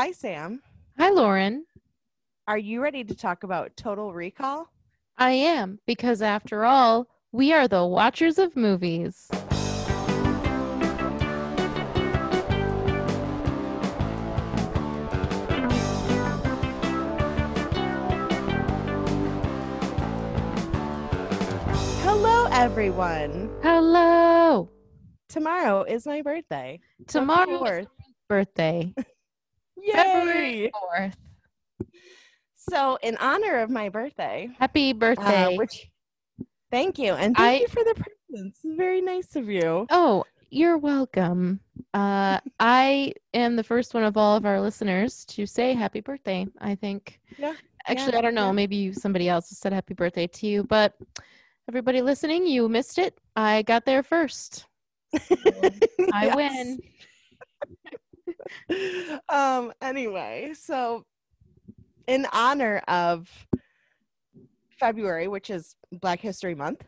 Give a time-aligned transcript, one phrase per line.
[0.00, 0.62] Hi, Sam.
[0.96, 1.66] Hi, Lauren.
[2.48, 4.72] Are you ready to talk about Total Recall?
[5.18, 9.28] I am, because after all, we are the watchers of movies.
[22.00, 23.50] Hello, everyone.
[23.62, 24.70] Hello.
[25.28, 26.80] Tomorrow is my birthday.
[27.06, 27.86] Tomorrow is
[28.30, 28.94] birthday.
[29.82, 29.92] Yay!
[29.94, 31.14] February 4th.
[32.56, 35.56] So, in honor of my birthday, Happy uh, birthday.
[35.56, 35.90] which
[36.70, 38.60] thank you, and thank I- you for the presents.
[38.64, 39.86] Very nice of you.
[39.90, 41.60] oh, you're welcome.
[41.94, 46.46] Uh, I am the first one of all of our listeners to say happy birthday,
[46.60, 47.20] I think.
[47.38, 47.54] Yeah,
[47.86, 48.46] Actually, yeah, I don't know.
[48.46, 48.52] yeah.
[48.52, 50.94] Maybe somebody else said happy birthday to you, but
[51.68, 53.18] everybody listening, you missed it.
[53.36, 54.66] I got there first.
[56.12, 56.78] I win.
[59.28, 61.04] um anyway so
[62.06, 63.28] in honor of
[64.78, 66.84] february which is black history month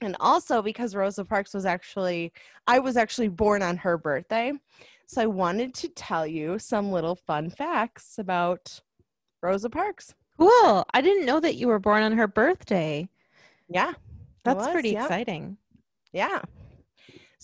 [0.00, 2.32] and also because rosa parks was actually
[2.66, 4.52] i was actually born on her birthday
[5.06, 8.80] so i wanted to tell you some little fun facts about
[9.42, 10.84] rosa parks Cool.
[10.92, 13.08] I didn't know that you were born on her birthday.
[13.68, 13.92] yeah
[14.44, 15.56] That's was, pretty exciting.
[16.12, 16.40] Yeah.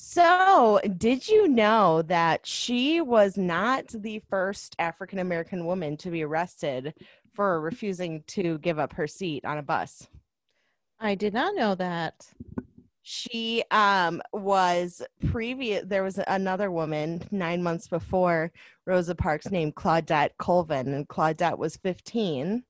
[0.01, 6.23] So, did you know that she was not the first African American woman to be
[6.23, 6.95] arrested
[7.35, 10.07] for refusing to give up her seat on a bus?
[11.01, 12.15] I did not know that.
[13.03, 18.53] She um was previous there was another woman 9 months before
[18.87, 22.63] Rosa Parks named Claudette Colvin and Claudette was 15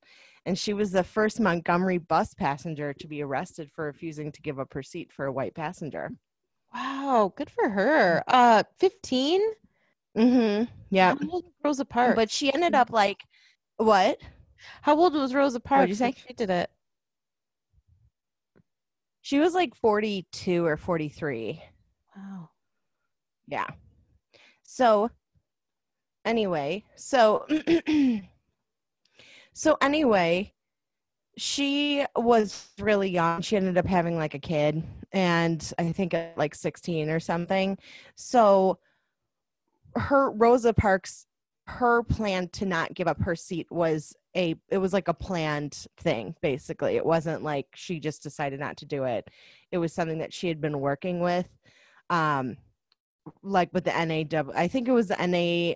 [0.47, 4.59] and she was the first Montgomery bus passenger to be arrested for refusing to give
[4.59, 6.11] up her seat for a white passenger.
[6.74, 8.22] Wow, good for her.
[8.27, 9.41] Uh 15?
[10.16, 10.64] Mm-hmm.
[10.91, 11.14] Yeah.
[11.20, 12.16] How old was Rosa Parks?
[12.16, 13.25] But she ended up like
[13.77, 14.19] what?
[14.83, 15.88] how old was Rosa Parks?
[15.88, 16.14] You say?
[16.27, 16.70] She did it.
[19.22, 21.62] She was like 42 or 43.
[22.16, 22.50] Wow.
[23.47, 23.66] Yeah.
[24.62, 25.10] So
[26.25, 27.47] anyway, so
[29.53, 30.53] so anyway,
[31.38, 33.41] she was really young.
[33.41, 34.82] She ended up having like a kid
[35.12, 37.78] and I think at like 16 or something.
[38.16, 38.78] So
[39.94, 41.26] her Rosa Parks
[41.66, 45.87] her plan to not give up her seat was a it was like a planned
[45.99, 46.97] thing basically.
[46.97, 49.28] It wasn't like she just decided not to do it.
[49.70, 51.47] It was something that she had been working with
[52.10, 52.56] um
[53.43, 55.75] like with the NAW I think it was the NA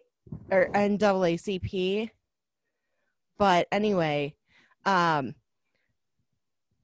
[0.50, 2.10] or NAACP.
[3.38, 4.34] But anyway,
[4.86, 5.34] um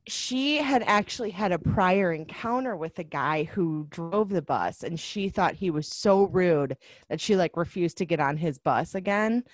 [0.09, 4.99] she had actually had a prior encounter with a guy who drove the bus and
[4.99, 6.77] she thought he was so rude
[7.09, 9.45] that she like refused to get on his bus again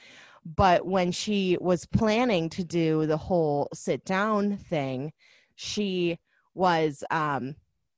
[0.44, 5.12] but when she was planning to do the whole sit down thing
[5.56, 6.18] she
[6.54, 7.54] was um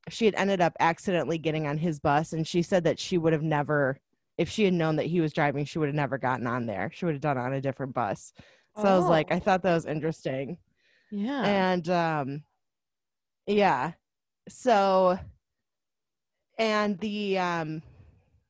[0.09, 3.33] she had ended up accidentally getting on his bus and she said that she would
[3.33, 3.99] have never
[4.37, 6.89] if she had known that he was driving she would have never gotten on there
[6.93, 8.33] she would have done on a different bus
[8.77, 9.35] so i was like Oh.
[9.35, 10.57] i thought that was interesting
[11.11, 11.43] Yeah.
[11.45, 12.43] and um
[13.47, 13.93] yeah.
[14.49, 15.17] So
[16.57, 17.81] and the um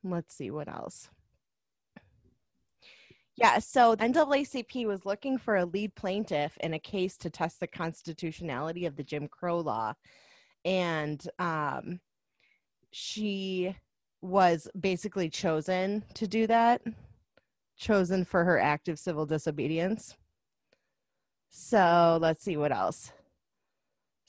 [0.04, 1.10] let's see what else.
[3.36, 7.60] Yeah so the NAACP was looking for a lead plaintiff in a case to test
[7.60, 9.94] the constitutionality of the Jim Crow law.
[10.66, 12.00] And um
[12.92, 13.76] she
[14.22, 16.82] was basically chosen to do that
[17.78, 20.18] chosen for her active civil disobedience.
[21.50, 23.12] So let's see what else.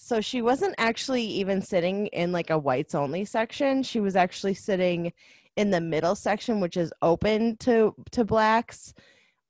[0.00, 3.82] So she wasn't actually even sitting in like a whites only section.
[3.82, 5.12] She was actually sitting
[5.56, 8.94] in the middle section, which is open to to blacks,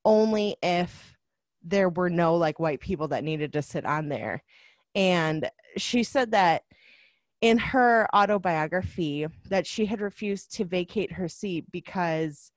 [0.07, 1.15] only if
[1.63, 4.43] there were no like white people that needed to sit on there.
[4.95, 6.63] And she said that
[7.43, 12.53] in her autobiography that she had refused to vacate her seat because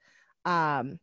[0.45, 0.97] um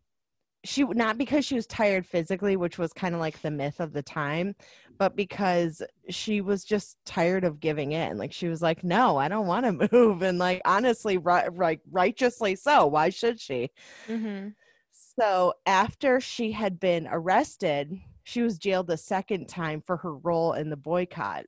[0.65, 3.93] she not because she was tired physically which was kind of like the myth of
[3.93, 4.55] the time
[4.99, 9.29] but because she was just tired of giving in like she was like no i
[9.29, 13.71] don't want to move and like honestly right, right righteously so why should she
[14.09, 14.49] mm-hmm.
[14.93, 20.53] so after she had been arrested she was jailed a second time for her role
[20.55, 21.45] in the boycott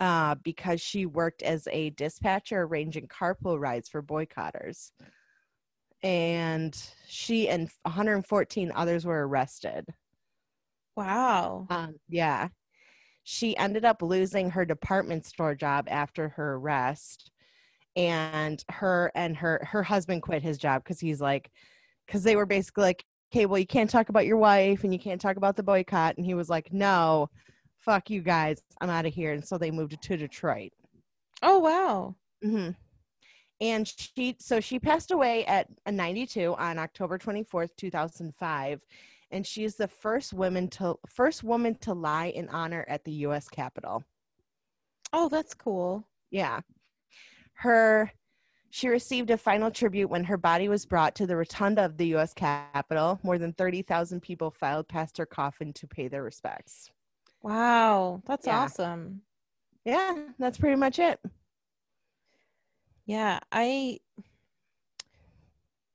[0.00, 4.92] uh, because she worked as a dispatcher arranging carpool rides for boycotters
[6.02, 6.76] and
[7.06, 9.86] she and 114 others were arrested.
[10.96, 11.66] Wow.
[11.70, 12.48] Um, yeah.
[13.24, 17.30] She ended up losing her department store job after her arrest.
[17.96, 21.50] And her and her her husband quit his job because he's like,
[22.06, 24.98] because they were basically like, okay, well, you can't talk about your wife and you
[24.98, 26.16] can't talk about the boycott.
[26.16, 27.28] And he was like, no,
[27.78, 28.62] fuck you guys.
[28.80, 29.32] I'm out of here.
[29.32, 30.72] And so they moved to Detroit.
[31.42, 32.14] Oh wow.
[32.42, 32.70] hmm
[33.60, 38.80] And she, so she passed away at uh, 92 on October 24th, 2005.
[39.30, 43.12] And she is the first woman to first woman to lie in honor at the
[43.12, 43.48] U.S.
[43.48, 44.02] Capitol.
[45.12, 46.08] Oh, that's cool.
[46.30, 46.60] Yeah.
[47.54, 48.10] Her
[48.70, 52.14] she received a final tribute when her body was brought to the rotunda of the
[52.14, 53.18] US Capitol.
[53.24, 56.88] More than 30,000 people filed past her coffin to pay their respects.
[57.42, 58.62] Wow, that's Yeah.
[58.62, 59.22] awesome.
[59.84, 61.18] Yeah, that's pretty much it.
[63.10, 63.98] Yeah, I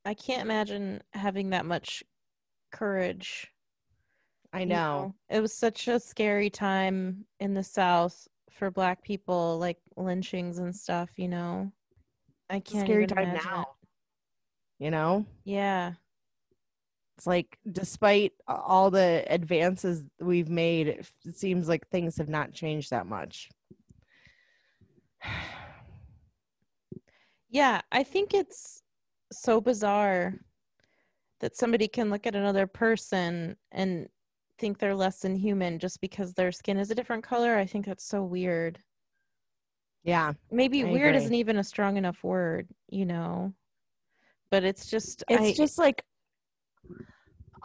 [0.03, 2.03] I can't imagine having that much
[2.73, 3.47] courage.
[4.51, 5.15] I you know.
[5.29, 10.75] It was such a scary time in the South for black people, like lynchings and
[10.75, 11.71] stuff, you know.
[12.49, 13.65] I can't scary time imagine now.
[14.79, 15.25] You know?
[15.45, 15.93] Yeah.
[17.17, 22.89] It's like despite all the advances we've made, it seems like things have not changed
[22.89, 23.47] that much.
[27.55, 28.81] Yeah, I think it's
[29.31, 30.33] so bizarre
[31.39, 34.09] that somebody can look at another person and
[34.59, 37.55] think they're less than human just because their skin is a different color.
[37.55, 38.79] I think that's so weird.
[40.03, 40.33] Yeah.
[40.51, 41.23] Maybe I weird agree.
[41.23, 43.53] isn't even a strong enough word, you know.
[44.51, 46.03] But it's just It's I, just like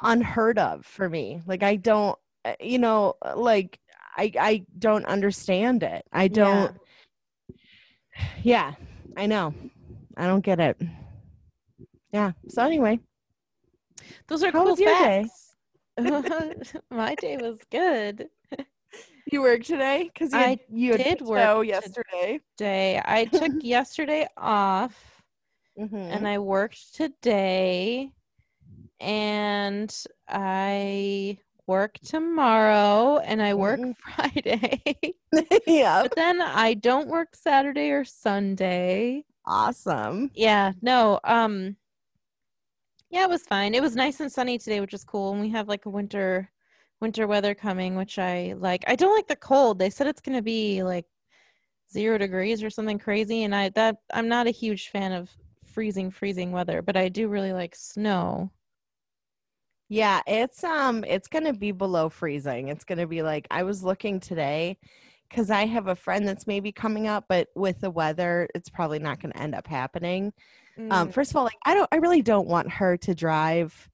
[0.03, 1.43] unheard of for me.
[1.47, 3.81] Like I don't uh, you know, like
[4.17, 6.05] I I don't understand it.
[6.13, 6.77] I don't
[8.45, 8.75] yeah,
[9.17, 9.53] I know.
[10.21, 10.77] I don't get it.
[12.13, 12.33] Yeah.
[12.49, 13.01] So anyway,
[14.29, 15.31] those are How cool was your day?
[15.97, 16.77] facts.
[16.91, 18.29] My day was good.
[19.33, 22.41] you worked today because you I you did work yesterday.
[22.59, 25.23] Day I took yesterday off
[25.79, 25.95] Mhm.
[26.13, 28.13] and I worked today
[29.01, 33.97] and I work tomorrow and I work Mm-mm.
[34.17, 34.83] Friday.
[35.67, 36.03] yeah.
[36.03, 39.25] but then I don't work Saturday or Sunday.
[39.47, 40.31] Awesome.
[40.35, 41.77] Yeah, no, um
[43.11, 43.75] yeah, it was fine.
[43.75, 45.33] It was nice and sunny today, which is cool.
[45.33, 46.51] And we have like a winter
[47.01, 48.85] winter weather coming, which I like.
[48.87, 49.79] I don't like the cold.
[49.79, 51.07] They said it's gonna be like
[51.93, 55.31] zero degrees or something crazy, and I that I'm not a huge fan of
[55.67, 58.53] freezing, freezing weather, but I do really like snow.
[59.89, 62.69] Yeah, it's um it's going to be below freezing.
[62.69, 64.79] It's going to be like I was looking today
[65.31, 68.99] cuz I have a friend that's maybe coming up but with the weather it's probably
[68.99, 70.33] not going to end up happening.
[70.91, 73.89] Um Mm, first of all, like I don't I really don't want her to drive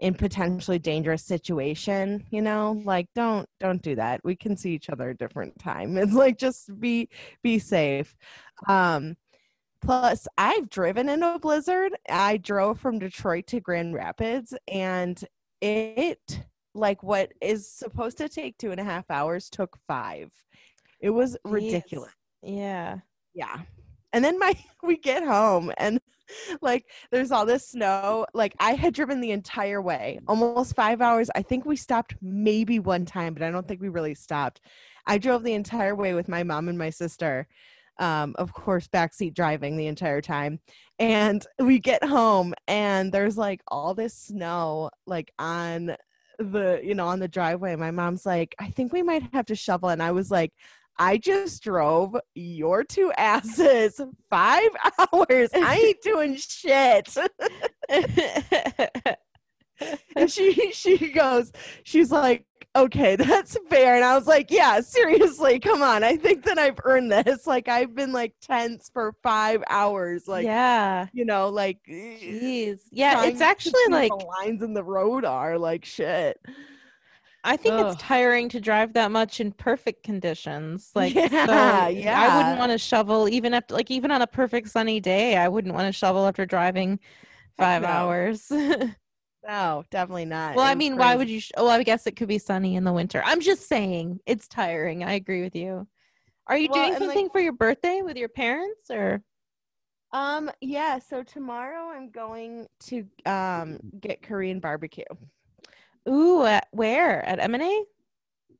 [0.00, 2.82] in potentially dangerous situation, you know?
[2.84, 4.20] Like don't don't do that.
[4.24, 5.96] We can see each other a different time.
[5.98, 7.08] It's like just be
[7.42, 8.16] be safe.
[8.68, 9.16] Um
[9.82, 11.92] Plus, I've driven in a blizzard.
[12.08, 15.22] I drove from Detroit to Grand Rapids, and
[15.60, 16.40] it,
[16.76, 20.30] like, what is supposed to take two and a half hours took five.
[21.00, 21.52] It was jeez.
[21.52, 22.12] ridiculous.
[22.42, 22.98] Yeah.
[23.34, 23.58] Yeah.
[24.12, 26.00] And then my we get home and
[26.60, 28.26] like there's all this snow.
[28.34, 31.30] Like I had driven the entire way, almost 5 hours.
[31.34, 34.60] I think we stopped maybe one time, but I don't think we really stopped.
[35.06, 37.46] I drove the entire way with my mom and my sister.
[37.98, 40.60] Um, of course, backseat driving the entire time.
[40.98, 45.96] And we get home and there's like all this snow like on
[46.38, 47.76] the you know on the driveway.
[47.76, 49.88] My mom's like, I think we might have to shovel.
[49.90, 50.52] And I was like,
[50.98, 54.70] I just drove your two asses five
[55.12, 55.50] hours.
[55.54, 57.14] I ain't doing shit.
[60.16, 61.52] and she she goes,
[61.84, 62.44] she's like,
[62.76, 63.96] okay, that's fair.
[63.96, 66.04] And I was like, yeah, seriously, come on.
[66.04, 67.46] I think that I've earned this.
[67.56, 70.26] Like I've been like tense for five hours.
[70.26, 71.06] Like yeah.
[71.12, 72.80] you know, like eh, Jeez.
[72.90, 76.38] Yeah, it's actually like the lines in the road are like shit.
[77.44, 77.86] I think Ugh.
[77.86, 80.90] it's tiring to drive that much in perfect conditions.
[80.96, 81.86] Like, so Yeah,
[82.20, 85.36] I wouldn't want to shovel even after, like, even on a perfect sunny day.
[85.36, 86.98] I wouldn't want to shovel after driving
[87.56, 88.50] five hours.
[89.46, 90.56] No, definitely not.
[90.56, 91.40] Well, I mean, why would you?
[91.40, 93.22] Sh- oh, I guess it could be sunny in the winter.
[93.24, 95.04] I'm just saying it's tiring.
[95.04, 95.86] I agree with you.
[96.48, 99.22] Are you Well, doing and, like- something for your birthday with your parents or?
[100.12, 105.04] Um, yeah, so tomorrow I'm going to um get Korean barbecue
[106.08, 107.24] Ooh, at where?
[107.26, 107.84] At M&A?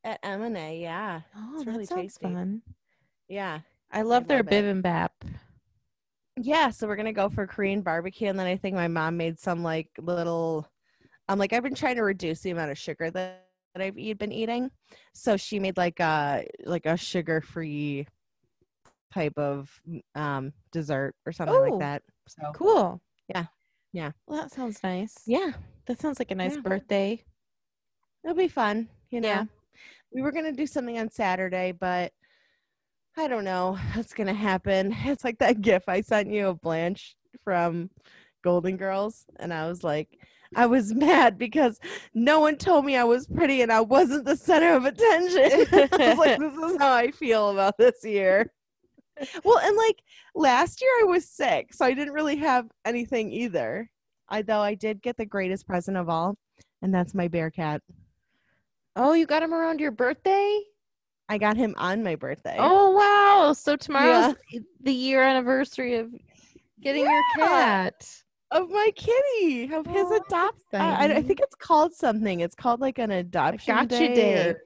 [0.05, 1.21] at M&A, yeah.
[1.37, 2.27] Oh, It's that really sounds tasty.
[2.27, 2.63] fun.
[3.29, 3.61] Yeah.
[3.93, 4.65] I love their love it.
[4.65, 5.11] bibimbap.
[6.37, 9.17] Yeah, so we're going to go for Korean barbecue and then I think my mom
[9.17, 10.69] made some like little
[11.29, 14.19] I'm like I've been trying to reduce the amount of sugar that, that I've eat,
[14.19, 14.71] been eating.
[15.15, 18.07] So she made like a like a sugar-free
[19.13, 19.71] type of
[20.15, 22.03] um dessert or something Oh, like that.
[22.29, 23.01] So Cool.
[23.29, 23.47] Yeah.
[23.93, 24.13] Yeah.
[24.27, 25.15] Well, that sounds nice.
[25.27, 25.53] Yeah.
[25.87, 26.61] That sounds like a nice Yeah.
[26.63, 27.25] birthday.
[28.25, 29.29] It'll be fun, you know.
[29.29, 29.45] Yeah.
[30.13, 32.13] We were gonna do something on Saturday, but
[33.17, 34.93] I don't know what's gonna happen.
[35.05, 37.91] It's like that gif I sent you of Blanche from
[38.43, 40.19] Golden Girls, and I was like,
[40.55, 41.81] I was mad because
[42.15, 45.67] no one told me I was pretty and I wasn't the center of attention.
[45.93, 48.53] I was like, this is how I feel about this year.
[49.45, 50.03] Well, and like
[50.35, 53.91] last year I was sick, so I didn't really have anything either.
[54.29, 56.37] I though I did get the greatest present of all,
[56.83, 57.83] and that's my bear cat.
[58.95, 60.61] Oh, you got him around your birthday?
[61.29, 62.57] I got him on my birthday.
[62.59, 63.53] Oh wow!
[63.53, 64.37] So tomorrow's
[64.81, 66.11] the year anniversary of
[66.81, 68.07] getting your cat.
[68.51, 70.63] Of my kitty, of his adopt.
[70.73, 72.41] I, I- think it's called something.
[72.41, 74.15] It's called like an adoption gotcha day.
[74.15, 74.49] day.
[74.49, 74.61] or-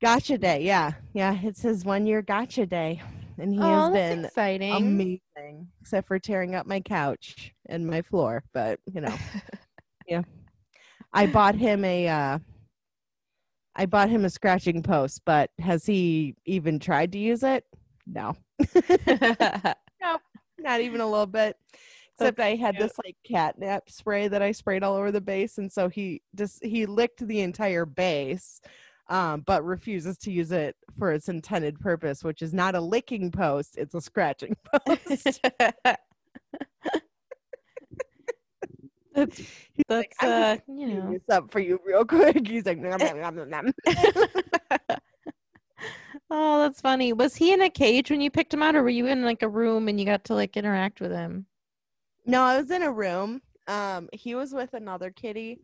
[0.00, 0.62] Gotcha day.
[0.62, 1.36] Yeah, yeah.
[1.42, 3.02] It's his one year gotcha day,
[3.36, 4.72] and he oh, has been exciting.
[4.72, 8.44] amazing, except for tearing up my couch and my floor.
[8.54, 9.14] But you know,
[10.06, 10.22] yeah.
[11.12, 12.06] I bought him a.
[12.06, 12.38] Uh,
[13.74, 17.64] I bought him a scratching post, but has he even tried to use it?
[18.06, 18.36] No.
[20.00, 20.16] No.
[20.60, 21.56] not even a little bit
[22.18, 25.70] except i had this like catnip spray that i sprayed all over the base and
[25.70, 28.60] so he just he licked the entire base
[29.10, 33.30] um, but refuses to use it for its intended purpose which is not a licking
[33.30, 34.54] post it's a scratching
[34.86, 35.40] post
[39.18, 41.12] that's He's that's like, uh, you know.
[41.12, 43.72] this up for you real quick he's like nom, nom, nom.
[46.30, 47.12] oh, that's funny.
[47.12, 49.42] Was he in a cage when you picked him out, or were you in like
[49.42, 51.46] a room and you got to like interact with him?
[52.28, 55.58] No i was in a room um he was with another kitty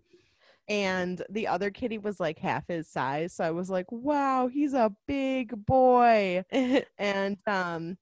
[0.68, 4.74] and the other kitty was like half his size so i was like wow he's
[4.74, 6.42] a big boy.
[6.98, 7.96] And um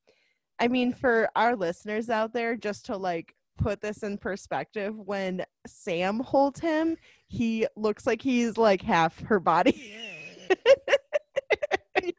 [0.58, 5.44] i mean for our listeners out there just to like put this in perspective when
[5.66, 6.96] sam holds him
[7.28, 9.94] he looks like he's like half her body.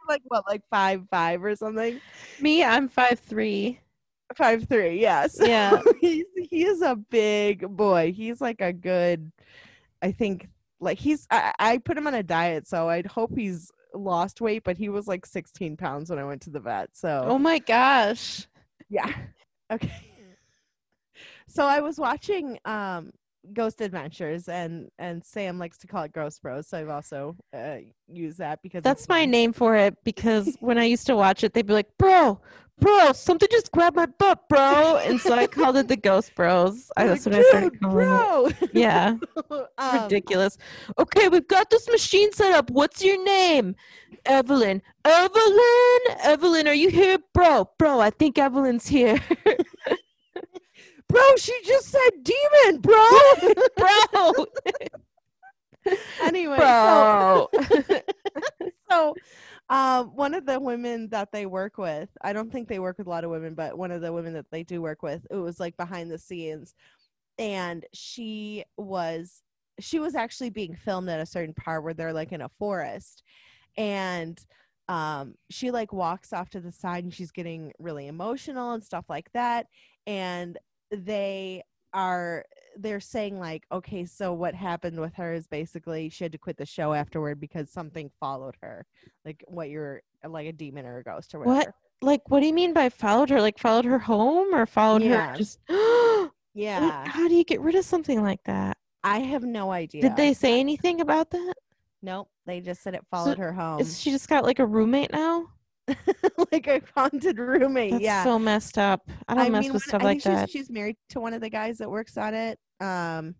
[0.08, 2.00] Like what like five five or something?
[2.40, 3.80] Me, I'm five three.
[4.36, 5.82] Five three yes Yeah.
[6.02, 9.32] he's he is a big boy he's like a good
[10.02, 10.48] i think
[10.80, 14.64] like he's I, I put him on a diet so i'd hope he's lost weight
[14.64, 17.60] but he was like 16 pounds when i went to the vet so Oh my
[17.60, 18.48] gosh.
[18.90, 19.12] Yeah.
[19.72, 19.92] Okay.
[21.48, 23.12] So I was watching um
[23.52, 26.68] Ghost Adventures and and Sam likes to call it Ghost Bros.
[26.68, 30.86] So I've also uh used that because That's my name for it because when I
[30.86, 32.40] used to watch it, they'd be like, "Bro,
[32.80, 36.90] bro, something just grabbed my butt, bro," and so I called it the Ghost Bros.
[36.96, 38.60] I, that's like, what I started "Dude, calling it.
[38.60, 38.70] bro.
[38.74, 39.18] Yeah,
[39.78, 40.58] Um, ridiculous.
[40.98, 42.70] Okay, we've got this machine set up.
[42.72, 43.76] What's your name?
[44.26, 44.82] Evelyn.
[45.04, 46.00] Evelyn.
[46.24, 47.70] Evelyn, are you here, bro?
[47.78, 49.20] Bro, I think Evelyn's here,
[51.14, 53.08] Bro, she just said demon, bro.
[53.78, 54.46] bro.
[56.24, 58.00] anyway, so bro.
[58.90, 59.16] so
[59.70, 63.08] um, one of the women that they work with i don't think they work with
[63.08, 65.36] a lot of women but one of the women that they do work with it
[65.36, 66.74] was like behind the scenes
[67.38, 69.42] and she was
[69.80, 73.24] she was actually being filmed at a certain part where they're like in a forest
[73.78, 74.46] and
[74.90, 79.06] um she like walks off to the side and she's getting really emotional and stuff
[79.10, 79.68] like that
[80.06, 80.58] and
[80.96, 82.44] they are
[82.78, 86.58] they're saying like okay so what happened with her is basically she had to quit
[86.58, 88.84] the show afterward because something followed her
[89.26, 91.76] like what you're like a demon or a ghost or whatever What?
[92.02, 93.40] like, what do you mean by followed her?
[93.40, 95.32] Like, followed her home or followed Yeah.
[95.32, 95.60] her just?
[96.54, 98.76] yeah How do you get rid of something like that?
[99.06, 101.54] i have no idea Did they say anything about that?
[102.02, 105.12] nope they just said it followed her home Is she just got like a roommate
[105.14, 105.48] now?
[106.52, 109.02] like a haunted roommate That's yeah so messed up.
[109.28, 110.50] I don't mess mean, with stuff I like think that.
[110.50, 112.58] she's, she's married to one of the guys that works on it.
[112.80, 113.36] Um,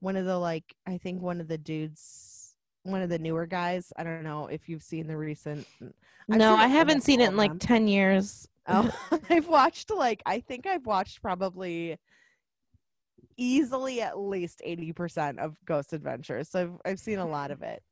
[0.00, 3.92] one of the like, I think one of the dudes, one of the newer guys.
[3.96, 5.66] I don't know if you've seen the recent.
[6.30, 7.58] I've No, I haven't seen it in like.
[7.58, 8.46] 10 years.
[8.66, 8.90] Oh,
[9.30, 11.96] I've watched like I think I've watched probably
[13.36, 16.50] easily at least 80% of Ghost Adventures.
[16.50, 17.82] So I've, I've seen a lot of it.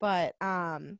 [0.00, 0.98] But um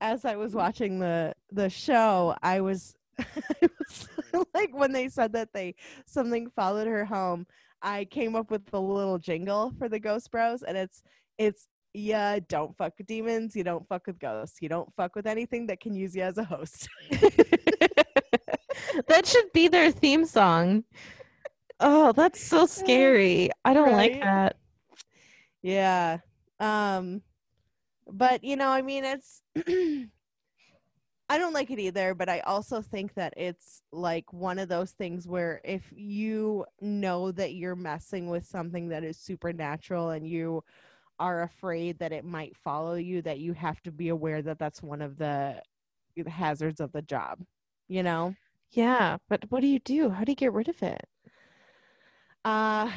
[0.00, 4.08] as I was watching the the show, I was, I was
[4.54, 5.74] like when they said that they
[6.06, 7.46] something followed her home,
[7.82, 11.02] I came up with the little jingle for the Ghost Bros and it's
[11.38, 15.26] it's yeah, don't fuck with demons, you don't fuck with ghosts, you don't fuck with
[15.26, 16.88] anything that can use you as a host.
[17.10, 18.06] that
[19.24, 20.84] should be their theme song.
[21.80, 23.50] Oh, that's so scary.
[23.64, 24.56] I don't like that.
[25.62, 26.18] Yeah.
[26.60, 27.22] Um
[28.12, 29.42] but you know, I mean it's
[31.28, 34.90] I don't like it either, but I also think that it's like one of those
[34.90, 40.64] things where if you know that you're messing with something that is supernatural and you
[41.20, 44.82] are afraid that it might follow you, that you have to be aware that that's
[44.82, 45.62] one of the
[46.26, 47.38] hazards of the job,
[47.86, 48.34] you know?
[48.72, 50.10] Yeah, but what do you do?
[50.10, 51.04] How do you get rid of it?
[52.44, 52.90] Uh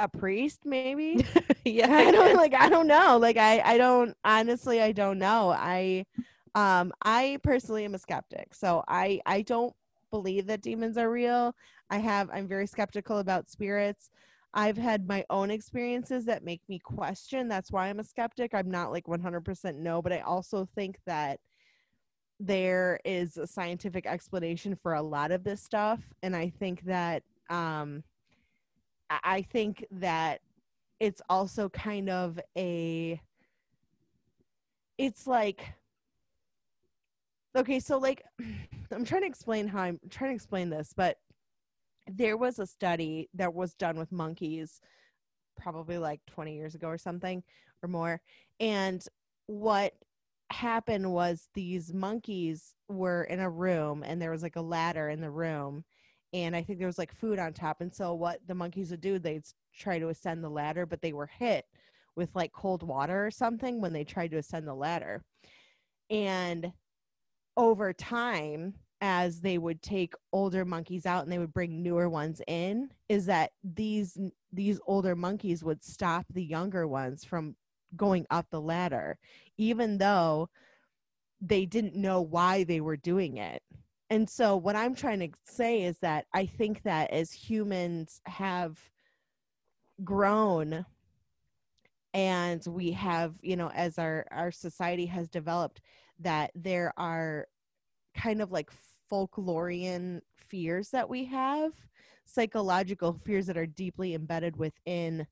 [0.00, 1.24] a priest maybe
[1.64, 3.18] yeah, I don't like I don't know.
[3.18, 5.50] Like I I don't honestly I don't know.
[5.50, 6.06] I
[6.54, 8.54] um I personally am a skeptic.
[8.54, 9.74] So I I don't
[10.10, 11.54] believe that demons are real.
[11.90, 14.10] I have I'm very skeptical about spirits.
[14.54, 17.46] I've had my own experiences that make me question.
[17.48, 18.54] That's why I'm a skeptic.
[18.54, 21.38] I'm not like 100% no, but I also think that
[22.38, 27.22] there is a scientific explanation for a lot of this stuff and I think that
[27.50, 28.02] um
[29.10, 30.40] I think that
[31.00, 33.20] it's also kind of a
[34.98, 35.74] it's like
[37.56, 38.22] okay so like
[38.92, 41.16] i'm trying to explain how i'm trying to explain this but
[42.06, 44.80] there was a study that was done with monkeys
[45.56, 47.42] probably like 20 years ago or something
[47.82, 48.20] or more
[48.58, 49.06] and
[49.46, 49.94] what
[50.50, 55.20] happened was these monkeys were in a room and there was like a ladder in
[55.20, 55.84] the room
[56.32, 59.00] and i think there was like food on top and so what the monkeys would
[59.00, 59.44] do they'd
[59.74, 61.64] try to ascend the ladder but they were hit
[62.16, 65.22] with like cold water or something when they tried to ascend the ladder.
[66.08, 66.72] And
[67.56, 72.42] over time as they would take older monkeys out and they would bring newer ones
[72.46, 74.18] in is that these
[74.52, 77.56] these older monkeys would stop the younger ones from
[77.96, 79.18] going up the ladder
[79.56, 80.48] even though
[81.40, 83.62] they didn't know why they were doing it
[84.10, 88.90] and so what i'm trying to say is that i think that as humans have
[90.04, 90.84] grown
[92.12, 95.80] and we have you know as our our society has developed
[96.18, 97.46] that there are
[98.14, 98.70] kind of like
[99.10, 101.72] folklorian fears that we have
[102.24, 105.26] psychological fears that are deeply embedded within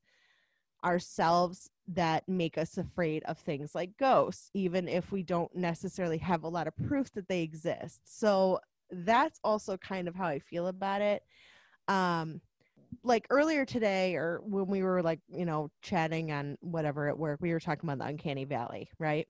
[0.83, 6.43] ourselves that make us afraid of things like ghosts even if we don't necessarily have
[6.43, 8.01] a lot of proof that they exist.
[8.05, 8.59] So
[8.91, 11.23] that's also kind of how i feel about it.
[11.87, 12.41] Um
[13.03, 17.39] like earlier today or when we were like you know chatting on whatever at work
[17.41, 19.27] we were talking about the uncanny valley right?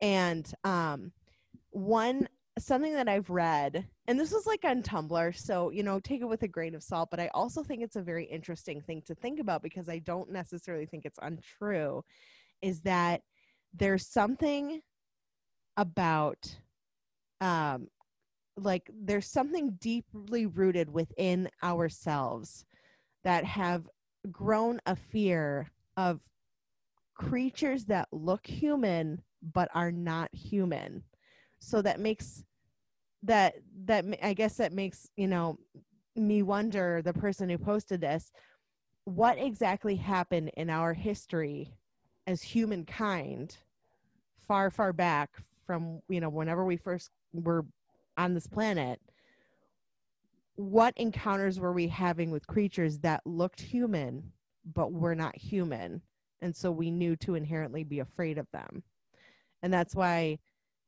[0.00, 1.12] And um
[1.70, 6.20] one something that i've read and this was like on tumblr so you know take
[6.20, 9.02] it with a grain of salt but i also think it's a very interesting thing
[9.06, 12.02] to think about because i don't necessarily think it's untrue
[12.60, 13.22] is that
[13.74, 14.80] there's something
[15.76, 16.56] about
[17.40, 17.86] um
[18.58, 22.64] like there's something deeply rooted within ourselves
[23.24, 23.88] that have
[24.30, 26.20] grown a fear of
[27.14, 31.02] creatures that look human but are not human.
[31.60, 32.44] So that makes
[33.22, 35.58] that that i guess that makes you know
[36.14, 38.30] me wonder the person who posted this
[39.04, 41.72] what exactly happened in our history
[42.26, 43.56] as humankind
[44.46, 45.30] far far back
[45.66, 47.64] from you know whenever we first were
[48.18, 49.00] on this planet
[50.58, 54.32] what encounters were we having with creatures that looked human
[54.74, 56.02] but were not human?
[56.42, 58.82] And so we knew to inherently be afraid of them.
[59.62, 60.40] And that's why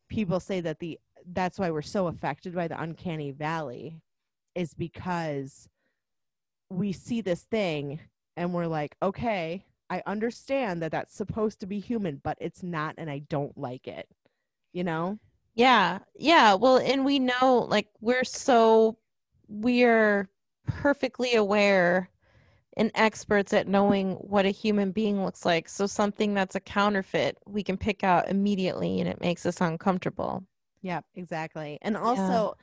[0.09, 0.99] people say that the
[1.33, 4.01] that's why we're so affected by the uncanny valley
[4.57, 5.69] is because
[6.69, 8.01] we see this thing
[8.37, 12.95] and we're like okay i understand that that's supposed to be human but it's not
[12.97, 14.09] and i don't like it
[14.73, 15.19] you know
[15.54, 16.54] Yeah, yeah.
[16.54, 18.98] Well, and we know like we're so
[19.48, 20.28] we're
[20.66, 22.10] perfectly aware
[22.76, 25.68] and experts at knowing what a human being looks like.
[25.68, 30.44] So something that's a counterfeit, we can pick out immediately and it makes us uncomfortable.
[30.82, 32.54] yeah exactly and also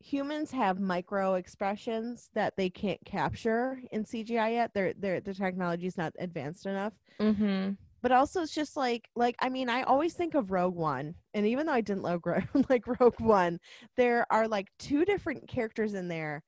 [0.00, 5.96] humans have micro expressions that they can't capture in cgi yet their their the technology's
[5.96, 7.76] not advanced enough Mhm.
[8.02, 11.46] But also it's just like like i mean i always think of rogue one and
[11.46, 12.20] even though i didn't love
[12.68, 13.58] like rogue one
[13.96, 16.42] there are like two different characters in there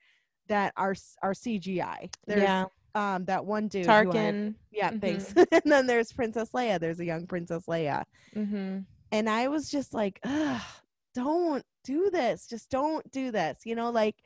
[0.48, 2.64] that are are cgi there's yeah.
[2.94, 4.54] um that one dude who I- Tarkin.
[4.70, 5.32] yeah thanks.
[5.52, 6.78] And then there's princess leia.
[6.78, 8.04] There's a young princess leia.
[8.36, 8.80] Mm-hmm.
[9.12, 10.60] and i was just like Ugh,
[11.14, 12.46] don't do this.
[12.46, 13.58] Just don't do this.
[13.64, 14.16] You know like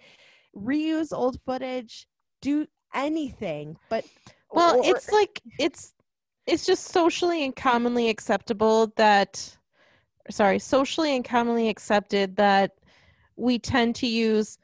[0.57, 2.07] reuse old footage
[2.41, 4.05] do anything but
[4.51, 5.93] Well, or- it's like it's
[6.49, 9.57] it's just socially and commonly acceptable that
[10.31, 12.73] sorry, socially and commonly accepted that
[13.37, 14.59] we tend to use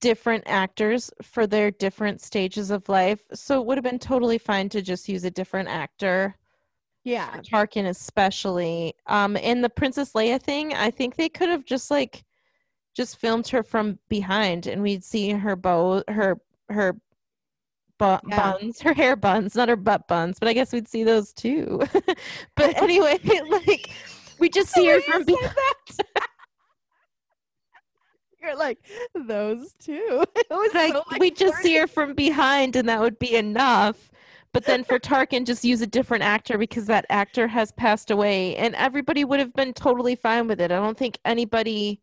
[0.00, 3.22] different actors for their different stages of life.
[3.34, 6.36] So it would have been totally fine to just use a different actor
[7.04, 7.40] Yeah.
[7.42, 8.94] Tarkin especially.
[9.06, 12.24] Um in the Princess Leia thing, I think they could have just like
[12.94, 16.96] just filmed her from behind and we'd see her bow her her
[18.02, 18.52] bu- Yeah.
[18.52, 21.80] buns, her hair buns, not her butt buns, but I guess we'd see those too.
[22.56, 23.18] but anyway,
[23.50, 23.90] like
[24.38, 25.56] we just see her you from said behind.
[28.40, 28.78] You're like
[29.14, 30.24] those two.
[30.34, 33.36] It was like so, like, we just see her from behind and that would be
[33.36, 34.10] enough
[34.52, 38.54] but then for tarkin just use a different actor because that actor has passed away
[38.56, 42.00] and everybody would have been totally fine with it i don't think anybody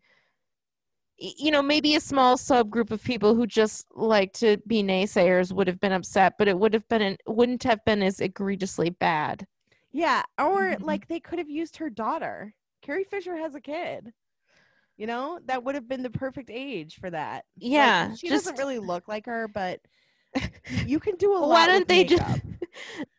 [1.19, 5.67] you know maybe a small subgroup of people who just like to be naysayers would
[5.67, 9.45] have been upset but it would have been an, wouldn't have been as egregiously bad
[9.91, 10.83] Yeah, or Mhm.
[10.83, 12.53] like they could have used her daughter.
[12.81, 14.13] Carrie Fisher has a kid.
[14.97, 17.45] You know, that would have been the perfect age for that.
[17.55, 19.79] Like, yeah she just doesn't really look like her, but
[20.85, 21.49] you can do a lot.
[21.49, 22.19] why don't with they makeup.
[22.19, 22.41] just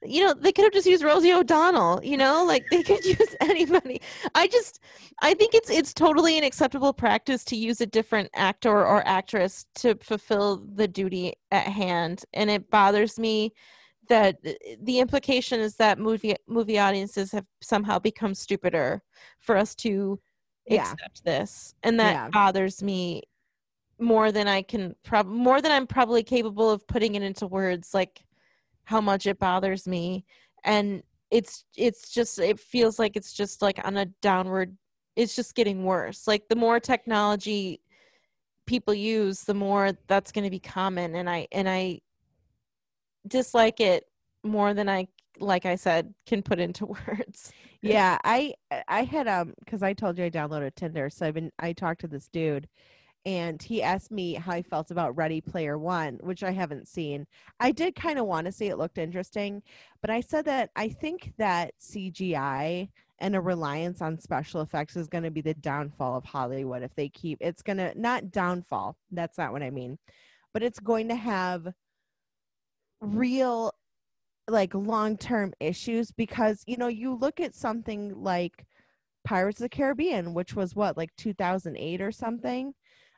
[0.03, 3.37] you know they could have just used rosie o'donnell you know like they could use
[3.41, 4.01] anybody
[4.35, 4.81] i just
[5.21, 9.67] i think it's it's totally an acceptable practice to use a different actor or actress
[9.75, 13.53] to fulfill the duty at hand and it bothers me
[14.09, 14.37] that
[14.83, 19.01] the implication is that movie movie audiences have somehow become stupider
[19.39, 20.21] for us to
[20.67, 20.81] Yeah.
[20.81, 22.29] accept this and that Yeah.
[22.33, 23.23] bothers me
[24.01, 27.95] more than I can prob more than I'm probably capable of putting it into words
[27.95, 28.25] like
[28.91, 30.25] how much it bothers me.
[30.65, 34.77] And it's it's just it feels like it's just like on a downward
[35.15, 36.27] it's just getting worse.
[36.27, 37.81] Like the more technology
[38.67, 41.15] people use the more that's going to be common.
[41.15, 42.01] And I and I
[43.29, 44.05] dislike it
[44.43, 45.07] more than I
[45.39, 47.53] like I said can put into words.
[47.83, 48.53] Yeah i
[48.89, 52.03] i had um because i told you i downloaded tinder so i've been i talked
[52.03, 52.69] to this dude
[53.27, 57.27] and he asked me how i felt about ready player one which i haven't seen.
[57.59, 59.63] I did kind of want to see it looked interesting
[60.01, 65.09] but i said that i think that cgi and a reliance on special effects is
[65.09, 68.97] going to be the downfall of hollywood if they keep it's going to not downfall
[69.11, 69.99] that's not what i mean
[70.53, 71.69] but it's going to have
[73.01, 73.73] real
[74.49, 78.67] like long-term issues because you know you look at something like
[79.25, 82.73] Pirates of the Caribbean which was what like 2008 or something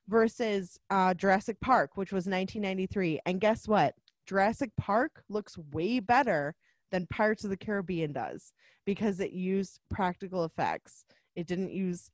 [0.09, 3.95] versus uh Jurassic Park which was 1993 and guess what?
[4.27, 6.55] Jurassic Park looks way better
[6.91, 8.53] than Pirates of the Caribbean does
[8.85, 11.05] because it used practical effects.
[11.35, 12.11] It didn't use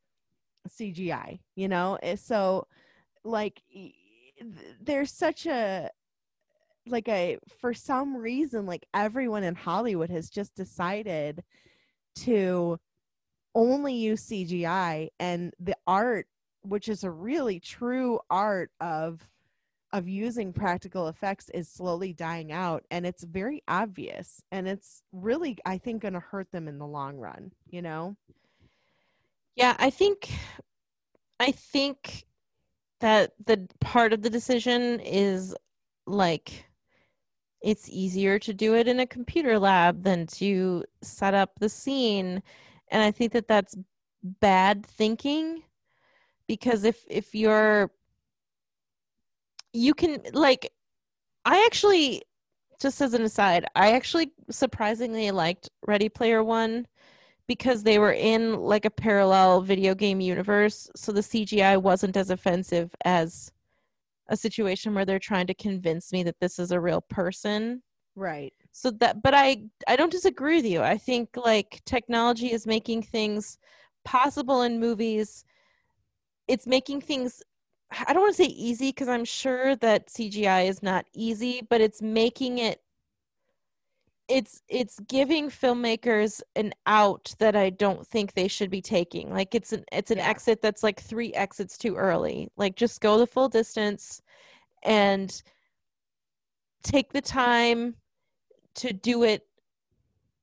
[0.69, 1.99] CGI you know?
[2.03, 2.67] Eh, so
[3.25, 3.63] like
[4.81, 5.91] there's such a
[6.87, 11.43] like a for some reason like everyone in hollywood has just decided
[12.15, 12.79] to
[13.55, 16.27] only use cgi and the art
[16.63, 19.27] which is a really true art of
[19.95, 25.57] of using practical effects is slowly dying out and it's very obvious and it's really
[25.65, 28.17] i think going to hurt them in the long run you know?
[29.59, 30.31] Yeah, I think
[31.41, 32.27] I think
[33.01, 35.53] that the part of the decision is
[36.07, 36.65] like
[37.61, 42.41] it's easier to do it in a computer lab than to set up the scene
[42.93, 43.75] and I think that that's
[44.23, 45.65] bad thinking
[46.49, 47.91] because if if you're
[49.73, 50.73] you can like
[51.45, 52.23] I actually
[52.81, 56.87] just as an aside, I actually surprisingly liked Ready Player 1
[57.49, 62.29] because they were in like a parallel video game universe so the cgi wasn't as
[62.29, 63.51] offensive as
[64.29, 67.83] a situation where they're trying to convince me that this is a real person.
[68.15, 68.53] Right.
[68.73, 70.83] So that but i i don't disagree with you.
[70.83, 73.59] I think like technology is making things
[74.05, 75.45] possible in movies
[76.49, 77.43] it's making things
[78.07, 81.81] i don't want to say easy because i'm sure that cgi is not easy but
[81.81, 82.83] it's making it
[84.29, 89.33] it's it's giving filmmakers an out that I don't think they should be taking.
[89.33, 90.29] Like it's an it's an Yeah.
[90.29, 92.51] exit that's like three exits too early.
[92.57, 94.21] Like just go the full distance
[94.83, 95.43] and
[96.83, 97.97] take the time
[98.77, 99.47] to do it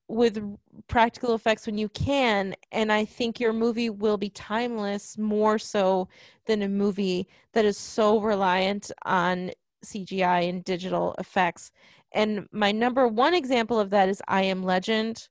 [0.08, 0.39] with
[0.88, 6.08] practical effects when you can and I think your movie will be timeless more so
[6.46, 9.52] than a movie that is so reliant on
[9.84, 11.72] CGI and digital effects.
[12.12, 15.28] And my number one example of that is I Am Legend,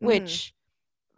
[0.00, 0.06] Mhm.
[0.06, 0.54] which,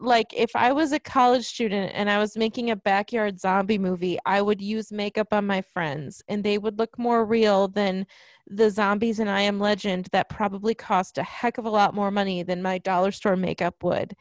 [0.03, 4.19] like, if I was a college student and I was making a backyard zombie movie,
[4.27, 8.07] I would use makeup on my friends and they would look more real than
[8.47, 12.11] the zombies in I Am Legend that probably cost a heck of a lot more
[12.11, 14.15] money than my dollar store makeup would.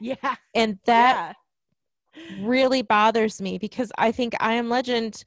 [0.00, 1.34] yeah And that
[2.16, 2.36] yeah.
[2.38, 5.24] really bothers me because I think I Am Legend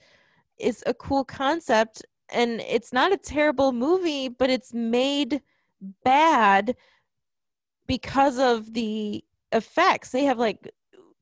[0.59, 5.41] is a cool concept and it's not a terrible movie, but it's made
[6.03, 6.75] bad
[7.87, 10.11] because of the effects.
[10.11, 10.69] They have like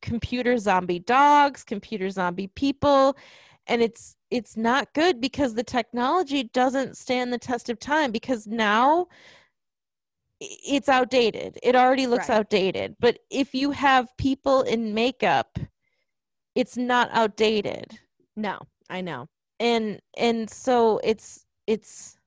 [0.02, 3.18] computer zombie dogs, computer zombie people,
[3.68, 8.48] and it's it's not good because the technology doesn't stand the test of time because
[8.48, 9.08] now
[10.39, 11.60] it's outdated.
[11.63, 12.38] It already looks Right.
[12.38, 12.96] outdated.
[13.00, 15.60] But if you have people in makeup,
[16.56, 18.00] it's not outdated.
[18.36, 19.28] No, I know.
[19.60, 22.18] And and so it's it's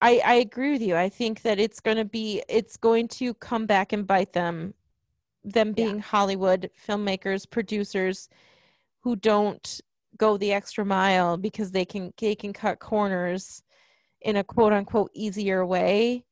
[0.00, 0.96] I I agree with you.
[0.96, 4.74] I think that it's going to be it's going to come back and bite them
[5.44, 5.74] them Yeah.
[5.74, 8.28] being Hollywood filmmakers, producers
[9.02, 9.80] who don't
[10.16, 13.62] go the extra mile because they can they can cut corners
[14.20, 16.24] in a quote unquote easier way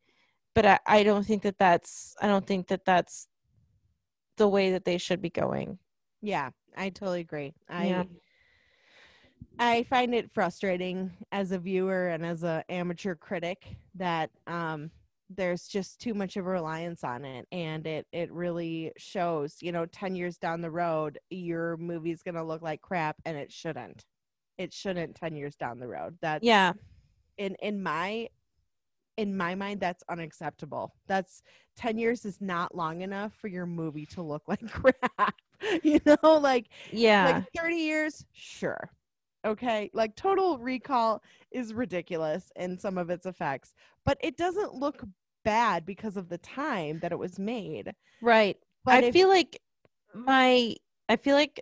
[0.55, 3.29] but I, I don't think that that's i don't think that that's
[4.37, 5.79] the way that they should be going
[6.21, 7.55] Yeah, I totally agree.
[7.69, 8.05] I Yeah.
[9.59, 14.91] I find it frustrating as a viewer and as an amateur critic that um
[15.31, 19.73] there's just too much of a reliance on it and it it really shows, you
[19.73, 23.51] know, 10 years down the road your movie's going to look like crap and it
[23.51, 24.05] shouldn't.
[24.59, 26.19] It shouldn't 10 years down the road.
[26.21, 26.73] That yeah
[27.39, 28.29] in in my
[29.17, 31.43] in my mind that's unacceptable that's
[31.77, 35.35] 10 years is not long enough for your movie to look like crap
[35.83, 38.91] you know like yeah like 30 years sure
[39.45, 39.91] okay?
[39.93, 45.03] Like total recall is ridiculous in some of its effects but it doesn't look
[45.45, 47.93] bad because of the time that it was made.
[48.23, 48.57] Right.
[48.85, 49.61] But i if- feel like
[50.15, 50.75] my
[51.09, 51.61] i feel like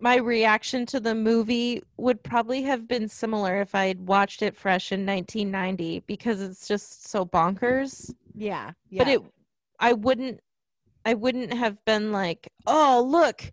[0.00, 4.56] my reaction to the movie would probably have been similar if i had watched it
[4.56, 8.12] fresh in 1990 because it's just so bonkers.
[8.34, 9.04] Yeah, yeah.
[9.04, 9.22] but it
[9.78, 10.40] i wouldn't
[11.04, 13.52] i wouldn't have been like oh look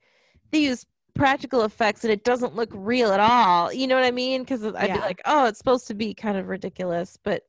[0.52, 0.86] these
[1.22, 4.64] practical effects and it doesn't look real at all you know what i mean because
[4.66, 4.96] i'd Yeah.
[4.96, 7.44] be like oh it's supposed to be kind of ridiculous but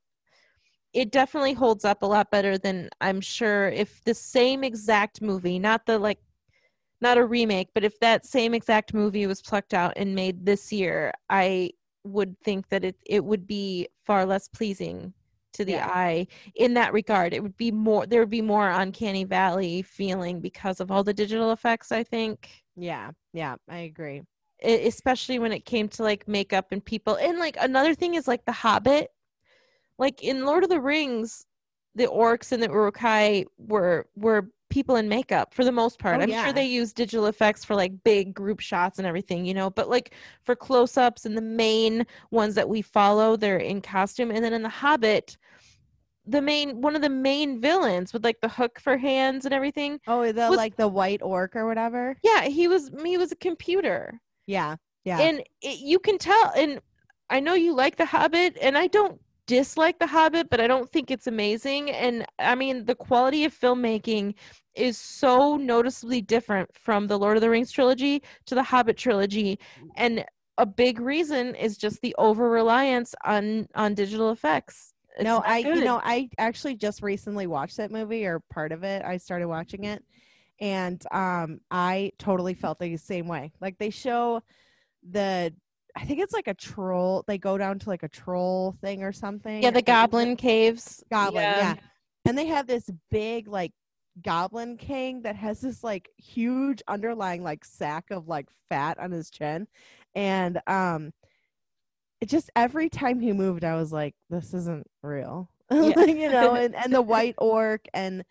[0.93, 5.59] it definitely holds up a lot better than i'm sure if the same exact movie
[5.59, 6.19] not the like
[7.01, 10.71] not a remake but if that same exact movie was plucked out and made this
[10.71, 11.71] year i
[12.05, 15.15] would think that it it would be far less pleasing
[15.55, 15.87] to the Yeah.
[15.87, 20.41] eye in that regard it would be more there would be more uncanny valley feeling
[20.41, 24.23] because of all the digital effects i think yeah yeah i agree.
[24.65, 28.29] E- especially when it came to like makeup and people and like another thing is
[28.29, 29.11] like the hobbit.
[29.99, 31.47] Like in lord of the rings
[31.95, 36.19] the orcs and the Uruk-hai were were people in makeup for the most part.
[36.19, 36.45] Oh, i'm yeah.
[36.45, 39.91] sure they use digital effects for like big group shots and everything you know but
[39.91, 44.31] like for close-ups and the main ones that we follow they're in costume.
[44.31, 45.37] And then in the hobbit
[46.27, 49.99] the main one of the main villains with like the hook for hands and everything
[50.07, 52.17] oh the Was- like the white orc or whatever?
[52.23, 54.21] Yeah he was he was a computer.
[54.47, 55.19] Yeah yeah.
[55.19, 56.81] And it, you can tell and
[57.31, 60.91] i know you like the hobbit and i don't dislike the hobbit but i don't
[60.91, 61.91] think it's amazing.
[61.91, 64.35] And i mean the quality of filmmaking
[64.75, 69.59] is so noticeably different from the lord of the rings trilogy to the hobbit trilogy.
[69.97, 70.25] And
[70.59, 75.49] a big reason is just the over reliance on on digital effects It's no not
[75.49, 79.19] i you know i actually just recently watched that movie or part of it i
[79.19, 80.03] started watching it
[80.63, 83.53] and um i totally felt the same way.
[83.61, 84.43] Like they show
[85.11, 85.53] the
[85.97, 89.13] i think it's like a troll they go down to like a troll thing or
[89.13, 91.03] something yeah the goblin caves.
[91.11, 91.75] Goblin yeah.
[92.25, 93.73] and they have this big like
[94.23, 99.31] goblin king that has this like huge underlying like sack of like fat on his
[99.31, 99.67] chin
[100.15, 101.13] and um
[102.23, 105.51] it just every time he moved i was like this isn't real.
[105.73, 106.05] Yeah.
[106.05, 108.25] you know and, and the white orc and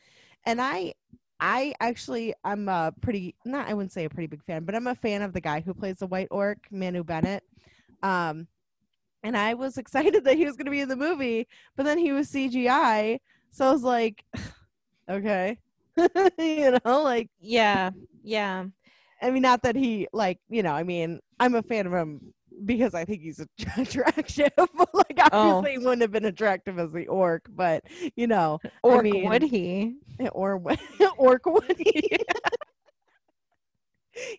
[0.45, 0.93] and i
[1.39, 4.85] i actually i'm a pretty not i wouldn't say a pretty big fan but i'm
[4.85, 7.43] a fan of the guy who plays the white orc manu bennett.
[8.03, 8.47] Um
[9.23, 11.97] and i was excited that he was going to be in the movie but then
[11.97, 13.19] he was cgi
[13.51, 14.23] so i was like
[15.09, 15.57] okay.
[16.37, 17.89] You know like yeah
[18.23, 18.65] yeah.
[19.21, 22.33] I mean not that he like you know i mean i'm a fan of him
[22.65, 23.39] because i think he's
[23.77, 24.51] attractive
[24.93, 25.57] like Oh.
[25.57, 27.83] obviously he wouldn't have been attractive as the orc but
[28.15, 30.61] you know or mean- would he eh, or
[31.17, 32.17] orc would he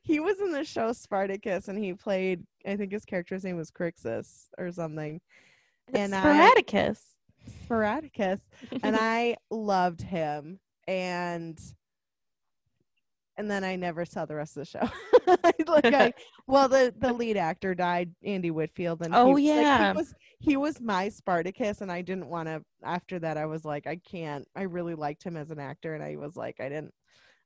[0.02, 3.70] he was in the show spartacus and he played i think his character's name was
[3.70, 5.20] crixus or something
[5.94, 7.00] And I- Sporadicus.
[7.64, 8.38] Sporadicus,
[8.85, 10.61] and I loved him.
[10.87, 11.58] And
[13.42, 14.88] and then I never saw the rest of the show.
[15.66, 16.12] like I,
[16.46, 19.92] well, the the lead actor died, Andy Whitfield, and Oh, he, like, yeah.
[19.92, 22.62] he was he was my Spartacus, and I didn't want to.
[22.85, 24.46] After that, I was like, I can't.
[24.55, 26.94] I really liked him as an actor, and I was like, I didn't.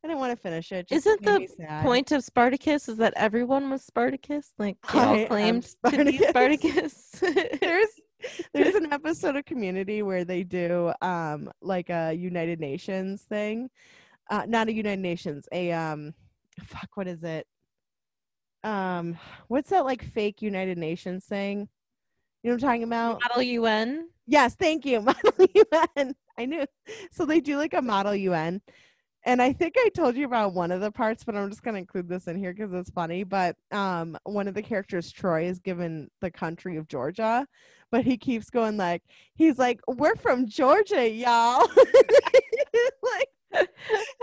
[0.05, 0.87] I didn't want to finish it.
[0.89, 1.49] Just Isn't the
[1.83, 4.53] point of Spartacus is that everyone was Spartacus?
[4.59, 6.93] Like they all claimed to be Spartacus.
[7.15, 7.61] Spartacus.
[7.61, 7.89] there's
[8.53, 13.71] there's an episode of Community where they do um like a United Nations thing,
[14.31, 16.15] uh, not a United Nations, a um,
[16.65, 17.47] fuck, what is it?
[18.65, 19.17] Um,
[19.49, 21.69] what's that like fake United Nations thing?
[22.43, 23.21] You know what I'm talking about?
[23.29, 24.09] Model UN.
[24.27, 25.01] Yes, thank you.
[25.03, 26.15] Model UN.
[26.39, 26.67] I knew.
[27.13, 28.61] So they do like a Model UN.
[29.27, 31.75] And I think I told you about one of the parts, but I'm just going
[31.75, 33.25] to include this in here because it's funny.
[33.25, 37.45] But um, one of the characters, Troy, is given the country of Georgia,
[37.91, 39.03] but he keeps going like,
[39.35, 41.69] he's like, "We're from Georgia, y'all."
[43.03, 43.29] like,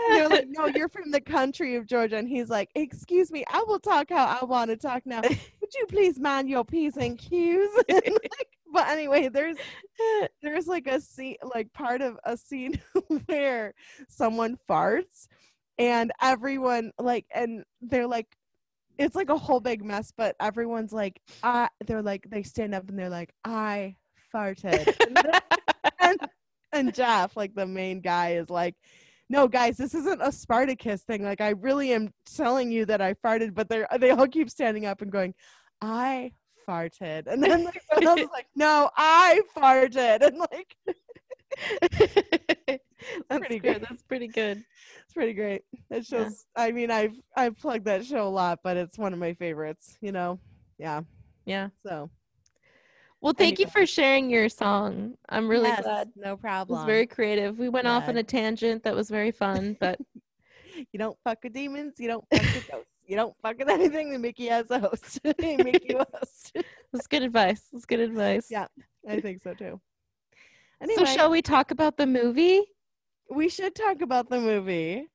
[0.08, 3.62] they're like, "No, you're from the country of Georgia," and he's like, "Excuse me, I
[3.66, 5.20] will talk how I want to talk now.
[5.60, 9.56] Would you please mind your p's and q's?" And, like, but anyway, there's
[10.42, 12.80] there's like a scene, like part of a scene
[13.26, 13.74] where
[14.08, 15.28] someone farts,
[15.78, 18.26] and everyone like, and they're like,
[18.98, 22.88] it's like a whole big mess, but everyone's like, I, they're like, they stand up
[22.88, 23.96] and they're like, I
[24.34, 25.40] farted, and,
[26.00, 26.18] and,
[26.72, 28.74] and Jeff, like the main guy, is like.
[29.30, 31.22] No, guys, this isn't a Spartacus thing.
[31.24, 34.84] Like, I really am telling you that I farted, but they they all keep standing
[34.86, 35.34] up and going,
[35.80, 36.32] "I
[36.68, 40.76] farted," and then like someone else is like, "No, I farted," and like
[43.28, 43.82] That's pretty good.
[43.88, 44.64] That's pretty good.
[45.04, 45.62] it's pretty great.
[45.90, 46.24] It's Yeah.
[46.24, 49.34] just, I mean, I've I've plugged that show a lot, but it's one of my
[49.34, 49.96] favorites.
[50.00, 50.38] You know,
[50.78, 51.02] yeah.
[51.44, 51.68] Yeah.
[51.86, 52.10] So
[53.24, 55.14] Well, thank you for sharing your song.
[55.30, 56.10] I'm really Yes, glad.
[56.14, 56.76] no It problem.
[56.78, 57.58] was very creative.
[57.58, 59.98] We went off on a tangent that was very fun, but
[60.92, 61.94] you don't fuck with demons.
[61.98, 62.90] You don't fuck with ghosts.
[63.06, 65.20] You don't fuck with anything that Mickey has a host.
[65.40, 66.52] Make you host.
[66.92, 67.62] it's good advice.
[67.72, 68.48] That's good advice.
[68.50, 68.66] Yeah.
[69.08, 69.80] I think so too.
[70.82, 72.60] Anyway, So shall we talk about the movie?
[73.30, 75.06] we should talk about the movie.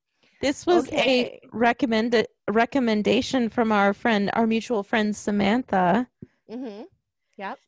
[0.41, 1.39] This was Okay.
[1.43, 6.07] a recommended recommendation from our friend, our mutual friend Samantha,
[6.51, 6.85] Mm-hmm.
[7.37, 7.59] Yep.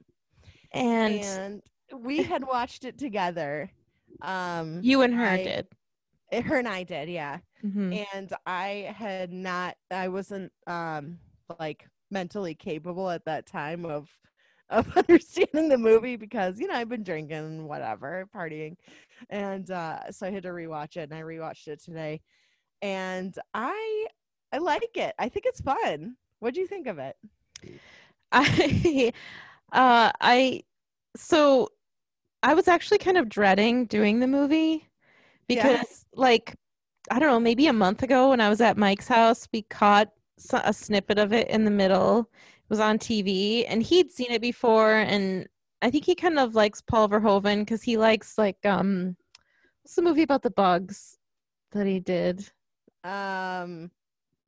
[0.74, 1.62] And, And
[2.04, 3.72] we had watched it together.
[4.22, 5.68] Um, you and her I- did.
[6.32, 7.40] eh, her and I did, yeah.
[7.64, 8.06] Mhm.
[8.16, 11.20] And I had not, I wasn't um
[11.60, 14.10] like mentally capable at that time of
[14.70, 18.78] of understanding the movie because you know I've been drinking, whatever, partying,
[19.30, 22.22] and uh, so I had to rewatch it, and I rewatched it today,
[22.82, 24.08] and I
[24.54, 25.14] I like it.
[25.20, 26.16] I think it's fun.
[26.40, 27.16] What do you think of it?
[28.32, 29.12] I
[29.72, 30.62] uh I
[31.16, 31.70] so
[32.44, 34.90] I was actually kind of dreading doing the movie
[35.48, 36.56] because like
[37.10, 40.10] I don't know, maybe a month ago when I was at Mike's house, we caught
[40.54, 42.22] a snippet of it in the middle.
[42.22, 45.48] It was on TV and he'd seen it before and
[45.82, 49.18] I think he kind of likes Paul Verhoeven cuz he likes like um
[49.84, 51.18] what's the movie about the bugs
[51.72, 52.52] that he did?
[53.04, 53.92] Um,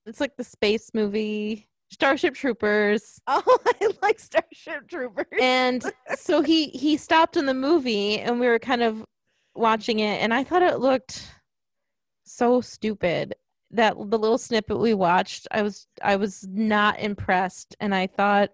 [0.05, 3.21] It's like the space movie Starship Troopers.
[3.27, 5.25] oh, I like Starship Troopers.
[5.39, 5.84] and
[6.15, 9.03] so he he stopped in the movie and we were kind of
[9.56, 11.29] watching it and i thought it looked
[12.23, 13.36] so stupid
[13.69, 18.49] that the little snippet we watched i was i was not impressed and i thought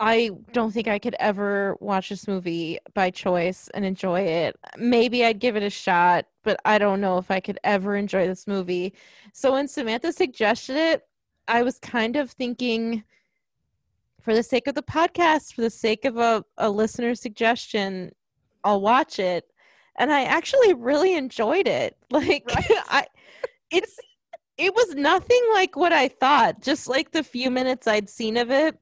[0.00, 5.24] i don't think i could ever watch this movie by choice and enjoy it maybe
[5.24, 8.48] i'd give it a shot but i don't know if i could ever enjoy this
[8.48, 8.92] movie
[9.32, 11.02] so when samantha suggested it
[11.48, 13.02] i was kind of thinking
[14.22, 18.12] for the sake of the podcast, for the sake of a, a listener suggestion,
[18.64, 19.44] I'll watch it.
[19.98, 21.96] And I actually really enjoyed it.
[22.10, 22.70] Like Right.
[22.88, 23.06] I
[23.70, 23.98] it's
[24.58, 28.50] it was nothing like what I thought, just like the few minutes I'd seen of
[28.50, 28.78] it.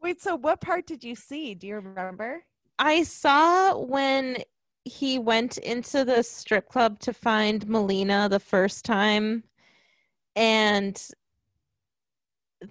[0.00, 1.54] Wait, so what part did you see?
[1.54, 2.44] Do you remember?
[2.78, 4.38] I saw when
[4.84, 9.42] he went into the strip club to find Melina the first time
[10.36, 11.10] and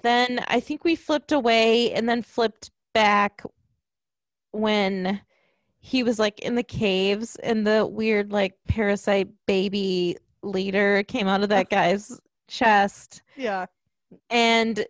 [0.03, 3.41] then I think we flipped away and then flipped back
[4.51, 5.21] when
[5.79, 11.43] he was like in the caves and the weird like parasite baby leader came out
[11.43, 13.65] of that guy's chest Yeah.
[14.29, 14.85] and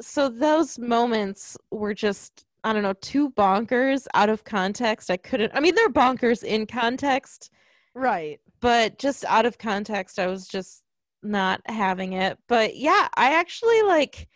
[0.00, 5.10] so those moments were just I don't know, too bonkers out of context.
[5.10, 7.50] I couldn't I mean they're bonkers in context,
[7.94, 8.40] Right.
[8.60, 10.82] but just out of context I was just
[11.22, 12.38] not having it.
[12.48, 14.28] But yeah, I actually like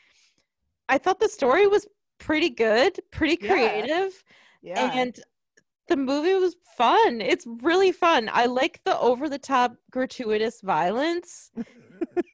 [0.88, 1.86] I thought the story was
[2.18, 3.52] pretty good, pretty Yeah.
[3.54, 4.24] creative
[4.62, 4.90] Yeah.
[4.92, 5.20] and
[5.88, 7.20] the movie was fun.
[7.20, 8.30] It's really fun.
[8.32, 11.52] I like the over the top gratuitous violence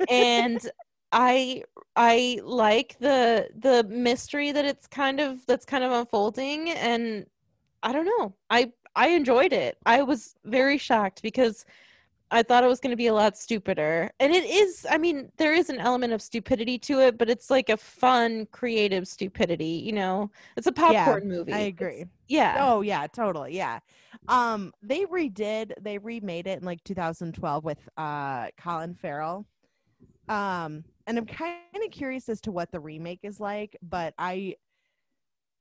[0.08, 0.70] and
[1.12, 1.62] I
[1.96, 7.26] I like the the mystery that it's kind of that's kind of unfolding and
[7.82, 8.34] I don't know.
[8.50, 9.78] I I enjoyed it.
[9.86, 11.64] I was very shocked because
[12.32, 14.10] I thought it was going to be a lot stupider.
[14.18, 17.50] And it is, I mean, there is an element of stupidity to it, but it's
[17.50, 20.30] like a fun, creative stupidity, you know?
[20.56, 21.52] It's a popcorn Yeah, movie.
[21.52, 22.06] I It's- agree.
[22.28, 22.56] yeah.
[22.60, 23.54] Oh yeah, totally.
[23.56, 23.80] Yeah.
[24.28, 29.46] Um they redid they remade it in like 2012 with uh Colin Farrell.
[30.28, 34.56] Um and I'm kind of curious as to what the remake is like, but I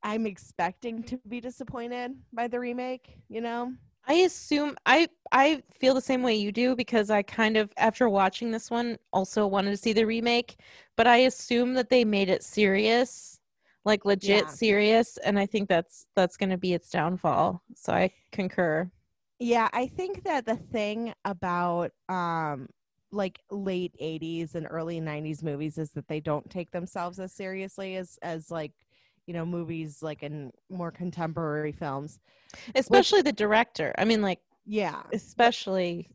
[0.04, 3.74] I'm expecting to be disappointed by the remake, you know?
[4.08, 8.10] I assume I I feel the same way you do because I kind of after
[8.10, 10.58] watching this one also wanted to see the remake,
[10.98, 13.40] but I assume that they made it serious,
[13.86, 14.50] like legit Yeah.
[14.50, 17.64] serious, and I think that's that's going to be its downfall.
[17.76, 18.92] So I concur.
[19.40, 22.68] Yeah, I think that the thing about um
[23.12, 27.96] like late 80s and early 90s movies is that they don't take themselves as seriously
[27.98, 28.74] as as like
[29.28, 32.20] you know movies like in more contemporary films.
[32.76, 33.94] Especially the director.
[33.98, 35.02] I mean like Yeah.
[35.14, 36.10] especially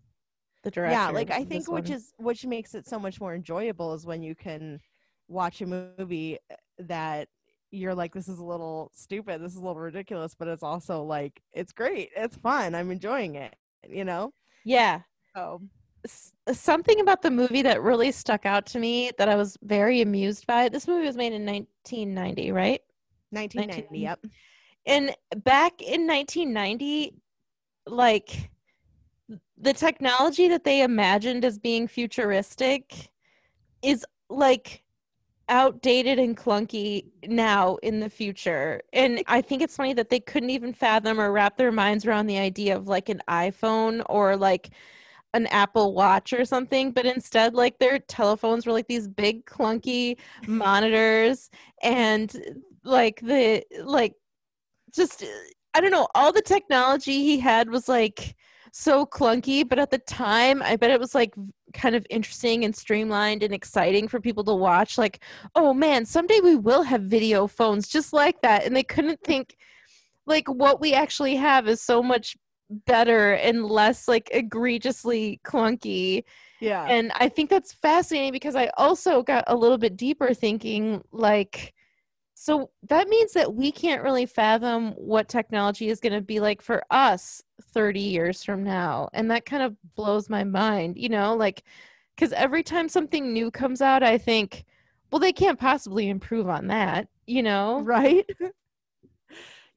[0.63, 0.93] the director.
[0.95, 1.93] Yeah, like I think which one.
[1.97, 4.81] is which makes it so much more enjoyable is when you can
[5.29, 7.29] watch a movie uh, that
[7.73, 11.03] you're like this is a little stupid, this is a little ridiculous, but it's also
[11.03, 12.11] like it's great.
[12.17, 12.75] It's fun.
[12.75, 13.55] I'm enjoying it,
[13.89, 14.33] you know?
[14.65, 15.01] Yeah.
[15.35, 15.63] So,
[16.05, 20.01] S- something about the movie that really stuck out to me that I was very
[20.01, 20.69] amused by.
[20.69, 22.81] This movie was made in 1990, right?
[23.31, 24.25] 1990, yep.
[24.87, 25.15] and
[25.45, 27.15] back in 1990
[27.87, 28.51] like
[29.59, 33.11] the technology that they imagined as being futuristic
[33.83, 34.83] is like
[35.49, 40.51] outdated and clunky now in the future and i think it's funny that they couldn't
[40.51, 44.71] even fathom or wrap their minds around the idea of like an iphone or like
[45.35, 50.19] an apple watch or something but instead like their telephones were like these big clunky
[50.49, 51.49] monitors
[51.81, 54.15] and like the like
[54.95, 55.25] just
[55.75, 58.35] I don't know, all the technology he had was like
[58.73, 61.35] so clunky, but at the time I bet it was like
[61.75, 65.23] kind of interesting and streamlined and exciting for people to watch like,
[65.55, 69.57] oh man, someday we will have video phones just like that and they couldn't think
[70.27, 72.37] like what we actually have is so much
[72.87, 76.25] better and less like egregiously clunky
[76.61, 76.85] Yeah.
[76.89, 81.73] and I think that's fascinating because I also got a little bit deeper thinking like
[82.47, 86.63] so that means that we can't really fathom what technology is going to be like
[86.63, 91.35] for us 30 years from now and that kind of blows my mind you know
[91.35, 91.65] like
[92.17, 94.65] cuz every time something new comes out I think
[95.11, 97.81] well they can't possibly improve on that you know?
[97.81, 98.27] Right?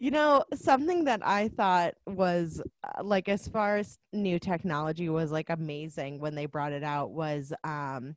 [0.01, 5.29] You know something that i thought was uh, like as far as new technology was
[5.29, 8.15] like amazing when they brought it out was um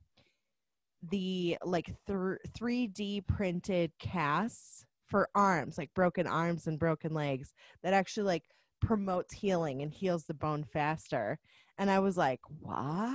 [1.11, 7.93] the like th- 3d printed casts for arms like broken arms and broken legs that
[7.93, 8.45] actually like
[8.81, 11.39] promotes healing and heals the bone faster.
[11.79, 13.11] And i was like what?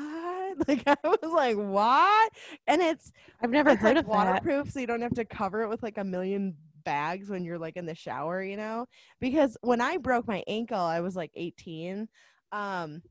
[0.67, 2.31] Like i was like what?
[2.67, 3.11] And it's
[3.41, 4.43] I've never it's heard like of that.
[4.43, 7.59] waterproof so you don't have to cover it with like a million bags when you're
[7.59, 8.87] like in the shower you know?
[9.19, 12.07] Because when i broke my ankle i was like 18
[12.51, 13.01] um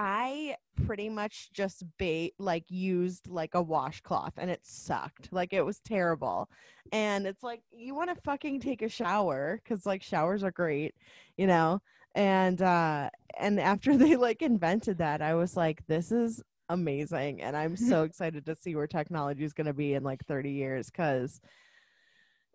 [0.00, 5.30] i pretty much just bait like used like a washcloth and it sucked.
[5.30, 6.48] Like it was terrible.
[6.90, 10.94] And it's like you want to fucking take a shower because like showers are great
[11.36, 11.82] you know?
[12.14, 17.42] And uh and after they like invented that i was like this is amazing.
[17.42, 20.50] And i'm so excited to see where technology is going to be in like 30
[20.50, 21.42] years because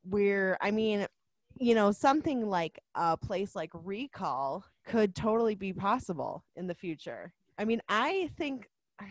[0.03, 1.05] we're i mean
[1.57, 7.33] you know something like a place like recall could totally be possible in the future.
[7.57, 8.69] I mean i think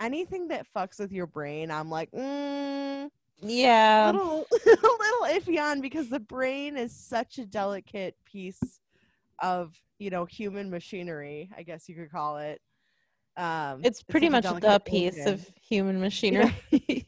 [0.00, 3.08] anything that fucks with your brain i'm like mm,
[3.40, 4.10] yeah.
[4.10, 8.80] little a little iffy on because the brain is such a delicate piece
[9.40, 12.60] of you know human machinery i guess you could call it.
[13.36, 15.34] Um it's pretty a much the piece organ.
[15.34, 16.54] of human machinery.
[16.70, 17.01] yeah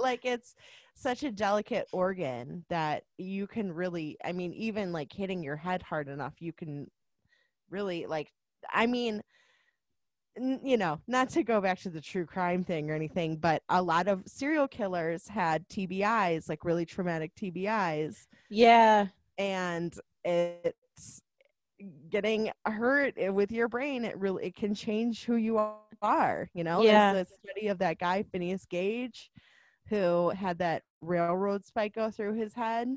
[0.00, 0.54] like it's
[0.94, 5.82] such a delicate organ that you can really i mean even like hitting your head
[5.82, 6.90] hard enough you can
[7.70, 8.32] really like
[8.72, 9.22] i mean
[10.38, 13.62] n- you know not to go back to the true crime thing or anything but
[13.68, 19.08] a lot of serial killers had tbis like really traumatic tbis yeah.
[19.38, 21.22] And it's
[22.08, 25.58] getting hurt eh, with your brain it really it can change who you
[26.02, 26.82] are you know?
[26.82, 27.12] Yeah.
[27.12, 29.30] there's a study of that guy phineas gage
[29.88, 32.88] who had that railroad spike go through his head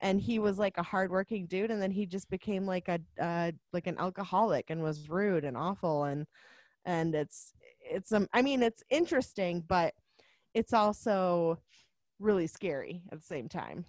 [0.00, 3.52] and he was like a hardworking dude and then he just became like a uh,
[3.72, 6.26] like an alcoholic and was rude and awful and
[6.84, 9.94] and it's it's um i mean it's interesting but
[10.54, 11.58] it's also
[12.20, 13.84] really scary at the same time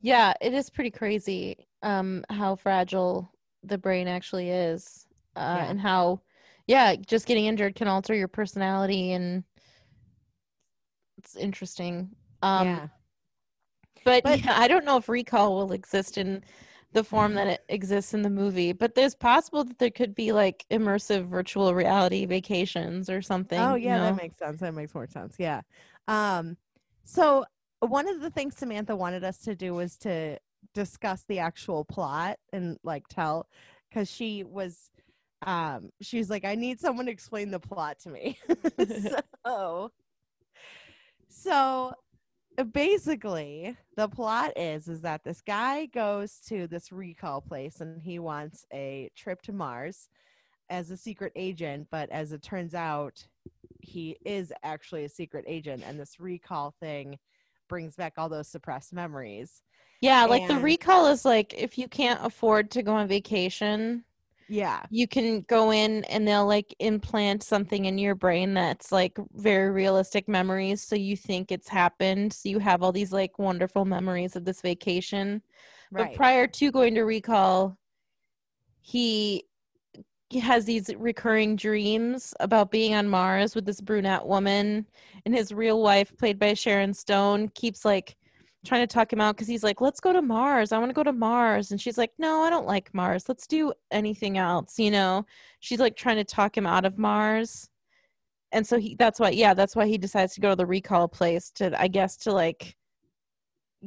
[0.00, 3.32] Yeah, it is pretty crazy um how fragile
[3.62, 5.06] the brain actually is.
[5.36, 5.66] Uh Yeah.
[5.66, 6.20] and how
[6.66, 9.44] yeah, just getting injured can alter your personality and
[11.20, 12.10] it's interesting.
[12.42, 12.86] Um yeah.
[14.04, 16.42] but, But- yeah, I don't know if recall will exist in
[16.92, 20.32] the form that it exists in the movie, but there's possible that there could be
[20.32, 23.60] like immersive virtual reality vacations or something.
[23.60, 24.04] Oh you yeah, know?
[24.04, 24.60] that makes sense.
[24.60, 25.36] That makes more sense.
[25.38, 25.60] Yeah.
[26.08, 26.56] Um
[27.04, 27.44] so
[27.80, 30.38] one of the things Samantha wanted us to do was to
[30.74, 33.46] discuss the actual plot and like tell
[33.92, 34.90] cuz she was
[35.42, 38.38] um she's like I need someone to explain the plot to me.
[39.46, 39.92] so
[41.30, 41.92] so
[42.58, 48.02] uh, basically the plot is is that this guy goes to this recall place and
[48.02, 50.08] he wants a trip to Mars
[50.70, 53.26] as a secret agent, but as it turns out,
[53.80, 57.18] he is actually a secret agent, and this recall thing
[57.68, 59.62] brings back all those suppressed memories.
[60.00, 64.04] Yeah, like the recall is like if you can't afford to go on vacation,
[64.50, 69.16] Yeah, you can go in and they'll like implant something in your brain that's like
[69.34, 73.84] very realistic memories so you think it's happened so you have all these like wonderful
[73.84, 75.40] memories of this vacation
[75.92, 76.08] right.
[76.08, 77.78] but prior to going to recall
[78.80, 79.44] he
[80.28, 84.84] he has these recurring dreams about being on mars with this brunette woman
[85.24, 88.16] and his real wife played by sharon stone keeps like
[88.64, 90.72] trying to talk him out because he's like let's go to mars.
[90.72, 91.70] I want to go to mars.
[91.70, 93.28] And she's like no i don't like mars.
[93.28, 95.24] Let's do anything else you know?
[95.60, 97.68] She's like trying to talk him out of mars.
[98.52, 101.08] And so he that's why yeah that's why he decides to go to the recall
[101.08, 102.76] place to i guess to like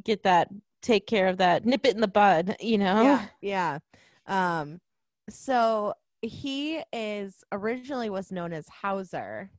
[0.03, 0.47] get that
[0.81, 3.03] take care of that nip it in the bud you know?
[3.03, 3.79] Yeah, yeah.
[4.27, 4.79] Um,
[5.29, 9.49] so he is originally was known as Hauser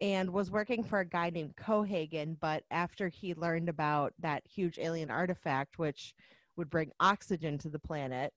[0.00, 4.78] and was working for a guy named Cohagen, but after he learned about that huge
[4.78, 6.14] alien artifact which
[6.56, 8.32] would bring oxygen to the planet,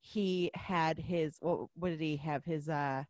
[0.00, 3.04] he had his what, what did he have his uh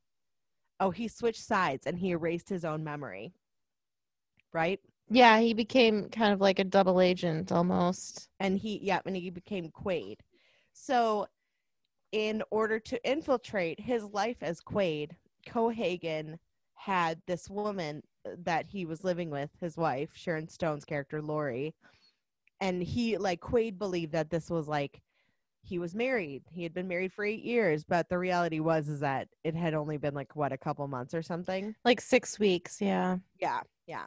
[0.80, 3.32] oh he switched sides and he erased his own memory.
[4.52, 4.80] Right?
[5.10, 8.28] Yeah, he became kind of like a double agent almost.
[8.40, 10.16] and he yeah and he became quaid
[10.72, 11.26] so
[12.12, 15.10] in order to infiltrate his life as quaid
[15.46, 16.38] cohagen
[16.74, 21.74] had this woman uh, that he was living with his wife sharon stone's character lori
[22.60, 25.00] and he like quaid believed that this was like
[25.62, 29.00] he was married he had been married for eight years but the reality was is
[29.00, 32.80] that it had only been like what a couple months or something Like six weeks,
[32.80, 33.16] yeah.
[33.40, 34.04] yeah, yeah.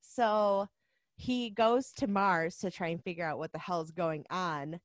[0.00, 0.68] So
[1.16, 4.78] he goes to Mars to try and figure out what the hell's going on.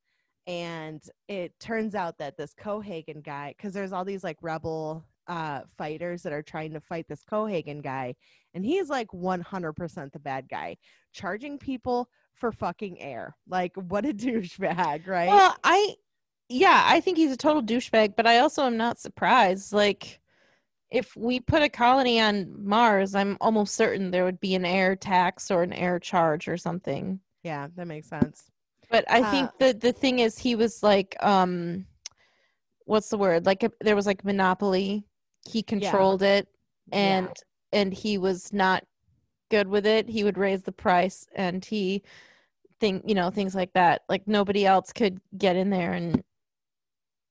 [0.48, 5.61] And it turns out that this Cohagen guy, because there's all these like rebel uh,
[5.78, 8.15] fighters that are trying to fight this Cohagen guy,
[8.53, 10.78] and he's like 100% the bad guy,
[11.13, 13.36] charging people for fucking air.
[13.47, 15.45] Like, what a douchebag, right?
[15.45, 15.95] Well, I
[16.49, 19.74] yeah, I think he's a total douchebag, but I also am not surprised.
[19.74, 20.21] Like
[20.91, 24.95] if we put a colony on Mars, I'm almost certain there would be an air
[24.97, 27.21] tax or an air charge or something.
[27.43, 28.51] yeah, that makes sense.
[28.89, 31.86] But I Uh, think the the thing is he was like um
[32.86, 33.45] what's the word?
[33.45, 35.05] Like there was like monopoly.
[35.50, 36.48] He controlled it
[36.91, 37.28] and
[37.72, 38.86] and he was not
[39.50, 40.10] good with it.
[40.10, 42.04] He would raise the price and he
[42.80, 44.04] think you know things like that.
[44.10, 46.24] Like nobody else could get in there and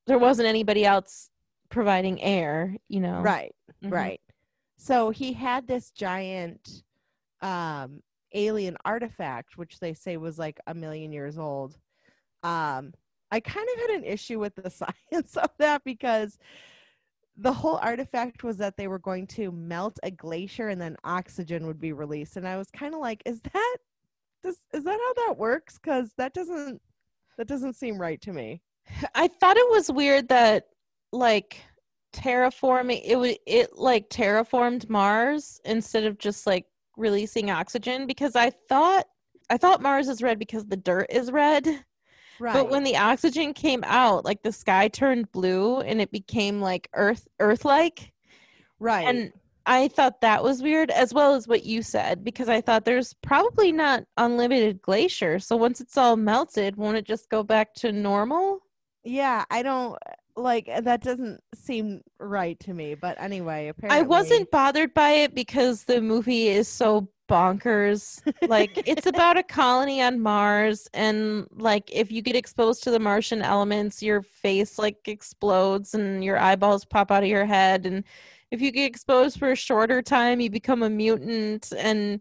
[0.07, 1.31] there wasn't anybody else
[1.69, 3.21] providing air, you know.
[3.21, 3.55] Right.
[3.83, 3.93] Mhm.
[3.93, 4.21] Right.
[4.77, 6.83] So he had this giant
[7.41, 8.03] um
[8.35, 11.77] alien artifact which they say was like a million years old.
[12.43, 12.93] Um
[13.31, 14.71] I kind of had an issue with the
[15.13, 16.39] science of that because
[17.37, 21.67] the whole artifact was that they were going to melt a glacier and then oxygen
[21.67, 23.77] would be released and I was kind of like is that
[24.43, 26.83] does is that how that works cuz that doesn't
[27.39, 28.61] that doesn't seem right to me.
[29.15, 30.67] I thought it was weird that
[31.13, 31.61] like
[32.13, 36.67] terraforming it was it like terraformed Mars instead of just like
[36.97, 39.07] releasing oxygen because I thought
[39.49, 41.85] I thought Mars is red because the dirt is red.
[42.43, 42.55] Right.
[42.55, 46.89] But when the oxygen came out, like the sky turned blue and it became like
[46.93, 48.13] earth earth like.
[48.81, 49.07] right.
[49.07, 49.33] And
[49.65, 53.15] I thought that was weird as well as what you said because I thought there's
[53.23, 55.39] probably not unlimited glacier.
[55.39, 58.59] So once it's all melted, won't it just go back to normal?
[59.05, 59.97] Yeah, I don't
[60.35, 62.97] like uh, that doesn't seem right to me.
[62.97, 68.21] But anyway, apparently I wasn't bothered by it because the movie is so bonkers.
[68.47, 72.99] Like it's about a colony on Mars and like if you get exposed to the
[72.99, 78.05] Martian elements, your face like explodes and your eyeballs pop out of your head and
[78.51, 82.21] if you get exposed for a shorter time, you become a mutant and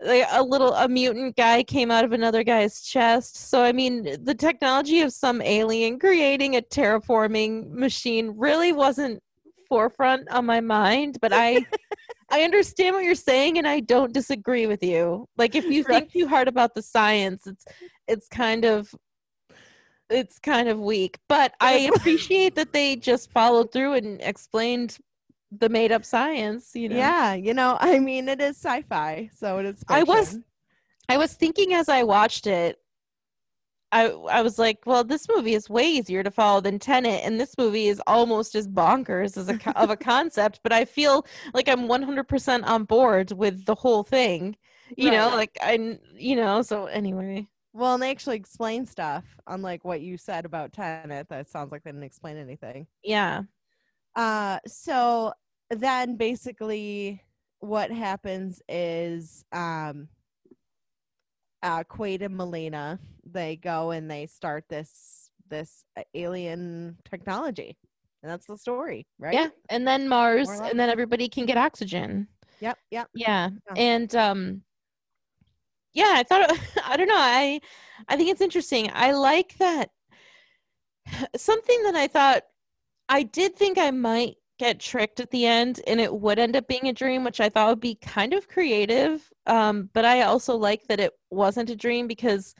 [0.00, 3.36] like a little a mutant guy came out of another guy's chest.
[3.36, 9.22] So I mean, the technology of some alien creating a terraforming machine really wasn't
[9.68, 11.66] forefront on my mind, but I
[12.30, 15.28] I understand what you're saying and I don't disagree with you.
[15.36, 16.02] Like if you Right.
[16.02, 17.64] think too hard about the science, it's
[18.08, 18.92] it's kind of
[20.10, 21.18] it's kind of weak.
[21.28, 24.98] But I appreciate that they just followed through and explained
[25.56, 26.96] the made up science, you know.
[26.96, 29.84] Yeah, you know, I mean, it is sci-fi, so it is.
[29.88, 30.38] I was-
[31.08, 32.78] I was thinking as I watched it,
[33.92, 37.40] I I was like, well, this movie is way easier to follow than Tenet, and
[37.40, 40.60] this movie is almost as bonkers as a of a concept.
[40.62, 44.56] But I feel like I'm 100% on board with the whole thing.
[44.96, 46.62] You know, like I, you know.
[46.62, 51.28] So anyway, Well, and they actually explain stuff, unlike what you said about Tenet.
[51.28, 52.86] That sounds like they didn't explain anything.
[53.02, 53.42] yeah,
[54.14, 55.32] Uh, so
[55.70, 57.22] then basically
[57.60, 60.08] what happens is um
[61.62, 67.76] uh Quaid and Melina they go and they start this this uh, alien technology.
[68.22, 69.34] And that's the story, right?
[69.34, 70.70] yeah, and then Mars, More or less.
[70.72, 72.26] and then everybody can get oxygen.
[72.60, 73.08] Yep, yep.
[73.14, 73.50] Yeah.
[73.68, 73.74] Yeah.
[73.76, 74.62] And um
[75.92, 76.50] yeah, I thought
[76.84, 77.60] I don't know, I
[78.08, 78.90] I think it's interesting.
[78.92, 79.90] I like that
[81.36, 82.42] something that I thought
[83.08, 86.66] I did think I might get tricked at the end and it would end up
[86.66, 89.30] being a dream, which I thought would be kind of creative.
[89.46, 92.54] Um, but I also like that it wasn't a dream because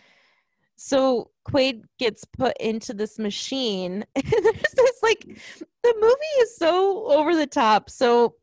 [0.76, 4.04] so Quaid gets put into this machine.
[4.14, 5.26] And there's this like
[5.82, 7.90] the movie is so over the top.
[7.90, 8.34] So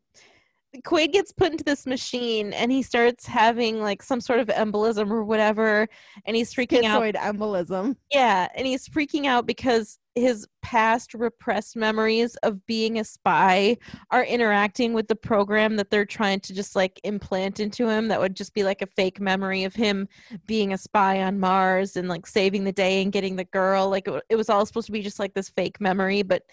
[0.84, 5.12] Quaid gets put into this machine and he starts having like some sort of embolism
[5.12, 5.88] or whatever,
[6.26, 7.04] and he's freaking out.
[7.14, 7.96] Embolism.
[8.12, 13.76] Yeah, and he's freaking out because his past repressed memories of being a spy
[14.12, 18.20] are interacting with the program that they're trying to just like implant into him that
[18.20, 20.08] would just be like a fake memory of him
[20.46, 23.90] being a spy on Mars and like saving the day and getting the girl.
[23.90, 26.44] Like it, it was all supposed to be just like this fake memory but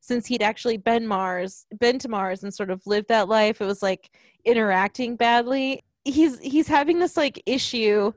[0.00, 3.66] since he'd actually been Mars been to Mars and sort of lived that life it
[3.66, 4.10] was like
[4.44, 5.84] interacting badly.
[6.04, 8.12] He's he's having this like issue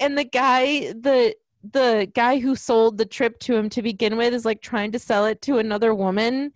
[0.00, 1.34] and the guy the
[1.72, 4.98] the guy who sold the trip to him to begin with is like trying to
[4.98, 6.52] sell it to another woman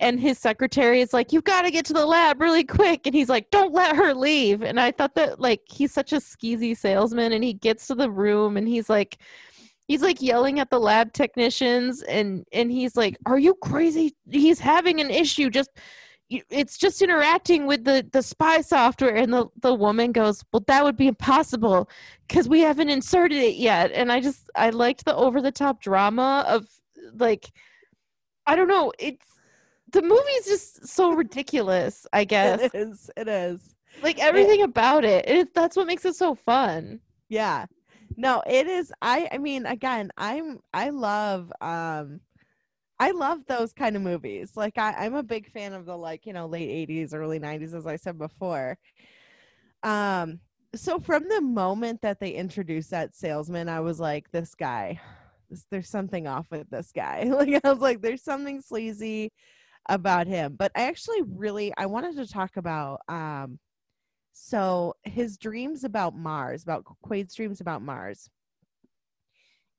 [0.00, 3.14] and his secretary is like "You've got to get to the lab really quick and
[3.14, 4.62] he's like don't let her leave.
[4.62, 8.10] And i thought that like he's such a skeezy salesman and he gets to the
[8.10, 9.18] room and he's like
[9.88, 14.14] he's like yelling at the lab technicians and and he's like are you crazy?
[14.30, 15.50] He's having an issue.
[15.50, 15.70] Just
[16.28, 20.82] it's just interacting with the the spy software and the the woman goes well that
[20.82, 21.88] would be impossible
[22.26, 25.80] because we haven't inserted it yet and i just i liked the over the top
[25.80, 26.66] drama of
[27.14, 27.52] like
[28.46, 29.24] i don't know it's
[29.92, 33.10] the movie's just so ridiculous i guess It is.
[33.16, 33.76] It is.
[34.02, 37.66] like everything about it, it that's what makes it so fun Yeah.
[38.16, 42.20] No, it is I I mean again, I'm I love um
[42.98, 44.52] I love those kind of movies.
[44.56, 47.74] Like I, I'm a big fan of the like, you know, late 80s, early 90s,
[47.74, 48.78] as I said before.
[49.82, 50.40] Um,
[50.74, 55.00] so from the moment that they introduced that salesman, I was like, this guy,
[55.50, 57.24] this, there's something off with this guy.
[57.30, 59.32] Like I was like, there's something sleazy
[59.88, 60.56] about him.
[60.58, 63.58] But I actually really I wanted to talk about um
[64.34, 68.30] so his dreams about Mars, about Quaid's dreams about Mars.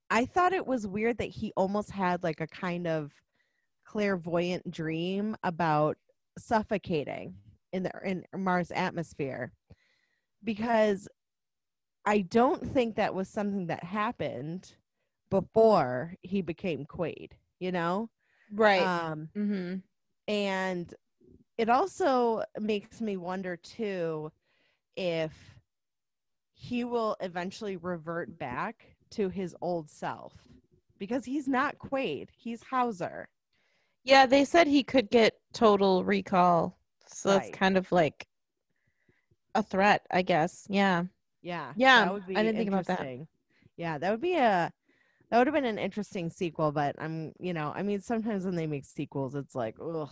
[0.10, 3.12] I thought it was weird that he almost had like a kind of
[3.86, 5.97] clairvoyant dream about
[6.38, 7.36] suffocating
[7.74, 9.51] in the in Mars atmosphere
[10.43, 11.08] because
[12.05, 14.74] I don't think that was something that happened
[15.30, 18.10] before he became Quaid, you know?
[18.53, 19.76] right Um mm-hmm.
[20.28, 20.93] and
[21.58, 24.32] it also makes me wonder too
[24.95, 25.34] if
[26.53, 30.34] he will eventually revert back to his old self
[30.99, 33.28] because he's not Quaid, he's Hauser.
[34.03, 36.78] yeah they said he could get total recall
[37.08, 38.28] so that's kind of like
[39.55, 41.03] a threat i guess yeah
[41.41, 41.74] Yeah.
[41.76, 43.08] Yeah, that would be I didn't think about that.
[43.78, 44.72] Yeah, that would be a
[45.30, 48.55] that would have been an interesting sequel, but I'm you know, I mean sometimes when
[48.55, 50.10] they make sequels it's like, ugh,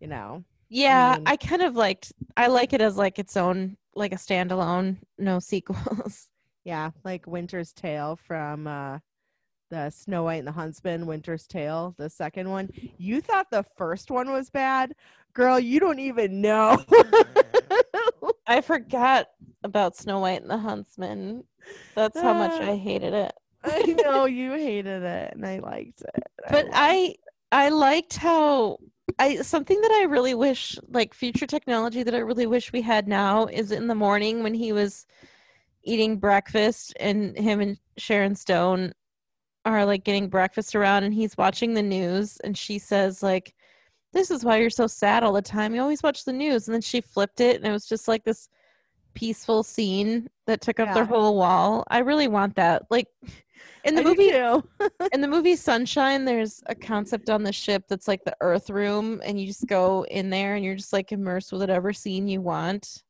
[0.00, 0.44] you know.
[0.68, 2.12] Yeah, mean- I kind of liked.
[2.36, 6.28] I like it as like its own, like a standalone, no sequels.
[6.64, 8.98] Yeah, like Winter's Tale from uh
[9.70, 12.70] the Snow White and the Huntsman, Winter's Tale, the second one.
[12.98, 14.94] You thought the first one was bad?
[15.32, 16.84] Girl, you don't even know.
[18.46, 19.28] I forgot
[19.62, 21.44] about Snow White and the Huntsman.
[21.94, 22.70] That's how much Ah.
[22.72, 23.32] I hated it.
[23.62, 26.24] I know you hated it and I liked it.
[26.48, 27.14] But loved I,
[27.52, 28.78] I liked how
[29.18, 33.06] I something that I really wish, like future technology that I really wish we had
[33.06, 35.06] now, is in the morning when he was
[35.84, 38.92] eating breakfast and him and Sharon Stone
[39.64, 43.54] are like getting breakfast around and he's watching the news and she says like
[44.12, 45.74] this is why you're so sad all the time.
[45.74, 46.66] You always watch the news.
[46.66, 48.48] And then she flipped it and it was just like this
[49.14, 50.94] peaceful scene that took up Yeah.
[50.94, 51.84] their whole wall.
[51.88, 52.82] I really want that.
[52.90, 53.06] Like
[53.84, 54.30] in the I movie
[55.12, 59.20] in the movie Sunshine, there's a concept on the ship that's like the Earth room,
[59.24, 62.40] and you just go in there and you're just like immersed with whatever scene you
[62.40, 63.02] want.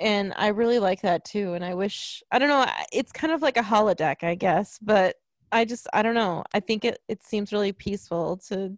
[0.00, 1.54] And I really like that too.
[1.54, 2.66] And I wish I don't know.
[2.92, 5.16] It's kind of like a holodeck, I guess, but
[5.52, 6.44] I just I don't know.
[6.52, 8.76] I think it it seems really peaceful to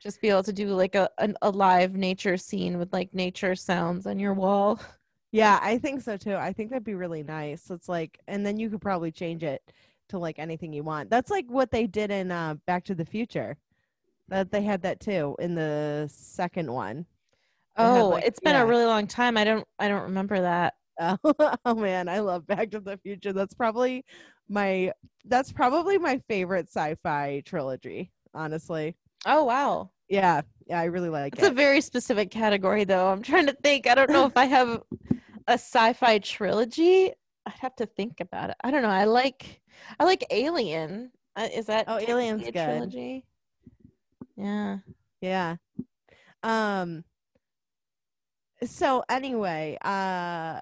[0.00, 3.54] just be able to do like a an, a live nature scene with like nature
[3.54, 4.80] sounds on your wall.
[5.34, 6.36] Yeah, I think so too.
[6.36, 7.70] I think that'd be really nice.
[7.70, 9.62] It's like, and then you could probably change it
[10.10, 11.08] to like anything you want.
[11.08, 13.56] That's like what they did in uh, Back to the Future.
[14.28, 17.06] That they had that too in the second one.
[17.76, 18.62] Oh, like- it's been yeah.
[18.62, 19.36] a really long time.
[19.36, 20.74] I don't I don't remember that.
[21.00, 21.16] Oh,
[21.64, 23.32] oh man, I love Back to the Future.
[23.32, 24.04] That's probably
[24.48, 24.92] my
[25.24, 28.12] that's probably my favorite sci-fi trilogy.
[28.34, 28.96] Honestly,
[29.26, 29.90] Oh wow.
[30.08, 31.38] yeah, yeah, I really like it.
[31.38, 33.08] It's a very specific category, though.
[33.08, 33.86] I'm trying to think.
[33.86, 34.82] I don't know if I have
[35.48, 37.12] a sci-fi trilogy.
[37.46, 38.56] I'd have to think about it.
[38.62, 38.88] I don't know.
[38.88, 39.60] I like
[39.98, 41.10] I like Alien.
[41.36, 42.52] Uh, is that Oh, Alien's good.
[42.52, 43.24] trilogy?
[44.36, 44.78] Yeah.
[45.20, 45.56] yeah.
[46.42, 47.04] Um.
[48.64, 50.60] So anyway, uh,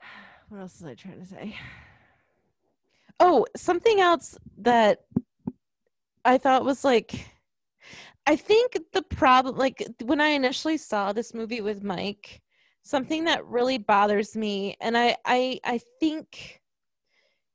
[0.48, 1.56] what else was I trying to say?
[3.18, 5.00] Oh, something else that
[6.24, 7.26] I thought was like
[8.26, 12.40] I think the problem like when I initially saw this movie with Mike,
[12.82, 16.60] something that really bothers me and I I I think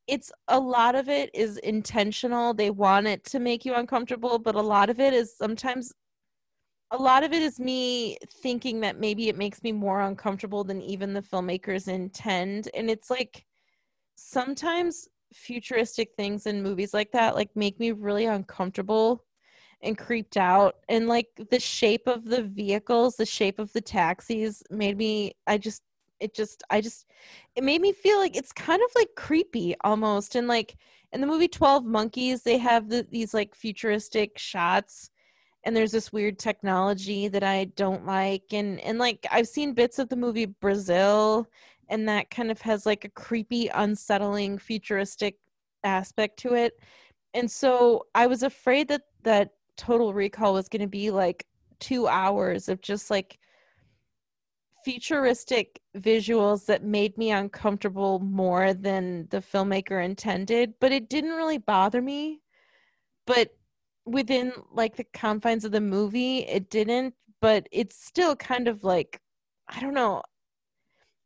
[0.08, 2.54] it's a lot of it is intentional.
[2.54, 5.94] They want it to make you uncomfortable, but a lot of it is sometimes
[6.92, 10.82] a lot of it is me thinking that maybe it makes me more uncomfortable than
[10.82, 12.70] even the filmmakers intend.
[12.74, 13.46] And it's like
[14.16, 19.26] sometimes futuristic things in movies like that like make me really uncomfortable
[19.82, 20.76] and creeped out.
[20.88, 25.58] And like the shape of the vehicles the shape of the taxis made me i
[25.58, 25.84] just
[26.20, 27.06] it just i just
[27.56, 30.36] it made me feel like it's kind of like creepy almost.
[30.36, 30.78] And like
[31.12, 35.10] in the movie 12 monkeys they have the, these like futuristic shots
[35.68, 40.00] and there's this weird technology that i don't like and and like i've seen bits
[40.00, 41.46] of the movie brazil
[41.90, 45.38] and that kind of has like a creepy unsettling futuristic
[45.84, 46.80] aspect to it.
[47.34, 51.46] And so i was afraid that that total recall was going to be like
[51.80, 53.38] two hours of just like
[54.84, 61.58] futuristic visuals that made me uncomfortable more than the filmmaker intended but it didn't really
[61.58, 62.42] bother me.
[63.26, 63.57] But
[64.08, 69.20] within like the confines of the movie it didn't but it's still kind of like
[69.68, 70.22] i don't know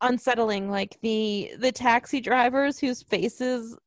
[0.01, 3.77] unsettling like the the taxi drivers whose faces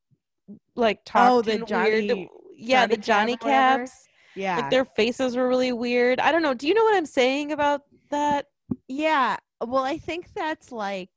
[0.77, 4.09] like oh, talked Oh, the in Johnny- weird yeah the Johnny johnny Cab or cabs.
[4.37, 6.19] Yeah, like their faces were really weird.
[6.19, 6.55] I don't know.
[6.55, 8.47] Do you know what i'm saying about that?
[8.89, 9.37] Yeah.
[9.65, 11.11] Well, I think that's like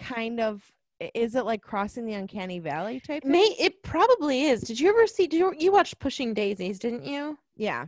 [0.00, 0.64] kind of.
[1.14, 3.22] Is it like crossing the uncanny valley type?
[3.22, 3.32] Thing?
[3.32, 7.04] may it probably is did you ever see did you, you watch pushing daisies didn't
[7.04, 7.86] you Yeah.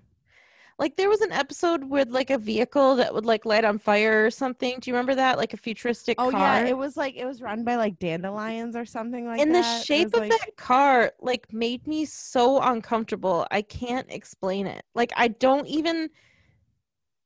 [0.78, 4.24] like there was an episode with like a vehicle that would like light on fire
[4.26, 7.14] or something do you remember that like a futuristic Oh car yeah, it was like
[7.16, 9.62] it was run by like dandelions or something like and that.
[9.80, 14.84] the shape of like- that car like made me so uncomfortable i can't explain it
[14.94, 16.08] like i don't even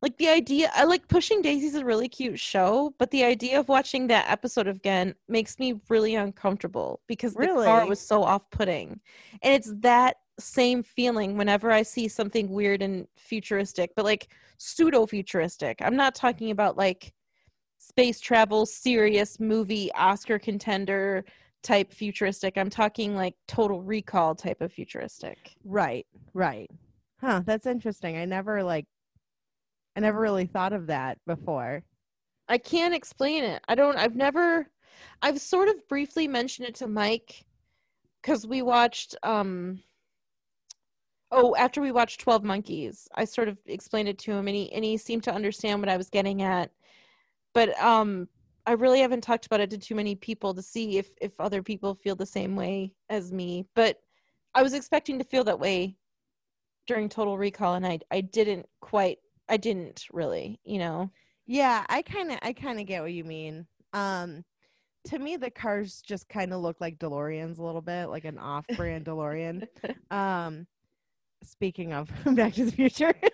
[0.03, 3.59] like the idea i like pushing daisies is a really cute show but the idea
[3.59, 9.01] of watching that episode again makes me really uncomfortable because the car was so off-putting
[9.43, 14.29] and it's that same feeling whenever i see something weird and futuristic but like
[14.59, 17.13] pseudo futuristic i'm not talking about like
[17.79, 21.25] space travel serious movie oscar contender
[21.67, 22.57] type futuristic.
[22.57, 25.57] I'm talking like total recall type of futuristic.
[25.65, 26.71] Right, right.
[27.21, 28.17] Huh, that's interesting.
[28.17, 28.87] I never like
[29.97, 31.83] I never really thought of that before.
[32.49, 33.63] I can't explain it.
[33.67, 34.69] I don't I've never
[35.23, 37.47] I've sort of briefly mentioned it to Mike
[38.23, 39.83] cuz we watched um
[41.33, 44.73] Oh, after we watched 12 Monkeys, I sort of explained it to him and he
[44.73, 46.71] and he seemed to understand what I was getting at.
[47.55, 48.29] But um
[48.67, 51.63] I really haven't talked about it to too many people to see if if other
[51.63, 53.67] people feel the same way as me.
[53.75, 53.99] But
[54.55, 55.97] I was expecting to feel that way
[56.87, 59.19] during Total Recall and I I didn't quite
[59.49, 61.11] I didn't really, you know.
[61.47, 63.67] Yeah, I kind of I kind of get what you mean.
[63.93, 64.45] Um
[65.07, 68.39] to me the cars just kind of look like DeLoreans a little bit, like an
[68.39, 69.67] off-brand DeLorean.
[70.11, 70.67] Um
[71.45, 73.15] speaking of Back to the Future.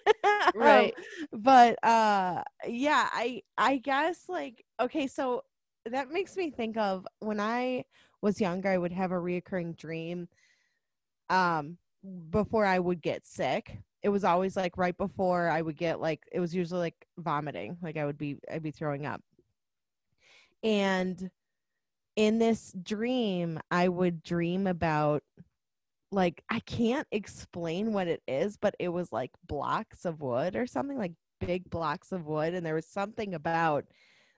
[0.60, 0.94] Um, Right.
[1.32, 5.42] but uh yeah, I I guess like okay, so
[5.86, 7.84] that makes me think of when I
[8.22, 10.28] was younger, I would have a reoccurring dream
[11.28, 11.78] um
[12.30, 13.78] before I would get sick.
[14.03, 17.78] It was always like right before I would get like it was usually like vomiting,
[17.82, 19.22] like I would be I'd be throwing up.
[20.62, 21.30] And
[22.16, 25.22] in this dream, I would dream about
[26.11, 30.66] like I can't explain what it is, but it was like blocks of wood or
[30.66, 33.84] something like big blocks of wood and there was something about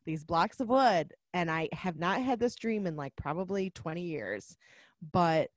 [0.06, 4.02] these blocks of wood and I have not had this dream in like probably 20
[4.02, 4.56] years,
[5.12, 5.50] but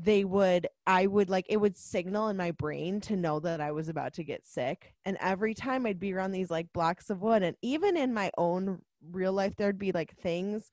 [0.00, 3.72] they would I would like it would signal in my brain to know that I
[3.72, 4.94] was about to get sick.
[5.04, 8.30] And every time I'd be around these like blocks of wood and even in my
[8.38, 8.80] own
[9.10, 10.70] real life there'd be like things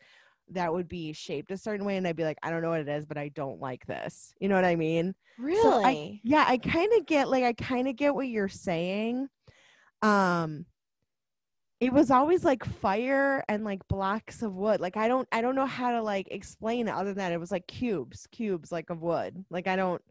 [0.50, 2.82] that would be shaped a certain way and I'd be like I don't know what
[2.82, 4.34] it is but I don't like this.
[4.40, 5.16] You know what I mean?
[5.40, 5.62] Really?
[5.62, 9.28] So I, yeah, I kind of get like I kind of get what you're saying.
[10.02, 10.66] Um
[11.86, 14.80] it was always like fire and like blocks of wood.
[14.82, 17.40] Like I don't I don't know how to like explain it other than that it
[17.40, 19.46] was like cubes, cubes like of wood.
[19.52, 20.02] Like I don't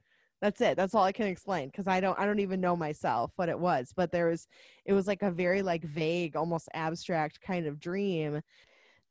[0.41, 0.77] that's it.
[0.77, 3.59] That's all I can explain because I don't I don't even know myself what it
[3.59, 3.93] was.
[3.97, 4.47] But there was
[4.85, 8.41] it was like a very like vague, almost abstract kind of dream.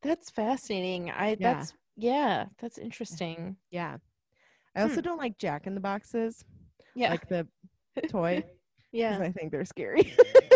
[0.01, 1.11] That's fascinating.
[1.11, 1.53] I Yeah.
[1.55, 3.57] that's yeah, that's interesting.
[3.71, 3.97] Yeah.
[4.75, 5.01] I also Hmm.
[5.01, 6.45] don't like Jack in the Boxes,
[6.95, 7.09] Yeah.
[7.11, 7.45] like the
[8.09, 8.43] toy,
[8.91, 9.19] yeah.
[9.21, 10.13] I think they're scary.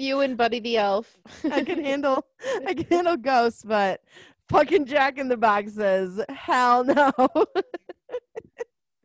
[0.00, 1.18] You and Buddy the Elf.
[1.44, 2.26] I can handle
[2.66, 4.02] I can handle ghosts, but
[4.48, 7.12] fucking Jack in the Boxes, hell no.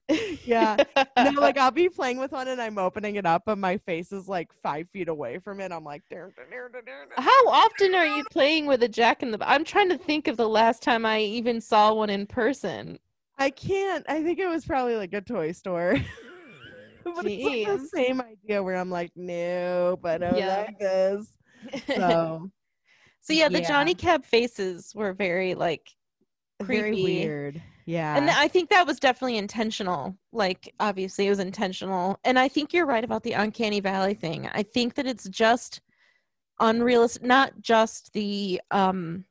[0.46, 0.78] yeah.
[1.18, 4.12] No, like I'll be playing with one and I'm opening it up, but my face
[4.12, 5.72] is like five feet away from it.
[5.72, 8.88] I'm like, "Dur, dur, dur, dur, dur, dur." How often are you playing with a
[8.88, 12.10] Jack in the I'm trying to think of the last time I even saw one
[12.10, 13.00] in person.
[13.38, 14.06] I can't.
[14.08, 15.98] I think it was probably like a toy store.
[17.16, 20.66] but it's like the same idea where I'm like, no, but I don't Yeah.
[20.68, 21.28] like this.
[21.88, 22.52] So
[23.22, 23.68] So yeah, the Yeah.
[23.68, 25.90] Johnny Cab faces were very like
[26.62, 27.04] very creepy.
[27.22, 27.62] weird.
[27.86, 28.18] Yeah.
[28.18, 30.16] And I think that was definitely intentional.
[30.32, 32.20] Like obviously it was intentional.
[32.24, 34.50] And I think you're right about the uncanny valley thing.
[34.54, 35.82] I think that it's just
[36.60, 39.26] unrealistic not just the um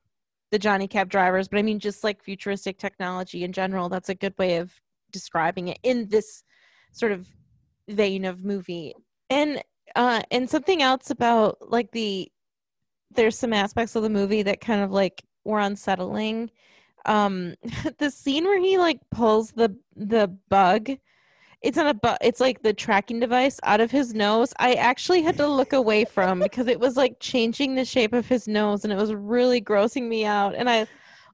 [0.51, 3.89] the Johnny Cab drivers, but I mean just like futuristic technology in general.
[3.89, 4.72] That's a good way of
[5.11, 6.45] describing it in this
[6.93, 7.29] sort of
[7.89, 8.95] vein of movie.
[9.30, 9.62] And
[9.97, 12.30] uh and something else about like the
[13.14, 16.51] there's some aspects of the movie that kind of like were unsettling.
[17.07, 17.55] Um
[17.99, 20.91] the scene where he like pulls the the bug
[21.62, 24.53] it's not a bug it's like the tracking device out of his nose.
[24.59, 28.26] I actually had to look away from because it was like changing the shape of
[28.28, 30.87] his nose and it was really grossing me out and i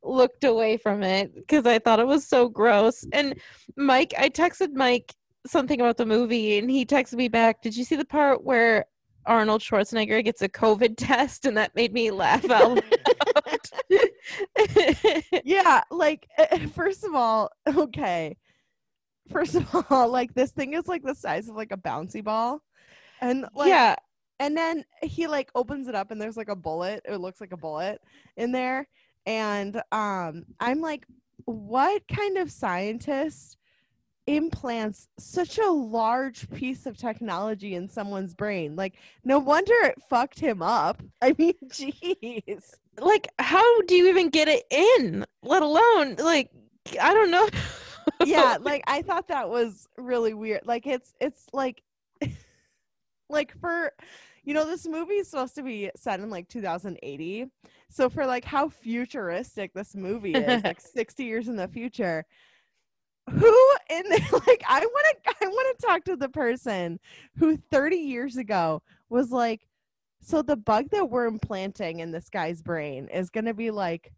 [0.02, 3.04] looked away from it because i thought it was so gross.
[3.12, 3.38] And
[3.76, 5.14] mike i texted mike
[5.46, 8.84] something about the movie and he texted me back did you see the part where
[9.26, 12.82] arnold schwarzenegger gets a covid test and that made me laugh out loud
[15.44, 18.36] yeah, like eh, first of all, okay.
[19.30, 22.62] First of all, like this thing is like the size of like a bouncy ball.
[23.20, 23.96] And like yeah
[24.38, 27.02] and then he like opens it up and there's like a bullet.
[27.04, 28.00] It looks like a bullet
[28.36, 28.88] in there.
[29.26, 31.06] And um I'm like,
[31.44, 33.58] what kind of scientist
[34.36, 38.76] implants such a large piece of technology in someone's brain?
[38.76, 41.02] Like, no wonder it fucked him up.
[41.22, 42.74] I mean, jeez.
[42.98, 46.50] like how do you even get it in let alone like
[47.00, 47.48] i don't know
[48.24, 51.82] yeah like i thought that was really weird like it's it's like
[53.30, 53.92] like for
[54.44, 57.46] you know this movie is supposed to be set in like 2080
[57.88, 62.26] so for like how futuristic this movie is like 60 years in the future
[63.28, 66.98] who in like i want to i want to talk to the person
[67.36, 69.66] who 30 years ago was like
[70.22, 74.12] so the bug that we're implanting in this guy's brain is going to be like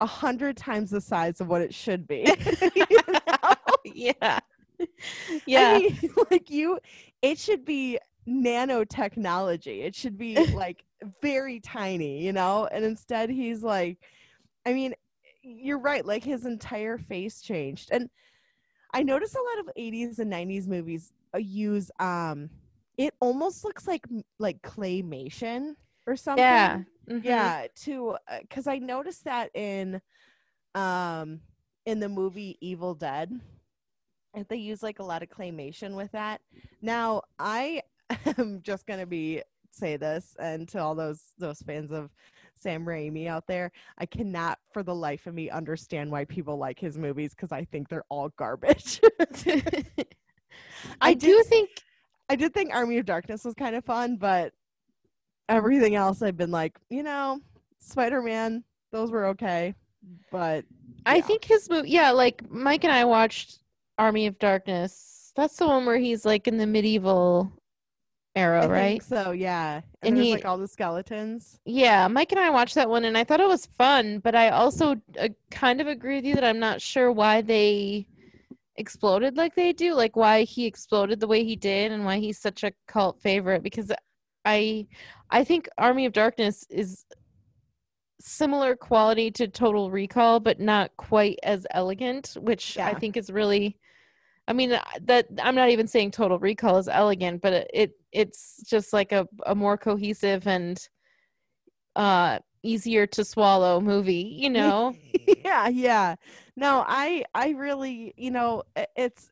[0.00, 2.24] a hundred times the size of what it should be
[3.08, 3.54] know?
[3.84, 4.38] yeah
[5.54, 5.96] I yeah mean,
[6.30, 6.78] like you,
[7.22, 9.84] it should be nanotechnology.
[9.84, 10.84] It should be like
[11.22, 12.66] very tiny, you know?
[12.70, 13.98] And instead, he's like,
[14.66, 14.94] I mean,
[15.46, 16.04] you're right.
[16.04, 17.90] Like his entire face changed.
[17.92, 18.10] And
[18.94, 22.50] I notice a lot of 80s and 90s movies uh, use, um,
[22.98, 24.04] it almost looks like
[24.38, 25.74] like claymation
[26.06, 26.78] or something yeah
[27.10, 27.22] Mhm.
[27.24, 30.00] yeah to because i noticed that in
[30.74, 31.40] um
[31.84, 33.38] in the movie evil dead
[34.34, 36.40] if they use like a lot of claymation with that
[36.82, 37.82] now i
[38.38, 42.10] am just gonna be say this and to all those those fans of
[42.58, 46.78] sam raimi out there i cannot for the life of me understand why people like
[46.78, 49.00] his movies because i think they're all garbage
[49.46, 49.84] i
[51.00, 51.70] I do did- think
[52.28, 54.52] I did think Army of Darkness was kind of fun, but
[55.48, 57.40] everything else I've been like, you know,
[57.78, 59.74] Spider Man, those were okay.
[60.32, 60.64] But
[61.04, 63.60] I think his movie, yeah, like Mike and I watched
[63.96, 65.32] Army of Darkness.
[65.36, 67.52] That's the one where he's like in the medieval
[68.36, 69.02] era, I right?
[69.02, 69.80] think so yeah.
[70.02, 71.58] And And, he- like all the skeletons.
[71.64, 74.50] Yeah, Mike and I watched that one and I thought it was fun, but I
[74.50, 78.06] also uh, kind of agree with you that I'm not sure why they
[78.76, 82.38] exploded like they do, like why he exploded the way he did and why he's
[82.38, 83.90] such a cult favorite because
[84.44, 84.86] I
[85.30, 87.04] I think Army of Darkness is
[88.20, 93.78] similar quality to Total Recall but not quite as elegant, which I think is really
[94.48, 97.90] I mean uh, that I'm not even saying Total Recall is elegant, but it, it
[98.12, 100.78] it's just like a, a more cohesive and
[101.96, 104.94] uh easier to swallow movie, you know?
[105.44, 106.14] yeah, yeah.
[106.56, 108.62] No, I I really, you know,
[108.96, 109.30] it's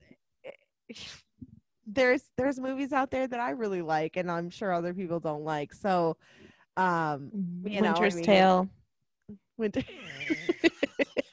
[1.86, 5.44] there's there's movies out there that I really like and I'm sure other people don't
[5.44, 5.72] like.
[5.74, 6.16] So
[6.76, 7.30] um
[7.64, 8.68] You know, I Winter's mean- Tale.
[9.56, 9.82] winter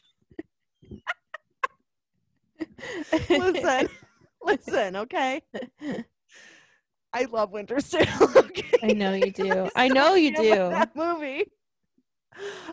[3.30, 3.90] listen.
[4.44, 5.44] Listen, okay?
[7.14, 8.08] I love Winter's Tale.
[8.36, 8.80] Okay?
[8.82, 9.48] I know you do.
[9.48, 10.50] so I know you do.
[10.50, 11.46] That movie.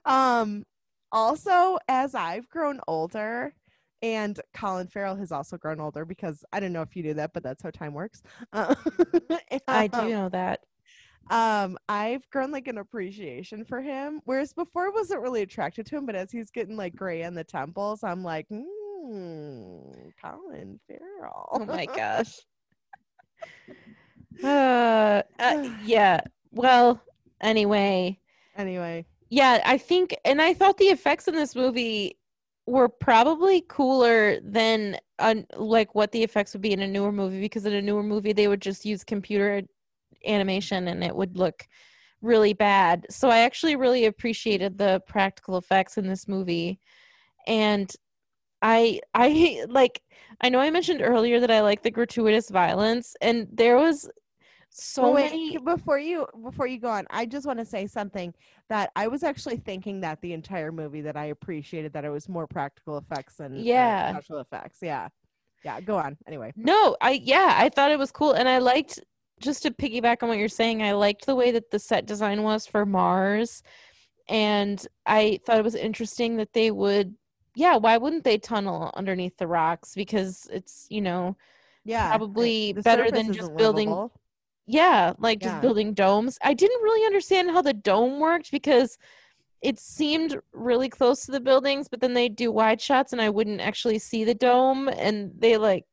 [0.06, 0.64] Um.
[1.12, 3.52] Also, as I've grown older,
[4.02, 7.32] and Colin Farrell has also grown older because I don't know if you knew that,
[7.32, 8.22] but that's how time works.
[8.52, 10.60] I do um, know that.
[11.30, 15.96] Um, I've grown like an appreciation for him, whereas before I wasn't really attracted to
[15.96, 18.64] him, but as he's getting like gray in the temples, I'm like, mm,
[20.20, 21.48] Colin Farrell.
[21.52, 22.40] Oh my gosh.
[24.42, 26.20] Uh, uh, yeah.
[26.52, 27.00] Well,
[27.40, 28.18] anyway,
[28.56, 32.18] anyway, yeah, I think, and I thought the effects in this movie
[32.66, 37.40] were probably cooler than uh, like what the effects would be in a newer movie
[37.40, 39.62] because in a newer movie they would just use computer
[40.26, 41.66] animation and it would look
[42.20, 43.06] really bad.
[43.10, 46.80] So I actually really appreciated the practical effects in this movie.
[47.46, 47.90] And
[48.62, 50.02] I I like
[50.40, 54.08] I know I mentioned earlier that I like the gratuitous violence and there was
[54.70, 57.86] so Well, wait, many before you before you go on, I just want to say
[57.86, 58.34] something
[58.68, 62.28] that I was actually thinking that the entire movie that I appreciated that it was
[62.28, 64.10] more practical effects than uh, Yeah.
[64.10, 64.78] special effects.
[64.82, 65.08] Yeah,
[65.64, 65.80] yeah.
[65.80, 66.16] Go on.
[66.26, 69.00] Anyway, No, I yeah, I thought it was cool and I liked
[69.40, 72.42] just to piggyback on what you're saying, I liked the way that the set design
[72.42, 73.62] was for Mars
[74.28, 77.14] and I thought it was interesting that they would
[77.58, 81.36] yeah, why wouldn't they tunnel underneath the rocks because it's, you know,
[81.84, 84.12] yeah, Probably better than just building- livable.
[84.66, 86.38] yeah, like just building domes.
[86.42, 88.96] I didn't really understand how the dome worked because
[89.62, 93.30] it seemed really close to the buildings, but then they do wide shots and I
[93.30, 95.84] wouldn't actually see the dome and they like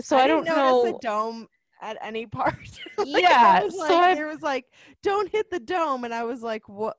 [0.00, 1.46] so I, didn't don't know The dome
[1.82, 2.56] at any part.
[2.98, 4.64] Like, Yeah, I was so I- there was like,
[5.02, 6.96] don't hit the dome, and I was like, what?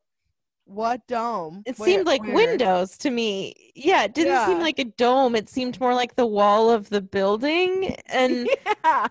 [0.66, 1.64] What dome?
[1.66, 3.72] It Where- seemed like where?" windows to me.
[3.76, 5.36] Yeah, it didn't seem like a dome.
[5.36, 8.48] It seemed more like the wall of the building and
[8.84, 9.08] yeah.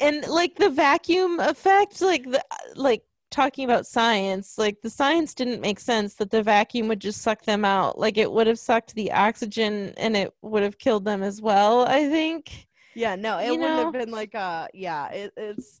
[0.00, 2.42] and like the vacuum effect like the
[2.76, 7.22] like talking about science, like the science didn't make sense that the vacuum would just
[7.22, 7.98] suck them out.
[7.98, 11.86] Like it would have sucked the oxygen and it would have killed them as well,
[11.86, 12.66] I think.
[12.94, 13.84] Yeah, no, it You wouldn't know?
[13.84, 15.80] have been like a yeah, it, it's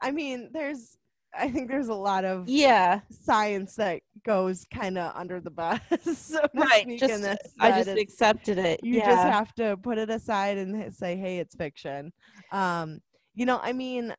[0.00, 0.96] I mean, there's
[1.34, 3.00] I think there's a lot of Yeah.
[3.10, 5.80] science that goes kind of under the bus.
[6.16, 6.86] so Right.
[6.98, 8.80] Just this, I just accepted it.
[8.82, 9.06] you yeah.
[9.06, 12.12] just have to put it aside and say, "Hey, it's fiction."
[12.52, 13.00] Um,
[13.34, 14.14] you know, I mean,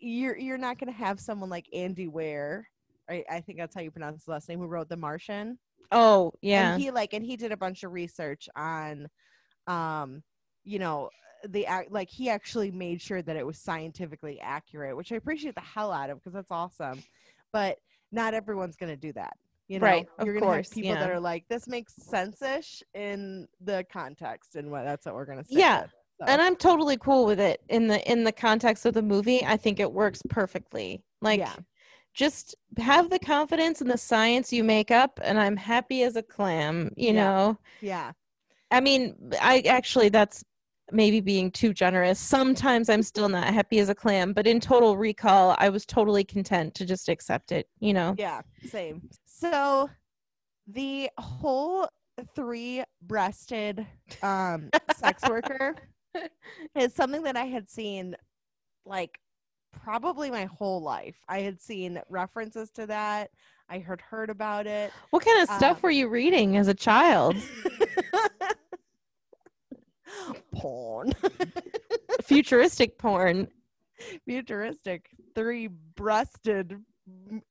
[0.00, 2.66] you're you're not going to have someone like Andy Weir,
[3.10, 3.24] right?
[3.30, 5.58] I think that's how you pronounce his last name, who wrote The Martian.
[5.92, 6.72] oh, yeah.
[6.74, 9.06] and he like and he did a bunch of research on
[9.66, 10.22] um
[10.64, 11.10] you know
[11.48, 15.54] the act like he actually made sure that it was scientifically accurate which i appreciate
[15.54, 17.02] the hell out of because that's awesome
[17.52, 17.78] but
[18.12, 19.36] not everyone's going to do that
[19.68, 23.46] you know Right, you're going to have people that are like this makes sense-ish in
[23.60, 25.86] the context and what that's what we're going to say Yeah,
[26.26, 29.44] and I'm totally cool with it in the in the context of the movie.
[29.44, 31.02] I think it works perfectly.
[31.20, 31.54] Like Yeah.
[32.14, 36.22] just have the confidence in the science you make up and I'm happy as a
[36.22, 37.24] clam, you Yeah.
[37.24, 37.58] know.
[37.80, 38.12] yeah
[38.70, 40.44] I mean, I actually that's
[40.92, 42.18] maybe being too generous.
[42.18, 46.24] Sometimes I'm still not happy as a clam, but in total recall, I was totally
[46.24, 48.14] content to just accept it, you know.
[48.18, 49.08] Yeah, same.
[49.24, 49.90] So
[50.66, 51.88] the whole
[52.34, 53.86] three breasted
[54.22, 55.76] um sex worker
[56.74, 58.16] is something that I had seen
[58.84, 59.20] like
[59.72, 61.16] probably my whole life.
[61.28, 63.30] I had seen references to that.
[63.68, 64.92] I had heard about it.
[65.10, 67.36] What kind of stuff Um, were you reading as a child?
[70.54, 71.12] Porn.
[72.22, 73.48] Futuristic porn.
[74.24, 76.82] Futuristic three breasted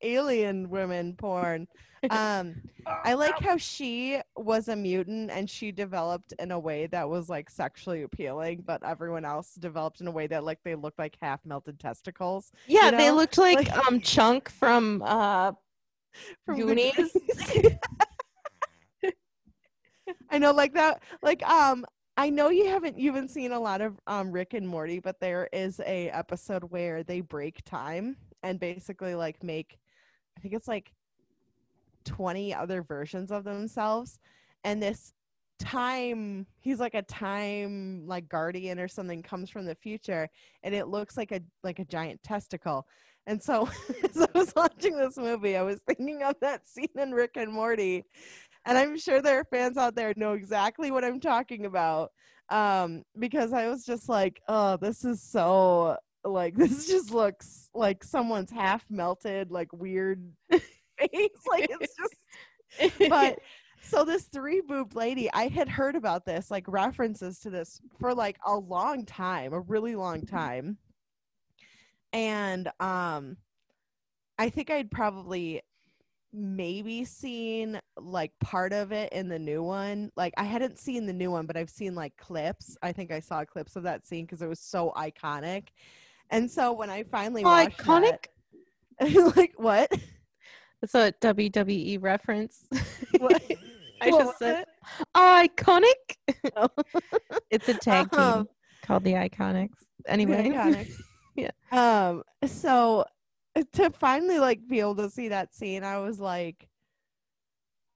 [0.02, 1.66] alien women porn.
[2.10, 7.08] Um, I like how she was a mutant and she developed in a way that
[7.08, 10.98] was like sexually appealing, but everyone else developed in a way that like they looked
[10.98, 12.52] like half melted testicles.
[12.68, 15.52] Yeah, you they looked like, Like- um Chunk from uh
[16.46, 17.16] From Goonies.
[20.30, 21.02] I know, like that.
[21.22, 21.84] Like, um,
[22.18, 25.20] I know you haven't you haven't seen a lot of um Rick and Morty, but
[25.20, 29.78] there is a episode where they break time and basically like make,
[30.36, 30.92] I think it's like
[32.04, 34.18] twenty other versions of themselves,
[34.64, 35.12] and this
[35.60, 40.28] time he's like a time like guardian or something comes from the future
[40.62, 42.86] and it looks like a like a giant testicle
[43.26, 43.68] and so
[44.04, 47.52] as i was watching this movie i was thinking of that scene in rick and
[47.52, 48.04] morty
[48.66, 52.10] and I'm sure there are fans out there know exactly what I'm talking about.
[52.50, 58.04] Um, because I was just like, oh, this is so like this just looks like
[58.04, 60.62] someone's half melted, like weird face.
[61.48, 63.38] Like it's just but
[63.82, 68.14] so this three boobed lady, I had heard about this, like references to this for
[68.14, 70.78] like a long time, a really long time.
[72.12, 73.36] And um
[74.38, 75.62] I think I'd probably
[76.32, 80.10] maybe seen like part of it in the new one.
[80.16, 82.76] Like I hadn't seen the new one, but I've seen like clips.
[82.82, 85.68] I think I saw clips of that scene because it was so iconic.
[86.30, 88.26] And so when I finally watched iconic.
[89.00, 89.90] that- like what?
[90.80, 92.64] That's a WWE reference.
[93.18, 93.42] What-
[94.00, 94.68] I what just said it?
[95.16, 96.44] iconic.
[96.56, 96.68] Oh.
[97.50, 98.48] It's a tag team Um,
[98.82, 99.70] called the Iconics.
[100.06, 100.92] Anyway, iconic.
[101.34, 101.50] Yeah.
[101.72, 102.22] Um.
[102.46, 103.04] So
[103.72, 106.68] to finally like be able to see that scene, I was like,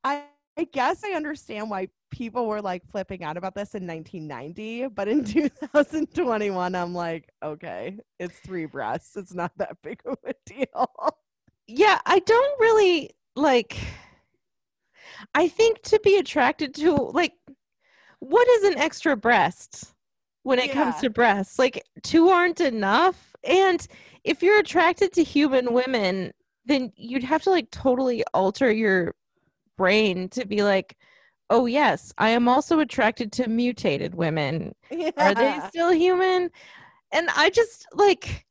[0.05, 0.25] I
[0.57, 5.09] I guess I understand why people were like flipping out about this in 1990, but
[5.09, 9.17] in 2021, I'm like, okay, it's three breasts.
[9.17, 10.91] It's not that big of a deal.
[11.67, 13.79] yeah, I don't really like.
[15.35, 17.33] I think to be attracted to like,
[18.21, 19.95] what is an extra breast
[20.43, 21.59] when it comes to breasts?
[21.59, 23.32] Like, two aren't enough.
[23.45, 23.87] And
[24.25, 26.33] if you're attracted to human women,
[26.65, 29.15] then you'd have to like totally alter your
[29.77, 30.97] brain to be like,
[31.51, 34.75] oh yes, I am also attracted to mutated women.
[35.17, 36.51] Are they still human?
[37.13, 38.47] And I just like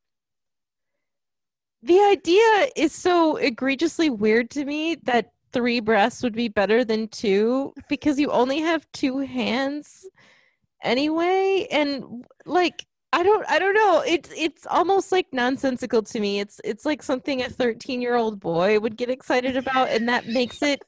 [1.82, 7.08] the idea is so egregiously weird to me that three breasts would be better than
[7.08, 10.06] two because you only have two hands
[10.82, 14.02] anyway and like I don't I don't know.
[14.06, 16.40] It's it's almost like nonsensical to me.
[16.40, 20.26] It's it's like something a 13 year old boy would get excited about and that
[20.26, 20.82] makes it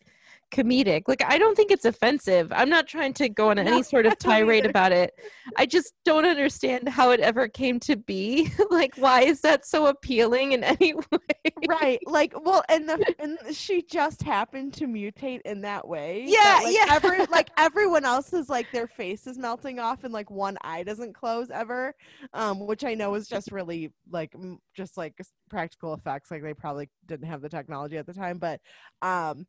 [0.53, 3.83] comedic like I don't think it's offensive I'm not trying to go on No, any
[3.83, 5.13] sort of tirade about it
[5.57, 8.51] I just don't understand how it ever came to be.
[8.71, 11.53] like, why is that so appealing in any way?
[11.57, 16.41] right like well and the and she just happened to mutate in that way Yeah,
[16.43, 16.87] that, like, yeah.
[16.89, 20.83] every, like everyone else is like their face is melting off and like one eye
[20.83, 21.95] doesn't close ever
[22.33, 25.15] um which i know is just really like m- just like
[25.49, 28.61] practical effects like they probably didn't have the technology at the time but
[29.03, 29.47] um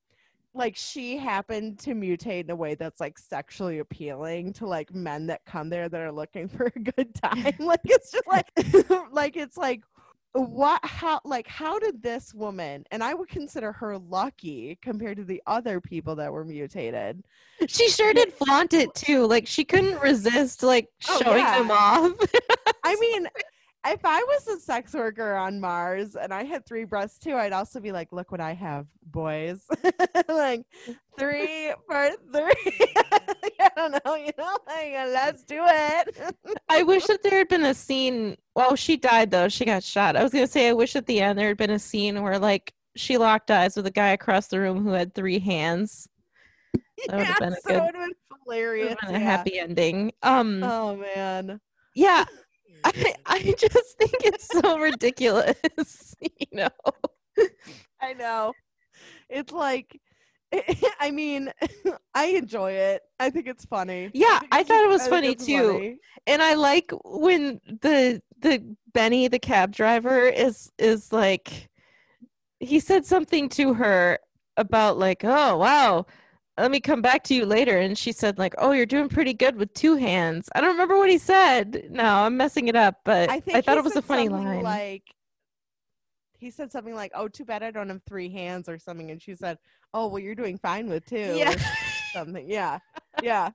[0.56, 5.28] like she happened to mutate in a way that's like sexually appealing to like men
[5.28, 8.48] that come there that are looking for a good time like it's just like
[9.12, 9.82] like it's like
[10.34, 15.24] what how like how did this woman and i would consider her lucky compared to
[15.24, 17.24] the other people that were mutated
[17.68, 19.26] She sure did flaunt it too.
[19.28, 21.58] Like, she couldn't resist like Oh, showing yeah.
[21.60, 22.12] them off.
[22.84, 23.28] i mean
[23.88, 27.54] if i was a sex worker on mars and i had three breasts too i'd
[27.54, 29.66] also be like look what i have boys
[30.28, 30.64] like
[31.18, 32.54] three for three
[33.60, 36.36] i don't know you know like let's do it
[36.70, 38.36] I wish that there had been a scene.
[38.56, 39.48] Well, she died though.
[39.48, 40.16] She got shot.
[40.18, 42.38] I was gonna say I wish at the end there had been a scene where
[42.40, 46.10] like she locked eyes with a guy across the room who had three hands.
[47.08, 49.20] That would've been a Yes, good- that would have been It hilarious been a yeah.
[49.20, 50.12] happy ending.
[50.24, 50.64] Um.
[50.64, 51.62] oh man
[51.96, 52.26] yeah.
[52.86, 56.70] I, I just think it's so ridiculous, you know.
[58.02, 58.54] I know.
[59.30, 60.00] It's like,
[61.00, 61.52] I mean,
[62.14, 63.02] I enjoy it.
[63.20, 64.12] I think it's funny.
[64.14, 65.74] Yeah, I thought it was funny too.
[65.74, 65.98] funny.
[66.28, 71.70] and I like when the the Benny the cab driver is is like
[72.60, 74.20] he said something to her
[74.58, 76.06] about like oh wow
[76.58, 79.34] let me come back to you later and she said like oh you're doing pretty
[79.34, 83.02] good with two hands I don't remember what he said no I'm messing it up
[83.04, 85.04] but I I, thought it was a funny line Like,
[86.46, 89.22] he said something like, "Oh, too bad I don't have three hands" or something, and
[89.22, 89.58] she said,
[89.94, 91.36] "Oh, well, you're doing fine with two.
[91.36, 91.56] yeah
[92.14, 92.48] something.
[92.48, 92.80] Yeah,
[93.24, 93.50] yeah."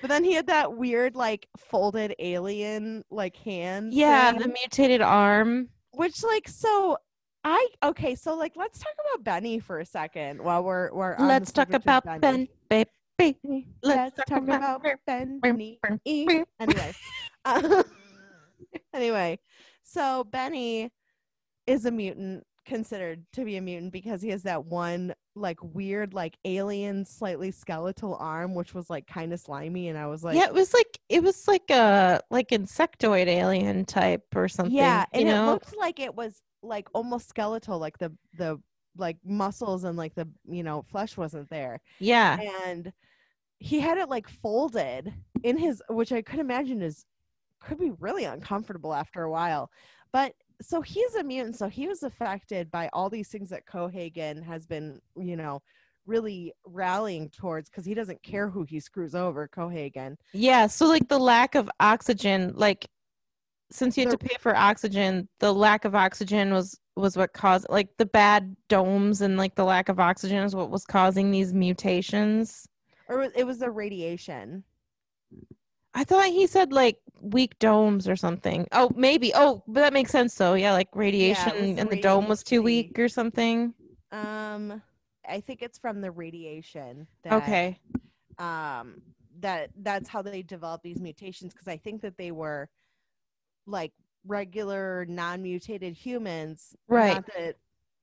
[0.00, 3.92] But then he had that weird, like, folded alien, like hand.
[3.92, 6.96] yeah thing, the mutated arm which, like, so
[7.44, 11.52] I okay, so like let's talk about Benny for a second while we're we're Let's
[11.52, 12.90] talk about Ben, baby.
[13.18, 15.80] Let's, Let's talk, talk about, about Benny.
[16.60, 16.92] Anyway,
[17.44, 17.82] uh,
[18.94, 19.38] anyway,
[19.82, 20.90] so Benny
[21.66, 26.14] is a mutant, considered to be a mutant because he has that one like weird,
[26.14, 30.36] like alien, slightly skeletal arm, which was like kind of slimy, and I was like,
[30.36, 34.74] yeah, it was like it was like a like insectoid alien type or something.
[34.74, 38.60] yeah, you and it looked like it was like almost skeletal, like the the
[38.96, 41.80] like muscles and like the you know flesh wasn't there.
[41.98, 42.92] yeah, and
[43.58, 45.12] he had it like folded
[45.42, 47.04] in his which i could imagine is
[47.60, 49.68] could be really uncomfortable after a while
[50.12, 50.32] but
[50.62, 54.66] so he's a mutant so he was affected by all these things that cohaagen has
[54.66, 55.60] been you know
[56.06, 60.66] really rallying towards because he doesn't care who he screws over cohaagen yeah.
[60.66, 62.86] So like the lack of oxygen, like
[63.70, 67.32] since you had The- to pay for oxygen, the lack of oxygen was was what
[67.32, 71.30] caused like the bad domes and like the lack of oxygen is what was causing
[71.30, 72.66] these mutations.
[73.08, 74.64] or it was the radiation
[75.94, 78.66] I thought he said like weak domes or something.
[78.72, 79.32] Oh, maybe.
[79.34, 80.54] Oh, but that makes sense though.
[80.54, 83.74] Yeah, like radiation the and the dome was too weak or something.
[84.12, 84.82] um
[85.28, 87.78] i think it's from the radiation that, Okay.
[88.38, 89.02] um
[89.40, 92.70] that that's how they develop these mutations because i think that they were
[93.68, 93.92] like
[94.26, 97.14] regular non-mutated humans Right.
[97.14, 97.56] not that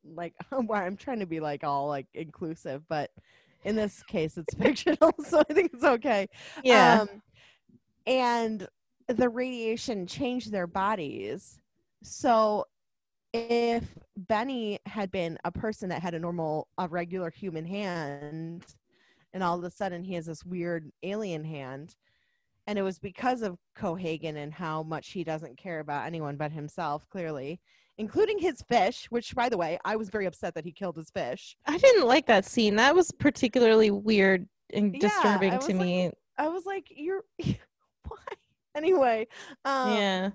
[0.06, 0.34] like
[0.72, 3.12] i'm trying to be like all like inclusive but
[3.64, 6.28] in this case it's fictional so i think it's okay
[6.64, 7.02] Yeah.
[7.02, 7.22] um,
[8.08, 8.68] and
[9.08, 11.60] the radiation changed their bodies.
[12.04, 12.66] So
[13.34, 13.84] if
[14.18, 18.66] Benny had been a person that had a normal, a regular human hand,
[19.34, 21.96] and all of a sudden he has this weird alien hand,
[22.68, 26.52] and it was because of Cohaagen and how much he doesn't care about anyone but
[26.52, 27.60] himself, clearly,
[27.98, 31.10] including his fish, which, by the way, I was very upset that he killed his
[31.10, 31.56] fish.
[31.66, 32.76] I didn't like that scene.
[32.76, 36.12] That was particularly weird and disturbing to like, me.
[36.38, 38.18] I was like, you're, why?
[38.76, 39.28] Anyway,
[39.64, 40.30] um, yeah.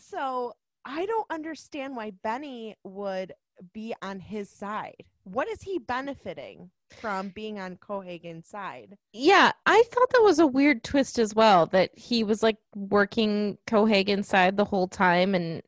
[0.00, 0.54] so
[0.84, 3.34] I don't understand why Benny would
[3.74, 5.04] be on his side.
[5.24, 6.70] What is he benefiting
[7.00, 8.96] from being on Cohaagen's side?
[9.12, 13.58] Yeah, I thought that was a weird twist as well that he was like working
[13.66, 15.62] Cohaagen's side the whole time and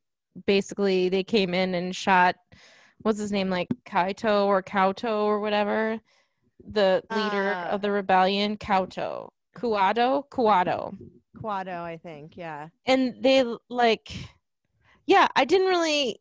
[0.47, 2.37] basically they came in and shot
[3.03, 5.99] what's his name like Kaito or Kauto or whatever
[6.67, 10.97] the leader Uh, of the rebellion Kauto Kuado Kuado
[11.37, 12.37] Quado, I think.
[12.37, 12.69] Yeah.
[12.87, 14.11] and they like
[15.07, 16.21] yeah i didn't really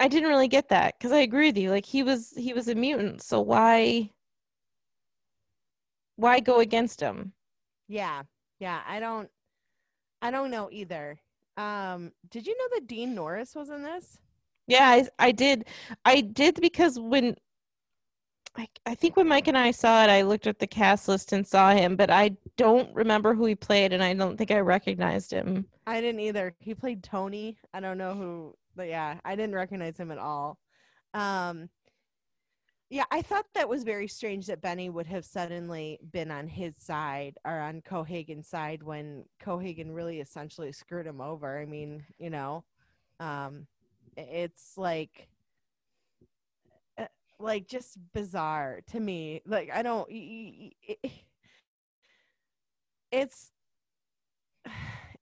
[0.00, 2.68] i didn't really get that because i agree with you like he was he was
[2.68, 4.10] a mutant so why
[6.16, 7.32] why go against him
[7.88, 8.22] Yeah.
[8.58, 8.80] Yeah.
[8.86, 9.28] I don't
[10.20, 11.18] I don't know either.
[11.56, 14.18] Um, did you know that Dean Norris was in this?
[14.68, 15.64] yeah i, I did
[16.04, 17.34] i did because when
[18.56, 21.32] I, I think when mike and i saw it i looked at the cast list
[21.32, 24.60] and saw him but i don't remember who he played and i don't think i
[24.60, 26.54] recognized him I didn't either.
[26.60, 27.58] He played Tony.
[27.74, 30.58] I don't know who, but yeah, I didn't recognize him at all.
[31.14, 31.68] Um,
[32.92, 36.76] yeah, I thought that was very strange that Benny would have suddenly been on his
[36.76, 41.58] side or on Cohaagen's side when Cohaagen really essentially screwed him over.
[41.58, 42.64] I mean, you know,
[43.18, 43.66] um,
[44.14, 45.28] it's like,
[46.98, 47.06] uh,
[47.38, 49.40] like just bizarre to me.
[49.46, 50.08] Like I don't.
[53.14, 53.51] It's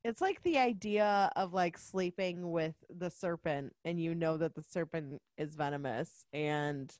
[0.04, 4.62] it's like the idea of like sleeping with the serpent and you know that the
[4.62, 6.94] serpent is venomous and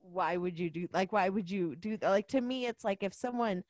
[0.00, 3.02] why would you do like why would you do that like to me it's like
[3.02, 3.62] if someone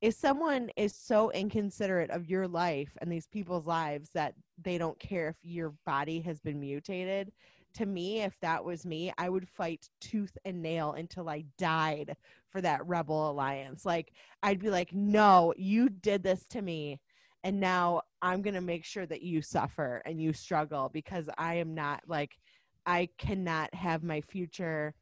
[0.00, 4.98] if someone is so inconsiderate of your life and these people's lives that they don't
[4.98, 7.30] care if your body has been mutated
[7.72, 12.16] to me if that was me i would fight tooth and nail until i died
[12.48, 13.84] for that rebel alliance.
[13.84, 14.12] Like
[14.42, 16.98] i'd be like no you did this to me
[17.44, 21.54] and now i'm going to make sure that you suffer and you struggle because i
[21.54, 22.38] am not like
[22.86, 24.94] i cannot have my future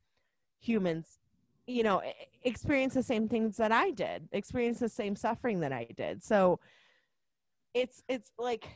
[0.61, 1.19] humans
[1.67, 2.03] you know
[2.43, 6.23] experience the same things that i did experience the same suffering that i did.
[6.23, 6.59] So
[7.75, 8.67] it's it's like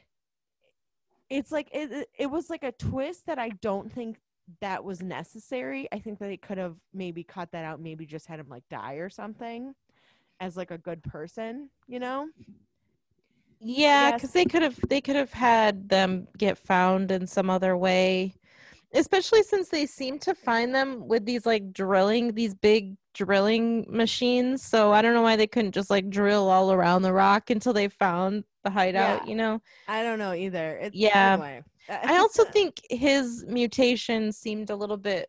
[1.30, 4.18] it's like it, it- it was like a twist that i don't think
[4.60, 5.89] that was necessary.
[5.93, 8.64] I think that they could have maybe cut that out maybe just had him like
[8.70, 9.72] die or something
[10.40, 12.26] as like a good person you know
[13.62, 17.76] Yeah, because they could have they could have had them get found in some other
[17.76, 18.34] way,
[18.93, 24.62] especially since they seem to find them with these like drilling these big drilling machines.
[24.62, 27.72] So I don't know why they couldn't just like drill all around the rock until
[27.72, 29.22] they found the hideout.
[29.22, 29.30] Yeah.
[29.30, 29.62] You know?
[29.86, 30.78] I don't know either.
[30.78, 31.60] It's, Yeah.
[31.89, 35.28] Uh, I also think his mutation seemed a little bit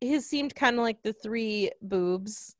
[0.00, 2.56] his seemed kind of like the three boobs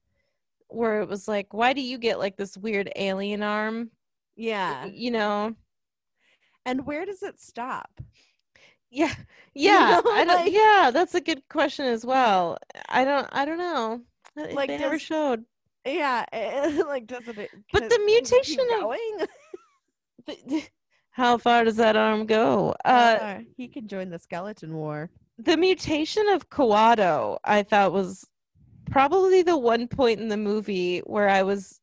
[0.68, 3.90] where it was like why do you get like this weird alien arm
[4.36, 4.84] yeah.
[4.86, 5.54] you know
[6.66, 7.90] And where does it stop?
[8.90, 9.12] yeah
[9.54, 12.58] yeah know, I don't, like- yeah that's a good question as well
[12.88, 14.00] i don't i don't know
[14.36, 15.44] Like, they never showed
[15.86, 16.24] Yeah,
[16.88, 17.50] like doesn't it?
[17.72, 19.18] But the mutation of- going?
[20.26, 20.64] The-
[21.10, 25.10] how far does that arm go uh he can join the skeleton war.
[25.38, 28.24] the mutation of Kawato, I thought was
[28.90, 31.80] probably the one point in the movie where I was,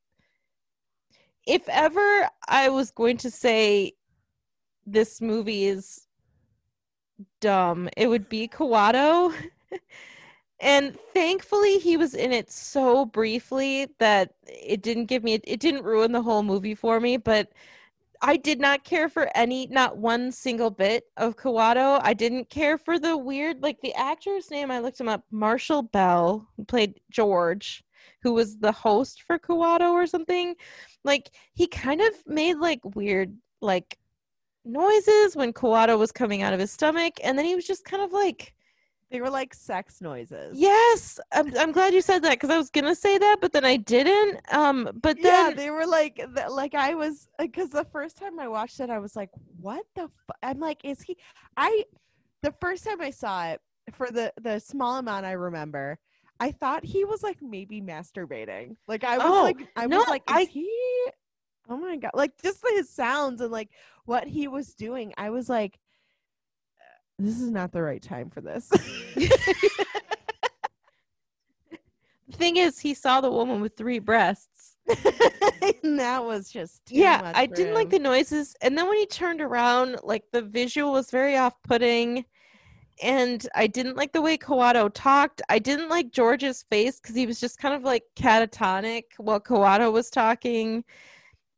[1.52, 3.92] if ever I was going to say
[4.86, 6.08] this movie is
[7.42, 9.34] dumb, it would be Kawato.
[10.62, 15.84] and thankfully, he was in it so briefly that it didn't give me, it didn't
[15.84, 17.52] ruin the whole movie for me, but.
[18.24, 22.00] I did not care for any, not one single bit of Kawato.
[22.04, 24.70] I didn't care for the weird, like the actor's name.
[24.70, 25.24] I looked him up.
[25.32, 27.84] Marshall Bell, who played George,
[28.22, 30.56] who was the host for Kawato or something.
[31.04, 33.98] Like he kind of made like weird, like
[34.64, 38.04] noises when Kawato was coming out of his stomach, and then he was just kind
[38.04, 38.54] of like,
[39.10, 40.58] They were like sex noises.
[40.58, 43.66] "Yes, I'm, I'm glad you said that because I was gonna say that, but then
[43.66, 48.18] I didn't." Um, but yeah, they were like, th- like I was, because the first
[48.18, 49.30] time I watched it, I was like,
[49.60, 50.34] "What the?" Fu-?
[50.44, 51.18] I'm like, "Is he?"
[51.58, 51.86] I,
[52.42, 53.60] the first time I saw it,
[53.92, 55.98] for the the small amount I remember,
[56.42, 58.76] I thought he was like maybe masturbating.
[58.88, 60.70] Like I was Oh, like, I no, was like, "Is I- he?"
[61.70, 62.12] Oh my god!
[62.16, 63.70] Like just his sounds and like
[64.06, 65.80] what he was doing, I was like,
[67.20, 68.68] "This is not the right time for this."
[69.16, 69.30] the
[72.32, 74.78] thing is, he saw the woman with three breasts.
[75.84, 79.06] and that was just too yeah i didn't like the noises and then when he
[79.06, 82.26] turned around like the visual was very off-putting
[83.02, 85.42] and i didn't like the way kawato talked.
[85.50, 89.92] I didn't like george's face because he was just kind of like catatonic while kawato
[89.92, 90.84] was talking.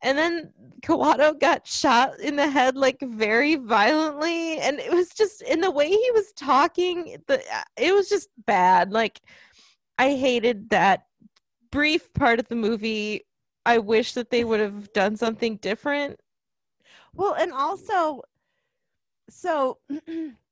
[0.02, 0.52] And then
[0.82, 5.70] kawato got shot in the head like very violently and it was just in the
[5.70, 7.42] way he was talking the
[7.76, 8.92] it was just bad.
[8.92, 9.20] Like
[9.98, 11.06] i hated that
[11.74, 13.26] brief part of the movie.
[13.66, 16.20] I wish that they would have done something different.
[17.14, 18.22] Well, and also,
[19.28, 19.78] so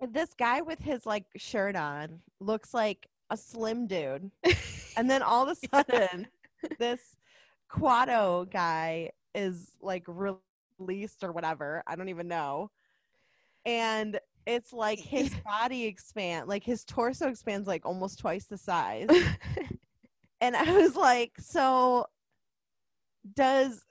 [0.00, 4.30] this guy with his like shirt on looks like a slim dude,
[4.96, 6.26] and then all of a sudden,
[6.78, 7.16] this
[7.70, 11.82] Quado guy is like released or whatever.
[11.86, 12.70] I don't even know,
[13.64, 19.08] and it's like his body expand, like his torso expands like almost twice the size.
[20.40, 22.06] and I was like, so
[23.34, 23.84] does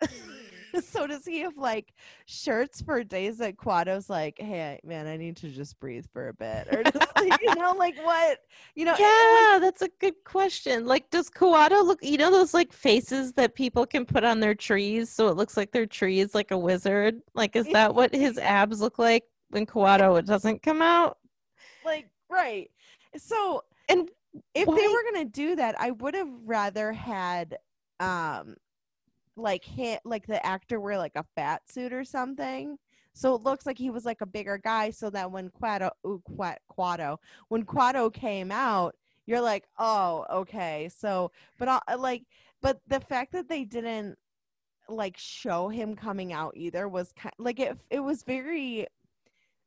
[0.83, 1.93] so does he have like
[2.25, 6.33] shirts for days that Quado's like, hey man, I need to just breathe for a
[6.33, 7.11] bit, or just
[7.41, 8.39] you know, like what,
[8.75, 8.93] you know?
[8.93, 10.85] it yeah, that's a good question.
[10.85, 11.99] Like, does Kawato look?
[12.01, 15.57] You know those like faces that people can put on their trees, so it looks
[15.57, 17.21] like their tree is like a wizard.
[17.33, 21.17] Like, is that what his abs look like when Kawato doesn't come out?
[21.85, 22.69] like right.
[23.17, 24.09] So And
[24.53, 27.57] if they were gonna do that, I would have rather had
[27.99, 28.55] um
[29.35, 32.77] like hit like the actor wear like a fat suit or something.
[33.13, 36.21] So it looks like he was like a bigger guy, so that when Quado, ooh,
[36.29, 37.17] Quado,
[37.47, 38.93] when Quado came out,
[39.25, 40.89] you're like, oh, okay.
[40.95, 42.23] So, but I like,
[42.61, 44.17] but the fact that they didn't
[44.89, 47.77] like show him coming out either was kind like it.
[47.89, 48.85] It was very.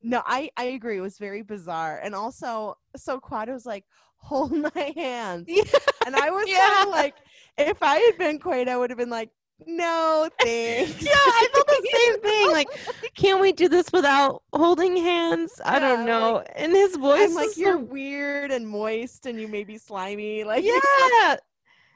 [0.03, 0.99] No, I I agree.
[0.99, 3.85] It was very bizarre, and also, so Quado's like,
[4.17, 5.63] hold my hands, Yeah.
[6.07, 6.59] and I was Yeah.
[6.69, 7.15] kind of like,
[7.57, 9.31] if I had been Quaid, I would have been like,
[9.67, 11.03] no thanks.
[11.03, 12.51] yeah, I felt the same thing.
[12.51, 12.69] Like,
[13.15, 15.61] can we do this without holding hands?
[15.65, 16.35] I don't know.
[16.35, 19.79] like- and his voice I'm like, you're so- weird and moist, and you may be
[19.79, 20.45] slimy.
[20.45, 20.65] Like,
[21.23, 21.37] yeah.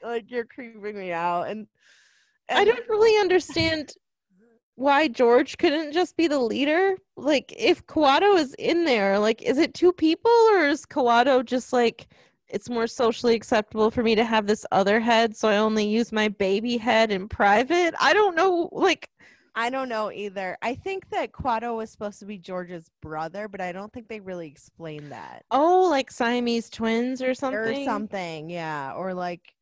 [0.02, 1.48] like you're creeping me out.
[1.48, 1.66] And,
[2.50, 3.94] I don't really understand
[4.74, 6.96] why George couldn't just be the leader.
[7.16, 11.72] Like, if Kawato is in there, like, is it two people or is Kawato just
[11.72, 12.08] like,
[12.52, 16.12] it's more socially acceptable for me to have this other head, so I only use
[16.12, 17.94] my baby head in private?
[17.98, 18.68] I don't know.
[18.70, 19.08] Like,
[19.54, 20.56] I don't know either.
[20.62, 24.20] I think that Quado was supposed to be George's brother, but I don't think they
[24.20, 25.44] really explained that.
[25.50, 27.82] oh, like Siamese twins or something?
[27.82, 28.92] Or something, yeah.
[28.94, 29.54] Or like,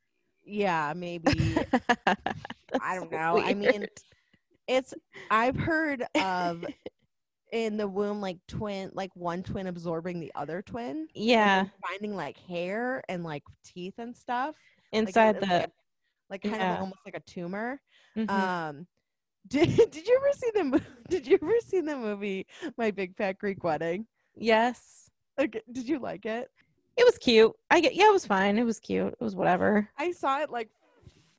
[0.45, 1.57] yeah, maybe.
[2.81, 3.39] I don't know.
[3.39, 3.87] I mean,
[4.67, 4.95] it's
[5.31, 6.65] I've heard of
[7.53, 11.09] in the womb like twin like one twin absorbing the other twin.
[11.15, 14.55] yeah, finding like hair and like teeth and stuff.
[14.93, 15.55] inside it's the.
[15.55, 15.71] like,
[16.31, 16.75] like kind yeah.
[16.75, 17.81] of almost like a tumor.
[18.17, 18.31] Mhm.
[18.31, 18.87] Um
[19.49, 22.47] Did Did you ever see the Did you ever see the movie
[22.77, 24.07] My Big Fat Greek Wedding?
[24.37, 25.11] Yes.
[25.41, 26.49] Okay, did you like it?
[26.97, 27.53] It was cute.
[27.71, 28.59] I get yeah, it was fine.
[28.59, 29.15] It was cute.
[29.15, 29.89] It was whatever.
[29.97, 30.69] I saw it like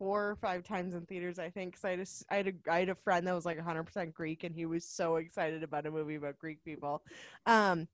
[0.02, 1.38] four or five times in theaters.
[1.38, 3.58] I think because I just I had a I had a friend that was like
[3.58, 7.04] 100 percent Greek, and he was so excited about a movie about Greek people.
[7.46, 7.88] Um,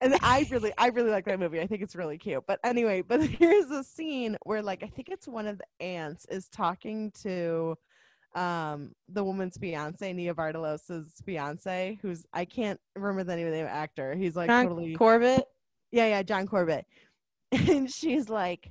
[0.00, 1.60] and I really I really like that movie.
[1.60, 2.42] I think it's really cute.
[2.48, 6.26] But anyway, but here's a scene where like I think it's one of the aunts
[6.28, 7.78] is talking to
[8.34, 13.60] um the woman's fiance nia vardalos' fiance who's i can't remember the name of the
[13.60, 15.46] actor he's like John totally Corbett.
[15.92, 16.84] yeah yeah john corbett
[17.52, 18.70] and she's like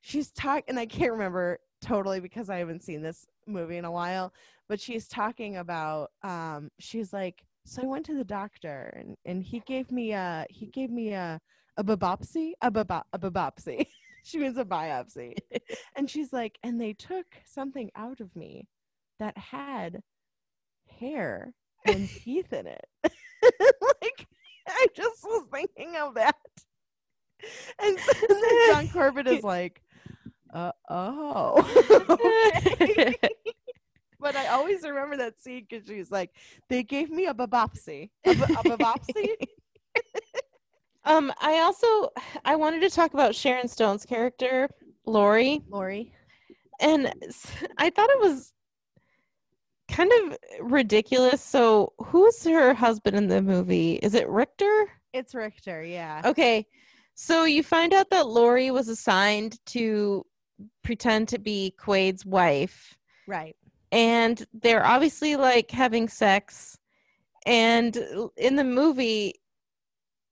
[0.00, 3.90] she's talking and i can't remember totally because i haven't seen this movie in a
[3.90, 4.32] while
[4.68, 9.42] but she's talking about um she's like so i went to the doctor and and
[9.42, 11.40] he gave me a he gave me a
[11.78, 13.86] a biopsy a, babo- a biopsy.
[14.24, 15.36] She means a biopsy.
[15.96, 18.68] And she's like and they took something out of me
[19.18, 20.02] that had
[21.00, 21.54] hair
[21.86, 22.84] and teeth in it.
[23.02, 24.26] Like
[24.68, 26.36] i just was thinking of that.
[27.78, 29.80] And, so, and then john corbett is like
[30.52, 31.62] uh oh
[34.20, 36.30] but i always remember that scene because she's like
[36.68, 39.28] they gave me a biopsy a, b- a biopsy
[41.04, 42.10] Um, I also
[42.44, 44.68] I wanted to talk about Sharon Stone's character,
[45.06, 46.12] Lori, lori
[46.80, 47.10] and
[47.78, 48.52] I thought it was
[49.90, 51.42] kind of ridiculous.
[51.42, 53.94] So, who's her husband in the movie?
[53.94, 54.88] Is it Richter?
[55.14, 56.66] it's richter yeah Okay.
[57.14, 60.26] So you find out that Lori was assigned to
[60.82, 63.56] pretend to be Quaid's wife, right
[63.92, 66.78] and they're obviously like having sex.
[67.46, 67.96] And
[68.36, 69.34] in the movie,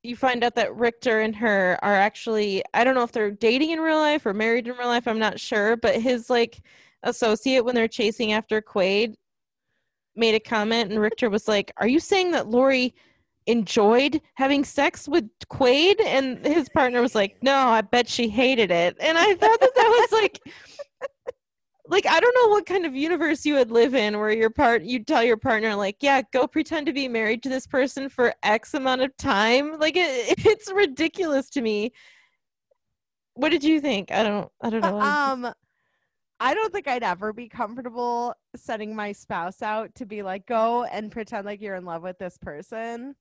[0.03, 3.71] you find out that Richter and her are actually, I don't know if they're dating
[3.71, 6.61] in real life or married in real life, I'm not sure, but his like
[7.03, 9.15] associate when they're chasing after Quaid
[10.15, 12.95] made a comment, and Richter was like, Are you saying that Lori
[13.47, 16.01] enjoyed having sex with Quaid?
[16.05, 18.97] And his partner was like, No, I bet she hated it.
[19.01, 20.41] And I thought that that was like,
[21.89, 24.83] like I don't know what kind of universe you would live in where your part
[24.83, 28.35] you tell your partner like yeah go pretend to be married to this person for
[28.43, 31.93] X amount of time like it, it's ridiculous to me.
[33.35, 34.11] What did you think?
[34.11, 35.01] I don't I don't know.
[35.01, 35.53] um
[36.39, 40.85] i don't think i'd ever be comfortable setting my spouse out to be like go
[40.85, 43.15] and pretend like you're in love with this person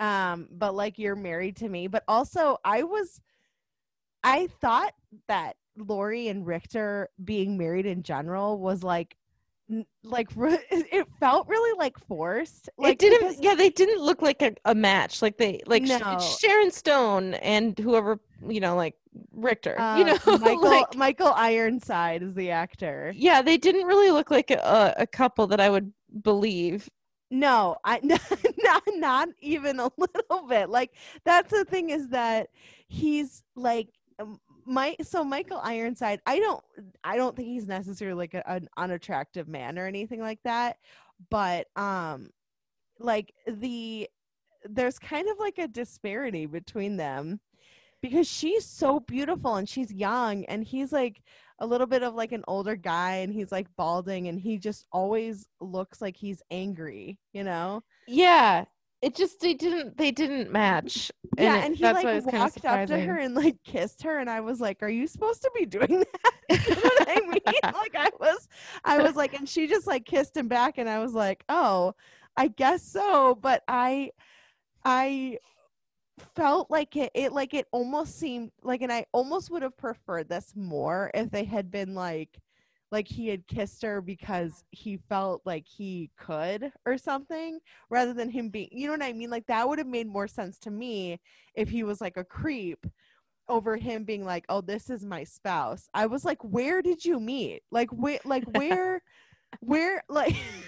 [0.00, 1.86] um but like you're married to me.
[1.86, 3.20] But also i was
[4.24, 4.94] i thought
[5.28, 9.16] that lori and richter being married in general was like
[10.02, 12.70] like it felt really like forced.
[12.78, 15.20] Like it didn't because- yeah they didn't look like a, a match.
[15.22, 16.18] Like they like No.
[16.18, 18.18] Sharon Stone and whoever
[18.48, 18.94] you know like
[19.32, 23.12] Richter you uh, know michael like michael ironside is the actor.
[23.14, 25.92] Yeah they didn't really look like a, a couple that I would
[26.22, 26.88] believe
[27.30, 28.00] No, I
[28.58, 30.70] not not even a little bit.
[30.70, 30.92] Like
[31.24, 32.48] that's the thing is that
[32.88, 33.88] he's like
[34.64, 36.20] my so Michael Ironside.
[36.26, 36.62] I don't
[37.04, 40.76] I don't think he's necessarily like a, an unattractive man or anything like that.
[41.30, 42.30] But um,
[42.98, 44.08] like the
[44.64, 47.40] there's kind of like a disparity between them
[48.02, 51.22] because she's so beautiful and she's young and he's like
[51.58, 54.86] a little bit of like an older guy and he's like balding and he just
[54.92, 57.82] always looks like he's angry, you know?
[58.06, 58.64] yeah
[59.00, 62.26] it just they didn't they didn't match yeah, it- and he that's like why was
[62.26, 65.06] kinda walked up to her and like kissed her and I was like, Are you
[65.06, 66.32] supposed to be doing that?
[66.82, 67.60] what I mean?
[67.74, 68.48] Like I was
[68.84, 71.94] I was like and she just like kissed him back and I was like, Oh,
[72.36, 73.36] I guess so.
[73.40, 74.10] But I
[74.84, 75.38] I
[76.34, 80.28] felt like it, it like it almost seemed like and I almost would have preferred
[80.28, 82.40] this more if they had been like
[82.90, 87.58] like he had kissed her because he felt like he could or something
[87.90, 89.30] rather than him being you know what I mean?
[89.30, 91.20] Like that would have made more sense to me
[91.54, 92.86] if he was like a creep
[93.48, 95.88] over him being like oh this is my spouse.
[95.94, 97.62] I was like where did you meet?
[97.70, 99.02] Like where like where
[99.60, 100.36] where like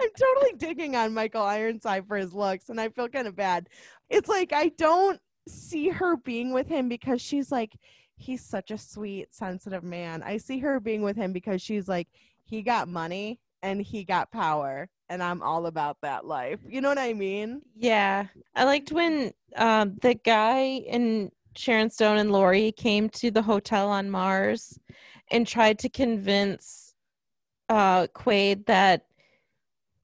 [0.00, 3.68] I'm totally digging on Michael Ironside for his looks and I feel kind of bad.
[4.10, 7.76] It's like I don't see her being with him because she's like
[8.16, 10.22] he's such a sweet sensitive man.
[10.22, 12.08] I see her being with him because she's like
[12.44, 16.60] he got money and he got power and I'm all about that life.
[16.66, 17.62] You know what I mean?
[17.76, 23.42] Yeah, I liked when um, the guy and Sharon Stone and Lori came to the
[23.42, 24.78] hotel on Mars
[25.30, 26.94] and tried to convince
[27.68, 29.06] uh, Quaid that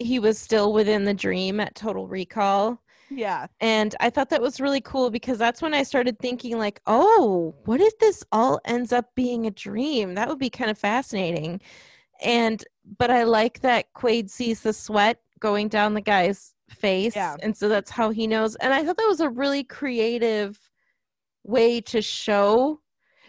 [0.01, 2.82] he was still within the dream at Total Recall.
[3.10, 3.47] Yeah.
[3.60, 7.55] And I thought that was really cool because that's when I started thinking, like, oh,
[7.64, 10.14] what if this all ends up being a dream?
[10.14, 11.60] That would be kind of fascinating.
[12.22, 12.64] and
[12.98, 17.36] but I like that Quaid sees the sweat going down the guy's face, Yeah.
[17.43, 18.56] and so that's how he knows.
[18.56, 20.59] And I thought that was a really creative
[21.44, 22.81] way to show,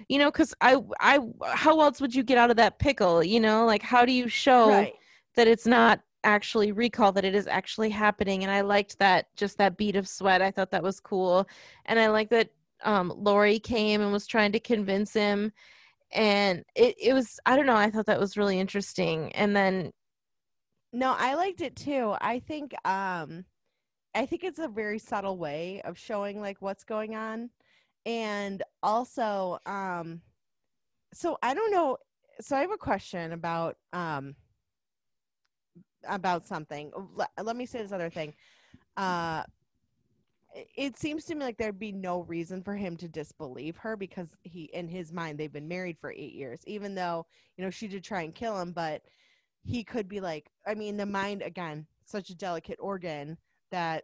[0.09, 1.19] you know, because I I
[1.53, 3.23] how else would you get out of that pickle?
[3.23, 4.93] You know, like how do you show Right.
[5.35, 9.57] that it's not actually recall that it is actually happening and i liked that just
[9.57, 11.47] that bead of sweat i thought that was cool
[11.85, 12.49] and i like that
[12.83, 15.51] um lori came and was trying to convince him
[16.11, 19.91] and it, it was i don't know i thought that was really interesting and then
[20.93, 22.15] No, I liked it too.
[22.19, 23.45] I think um
[24.15, 27.49] I think it's a very subtle way of showing like what's going on.
[28.05, 30.21] And also um
[31.13, 31.97] so I don't know
[32.41, 34.35] so I have a question about um
[36.07, 36.91] about something.
[37.15, 38.33] Let, let me say this other thing.
[38.97, 39.43] Uh
[40.75, 44.35] it- seems to me like there'd be no reason for him to disbelieve her because
[44.43, 47.25] he in his mind they've been married for 8 years even though
[47.57, 49.01] you know she did try and kill him but
[49.63, 53.37] he could be like i mean the mind again such a delicate organ
[53.71, 54.03] that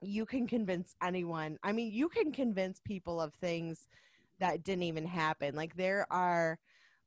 [0.00, 3.88] you can convince anyone i mean you can convince people of things
[4.38, 6.58] that didn't even happen like there are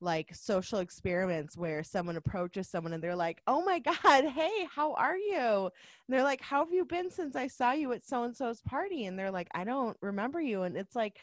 [0.04, 4.94] like social experiments where someone approaches someone and they're like oh my god hey how
[4.96, 5.38] are you?
[5.38, 8.62] And they're like how have you been since i saw you at so and so's
[8.62, 9.06] party?
[9.06, 10.64] And they're like i don't remember you.
[10.64, 11.18] And it's like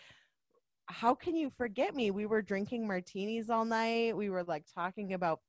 [0.86, 2.10] how can you forget me?
[2.10, 4.16] We were drinking martinis all night.
[4.16, 5.40] We were like talking about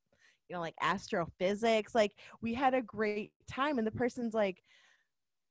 [0.50, 1.96] you know like astrophysics.
[1.96, 3.78] Like we had a great time.
[3.78, 4.64] And the person's like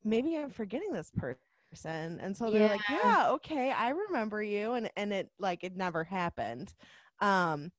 [0.04, 2.18] maybe i'm forgetting this person.
[2.20, 2.98] And so they're like Yeah.
[3.02, 4.72] yeah okay i remember you.
[4.74, 6.74] And and it like it never happened
[7.20, 7.70] um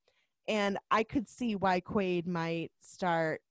[0.48, 3.42] and i could see why quaid might start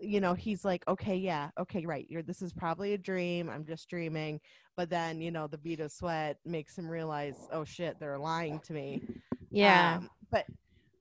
[0.00, 3.64] you know he's like okay yeah okay right you're this is probably a dream i'm
[3.64, 4.38] just dreaming
[4.76, 8.60] but then you know the beat of sweat makes him realize oh shit they're lying
[8.60, 9.00] to me
[9.50, 10.44] yeah um, but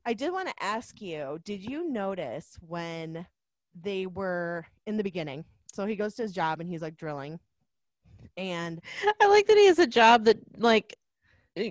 [0.05, 3.25] I did want to ask you did you notice when
[3.81, 5.45] they were in the beginning?
[5.73, 7.39] So he goes to his job and he's like drilling.
[8.37, 8.81] And
[9.21, 10.95] i like that he has a job that like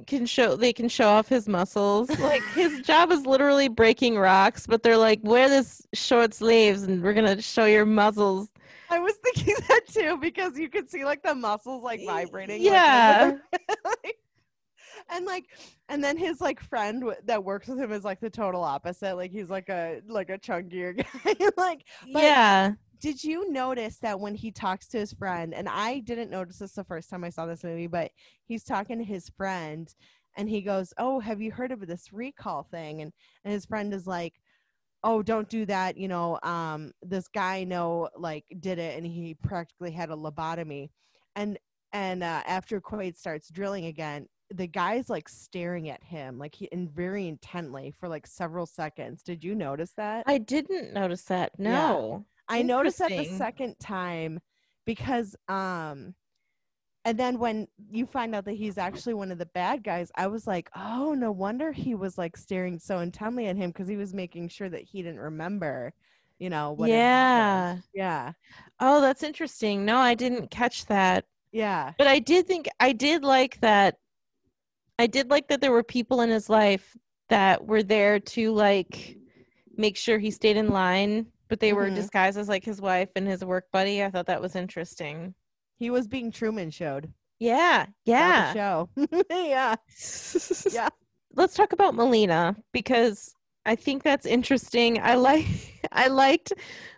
[0.07, 2.09] can show they can show off his muscles.
[2.19, 7.03] Like his job is literally breaking rocks but they're like wear this short sleeves and
[7.03, 8.49] we're gonna show your muscles.
[8.91, 12.63] I was thinking that too because you could see like the muscles like vibrating.
[12.63, 13.33] like, yeah.
[13.85, 14.19] like-
[15.11, 15.45] and like
[15.91, 19.17] and then his like friend w- that works with him is like the total opposite.
[19.17, 21.51] Like he's like a like a chunkier guy.
[21.59, 22.73] Like yeah
[23.05, 26.73] did you notice that when he talks to his friend and i didn't notice this
[26.73, 28.11] the first time i saw this movie but
[28.47, 29.95] he's talking to his friend
[30.37, 33.03] and he goes oh have you heard of this recall thing?
[33.03, 33.13] And
[33.45, 34.35] and his friend is like
[35.03, 39.07] oh don't do that you know um this guy I know like did it and
[39.07, 40.91] he practically had a lobotomy.
[41.37, 41.59] And
[41.93, 46.71] and uh, after quaid starts drilling again the guy's like staring at him like he
[46.71, 49.23] and very intently for like several seconds.
[49.23, 50.25] Did you notice that?
[50.27, 54.41] I didn't notice that no I noticed that the second time
[54.85, 56.15] because um
[57.07, 60.27] and then when you find out that he's actually one of the bad guys, I
[60.27, 63.97] was like, "Oh, no wonder he was like staring so intently at him because he
[63.97, 65.93] was making sure that he didn't remember,
[66.39, 67.79] you know, what yeah.
[67.95, 68.33] Yeah.
[68.81, 69.85] oh that's interesting.
[69.85, 71.27] No i didn't catch that.
[71.53, 71.93] Yeah.
[71.99, 73.99] but i did think i did like that
[74.99, 76.97] i did like that there were people in his life
[77.29, 79.17] that were there to like
[79.77, 81.95] make sure he stayed in line but they were Mhm.
[81.95, 85.35] disguised as like his wife and his work buddy i thought that was interesting
[85.77, 87.13] He was being Truman showed.
[87.41, 88.89] yeah yeah show.
[89.31, 89.75] yeah.
[90.73, 90.89] Yeah.
[91.35, 93.35] let's talk about melina because
[93.67, 95.47] i think that's interesting i like
[95.93, 96.53] i liked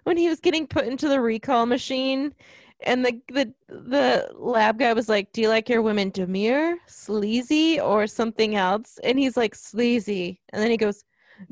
[0.05, 2.35] when he was getting put into the recall machine
[2.81, 7.81] and the the the lab guy was like do you like your women demure sleazy
[7.81, 11.02] or something else and he's like sleazy and then he goes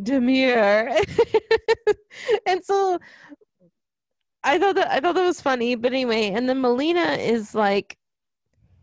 [0.03, 0.91] demure
[2.47, 2.99] and so
[4.43, 7.97] i thought that i thought that was funny but anyway and then melina is like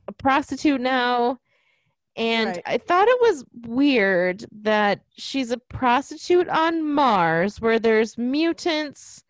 [0.08, 1.40] a prostitute now
[2.18, 2.62] and Right.
[2.66, 9.24] I thought it was weird that she's a prostitute on Mars where there's mutants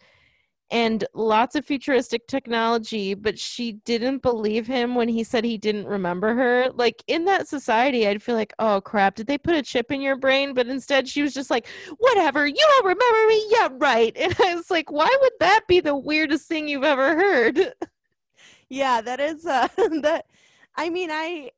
[0.71, 5.85] and lots of futuristic technology, but she didn't believe him when he said he didn't
[5.85, 6.71] remember her.
[6.73, 10.01] Like in that society, I'd feel like, oh crap, did they put a chip in
[10.01, 10.53] your brain?
[10.53, 11.67] But instead, she was just like,
[11.97, 13.45] whatever, you don't remember me?
[13.49, 14.17] Yeah, right.
[14.21, 17.73] And I was like, why would that be the weirdest thing you've ever heard?
[18.71, 19.67] yeah that is uh
[20.01, 20.25] that
[20.77, 21.51] i mean i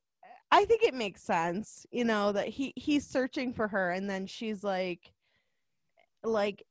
[0.52, 4.26] i think it makes sense you know that he he's searching for her and then
[4.26, 5.14] she's like
[6.24, 6.64] like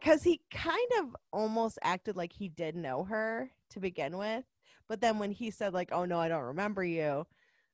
[0.00, 4.44] because he kind of almost acted like he did know her to begin with
[4.88, 7.26] but then when he said like oh no i don't remember you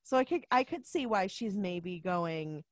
[0.03, 2.63] so i could i could see why she's maybe going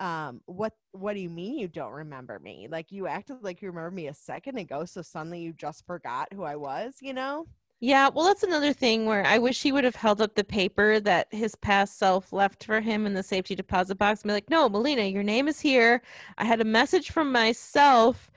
[0.00, 3.68] um what what do you mean you don't remember me like you acted like you
[3.68, 7.46] remember me a second ago so suddenly you just forgot who i was you know
[7.80, 11.00] Yeah, well, that's another thing where I wish he would have held up the paper
[11.00, 14.48] that his past self left for him in the safety deposit box and be like,
[14.48, 16.00] no, Melina, your name is here.
[16.38, 18.30] I had a message from myself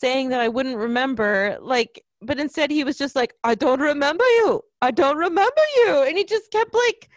[0.00, 1.58] saying that I wouldn't remember.
[1.60, 4.62] Like, but instead he was just like, I don't remember you.
[4.82, 6.04] I don't remember you.
[6.06, 7.08] And he just kept like,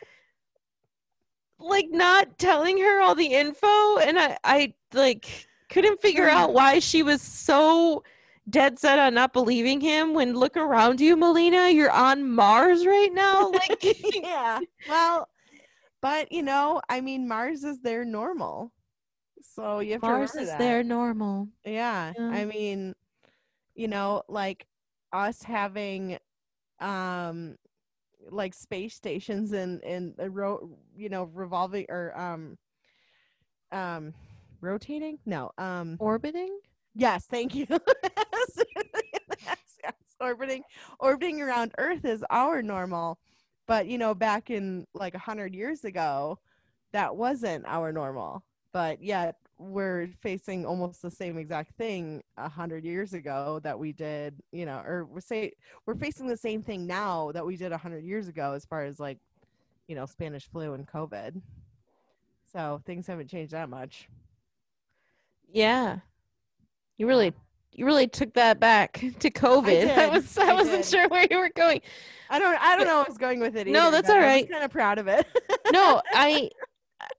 [1.59, 3.97] like not telling her all the info.
[3.97, 6.35] And I, I like couldn't figure hmm.
[6.35, 8.03] out why she was so
[8.49, 13.13] dead set on not believing him when look around you melina you're on mars right
[13.13, 15.29] now like yeah well
[16.01, 18.69] but you know i mean mars is their normal
[19.55, 22.29] so you have mars to is their normal yeah Yeah.
[22.31, 22.93] i mean
[23.75, 24.65] you know like
[25.11, 26.17] us having
[26.79, 27.55] um
[28.29, 32.57] like space stations and and the ro- you know revolving or um
[33.71, 34.13] um
[34.61, 36.59] rotating no um orbiting
[36.95, 37.65] Yes, thank you.
[37.69, 37.79] yes,
[39.83, 40.63] yes, orbiting
[40.99, 43.19] orbiting around Earth is our normal.
[43.67, 46.39] But you know, back in like a hundred years ago,
[46.91, 48.43] that wasn't our normal.
[48.73, 53.93] But yet we're facing almost the same exact thing a hundred years ago that we
[53.93, 55.51] did, you know, or we're say
[55.85, 58.83] we're facing the same thing now that we did a hundred years ago as far
[58.83, 59.19] as like,
[59.87, 61.41] you know, Spanish flu and COVID.
[62.51, 64.07] So things haven't changed that much.
[65.51, 65.99] yeah
[66.97, 67.33] you really
[67.71, 70.11] you really took that back to covid i, did.
[70.11, 70.85] was i, I wasn't did.
[70.85, 71.81] sure where you were going
[72.29, 73.67] I don't I don't know I was going with it.
[73.67, 74.45] No, that's all right.
[74.45, 75.27] I'm kind of proud of it.
[75.71, 76.49] no i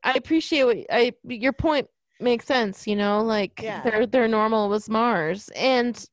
[0.03, 1.87] i appreciate what i your point
[2.21, 3.83] makes sense you know like Yeah.
[3.83, 6.07] their their normal was mars and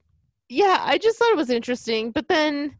[0.50, 2.78] yeah i just thought it was interesting but then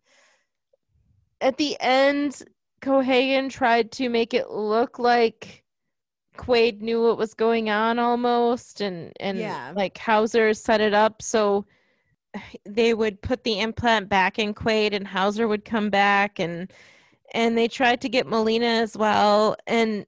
[1.40, 2.44] at the end
[2.82, 5.64] cohaagen tried to make it look like
[6.38, 9.74] quaid knew what was going on almost and and Yeah.
[9.76, 11.66] like hauser set it up so
[12.66, 16.72] they would put the implant back in quaid and hauser would come back and
[17.34, 19.56] and they tried to get Melina as well.
[19.68, 20.06] And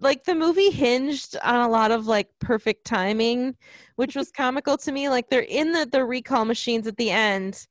[0.00, 3.56] like the movie hinged on a lot of like perfect timing,
[3.96, 5.08] which was comical to me.
[5.08, 7.66] Like they're in the, the recall machines at the end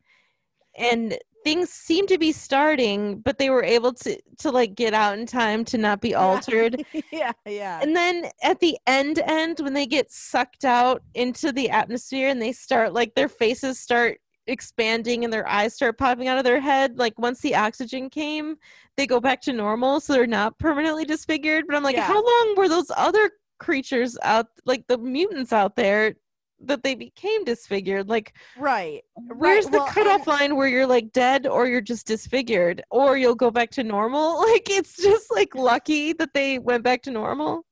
[0.78, 5.18] and things seem to be starting, but they were able to to like get out
[5.18, 6.84] in time to not be altered.
[7.12, 7.80] yeah, yeah.
[7.82, 12.42] And then at the end end when they get sucked out into the atmosphere and
[12.42, 16.60] they start like their faces start expanding and their eyes start popping out of their
[16.60, 18.56] head like once the oxygen came
[18.96, 21.66] they go back to normal so they're not permanently disfigured.
[21.68, 22.04] But i'm like Yeah.
[22.08, 26.16] how long were those other creatures out like the mutants out there
[26.62, 28.08] that they became disfigured?
[28.08, 29.02] Like right.
[29.36, 33.18] where's the well, cutoff I- line where you're like dead or you're just disfigured or
[33.18, 34.40] you'll go back to normal?
[34.48, 37.66] Like it's just like lucky that they went back to normal.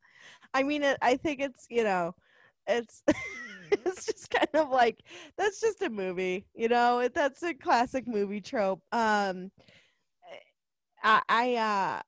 [0.53, 2.13] I mean, it, I think it's you know,
[2.67, 3.03] it's
[3.85, 4.99] it's just kind of like
[5.37, 7.07] that's just a movie, you know.
[7.13, 8.81] That's a classic movie trope.
[8.91, 9.51] Um,
[11.03, 12.01] I, I uh,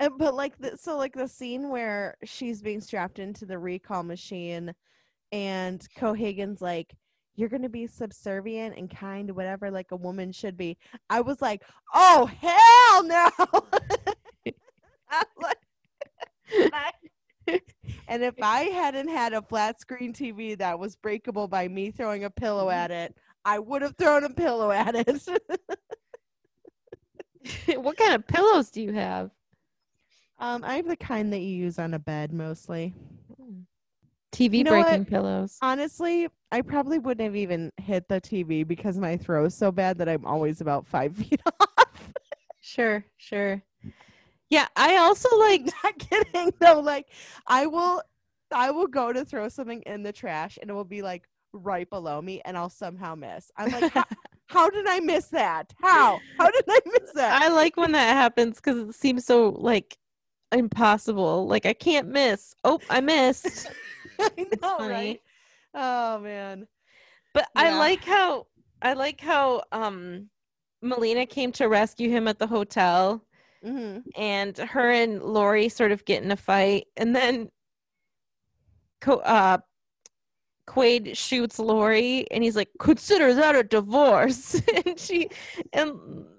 [0.00, 4.02] and- but like the, so like the scene where she's being strapped into the recall
[4.02, 4.74] machine,
[5.32, 6.94] and Cohaagen's like.
[7.36, 10.78] You're gonna be subservient and kind, whatever, like a woman should be.
[11.10, 11.62] I was like,
[11.94, 13.30] "Oh hell no!"
[15.10, 15.24] I-
[18.10, 22.24] and if I hadn't had a flat screen TV that was breakable by me throwing
[22.24, 25.06] a pillow at it, I would have thrown a pillow at it.
[27.76, 29.30] what kind of pillows do you have
[30.38, 32.94] um, I have the kind that you use on a bed mostly.
[34.32, 35.08] tv You know breaking what?
[35.08, 39.70] pillows Honestly, I probably wouldn't have even hit the TV because my throw is so
[39.70, 42.12] bad that I'm always about five feet off.
[42.60, 43.62] sure sure
[44.50, 46.80] yeah i also like Not kidding though.
[46.80, 47.08] Like
[47.46, 48.02] I will,
[48.52, 51.88] I will go to throw something in the trash and it will be like right
[51.88, 53.50] below me, and I'll somehow miss.
[53.56, 54.04] I'm like, how,
[54.48, 55.72] how did I miss that?
[55.80, 56.20] How?
[56.38, 57.42] How did I miss that?
[57.42, 59.96] i like when that happens because it seems so like
[60.52, 63.68] impossible like i can't miss oh i missed
[64.18, 65.20] I know, right?
[65.74, 66.66] Oh man.
[67.32, 68.46] But I like how
[68.82, 70.28] I like how um
[70.82, 73.24] Melina came to rescue him at the hotel
[73.62, 77.50] hmm and her and Lori sort of get in a fight and then
[79.06, 79.58] uh
[80.70, 84.60] Quaid shoots Lori and he's like, consider that a divorce.
[84.86, 85.28] and she
[85.72, 85.92] and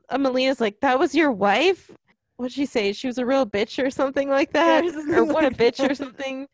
[0.10, 1.92] Melina's like, that was your wife?
[2.38, 2.94] What'd she say?
[2.94, 4.86] She was a real bitch or something like that?
[4.86, 6.48] Yeah, something or what a like bitch or something.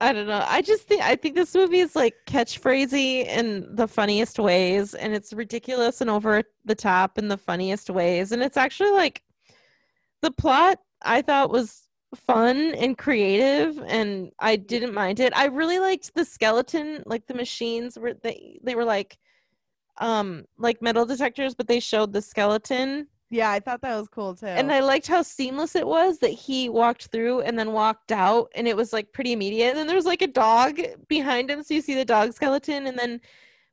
[0.00, 0.44] I don't know.
[0.46, 5.14] I just think I think this movie is like catchphrasy in the funniest ways, and
[5.14, 8.30] it's ridiculous and over the top in the funniest ways.
[8.30, 9.22] And it's actually like
[10.26, 15.32] the plot I thought was fun and creative and I didn't mind it.
[15.36, 19.18] I really liked the skeleton, like the machines were they they were like
[19.98, 23.06] um like metal detectors, but they showed the skeleton.
[23.30, 24.46] Yeah, I thought that was cool too.
[24.46, 28.50] And I liked how seamless it was that he walked through and then walked out
[28.56, 29.70] and it was like pretty immediate.
[29.70, 32.88] And then there was like a dog behind him, so you see the dog skeleton
[32.88, 33.20] and then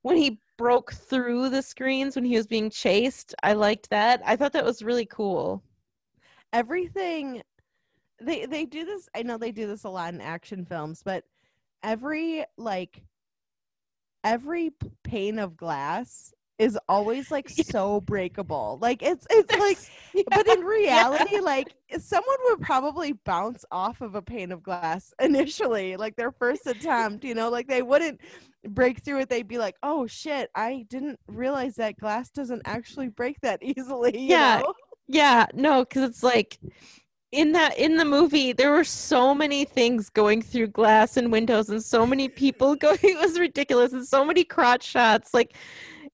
[0.03, 4.21] when he broke through the screens when he was being chased, I liked that.
[4.23, 5.63] I thought that was really cool.
[6.53, 7.41] Everything
[8.21, 11.25] they they do this i know they do this a lot in action films but
[11.83, 13.03] every like
[14.23, 14.71] every
[15.03, 18.77] pane of glass is always like so breakable.
[18.81, 19.77] Like it's it's like
[20.29, 25.97] but in reality like someone would probably bounce off of a pane of glass initially
[25.97, 28.21] like their first attempt you know like they wouldn't
[28.69, 29.29] break through it.
[29.29, 34.17] They'd be like oh shit i didn't realize that glass doesn't actually break that easily
[34.17, 34.59] you Yeah.
[34.59, 34.73] know?
[35.07, 36.59] Yeah, no, because it's like
[37.31, 41.69] in that in the movie there were so many things going through glass and windows
[41.69, 45.55] and so many people going it was ridiculous and so many crotch shots like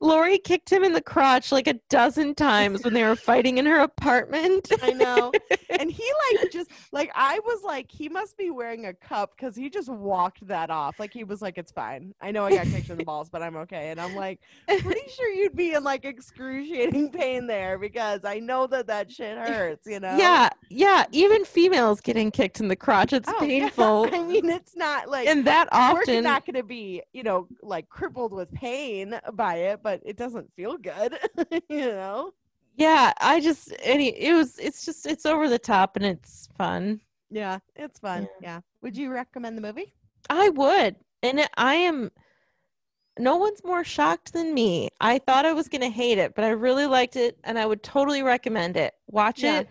[0.02, 3.66] Lori kicked him in the crotch like a dozen times when they were fighting in
[3.66, 4.72] her apartment.
[4.82, 5.32] I know.
[5.80, 9.56] and he like just like I was like he must be wearing a cup because
[9.56, 11.00] he just walked that off.
[11.00, 12.14] Like he was like, it's fine.
[12.22, 13.90] I know I got kicked in the balls, but I'm okay.
[13.90, 18.68] And I'm like, pretty sure you'd be in like excruciating pain there because I know
[18.68, 19.86] that that shit hurts.
[19.86, 20.16] You know?
[20.18, 23.40] Yeah, yeah, even females getting kicked in the crotch it's Oh, yeah.
[23.48, 24.08] painful.
[24.14, 27.48] I mean, it's not like and that often we're not going to be, you know,
[27.62, 31.18] like crippled with pain by it, but it doesn't feel good.
[31.70, 32.34] you know?
[32.76, 37.02] Yeah, I just any it was it's just it's over the top and it's fun.
[37.30, 38.28] Yeah, it's fun.
[38.42, 38.62] Yeah.
[38.82, 39.94] Would you recommend the movie?
[40.30, 40.96] I would.
[41.22, 42.10] And it, I am
[43.18, 44.90] no one's more shocked than me.
[45.02, 47.66] I thought I was going to hate it, but I really liked it and I
[47.66, 48.94] would totally recommend it.
[49.08, 49.60] Watch Yeah.
[49.60, 49.70] it,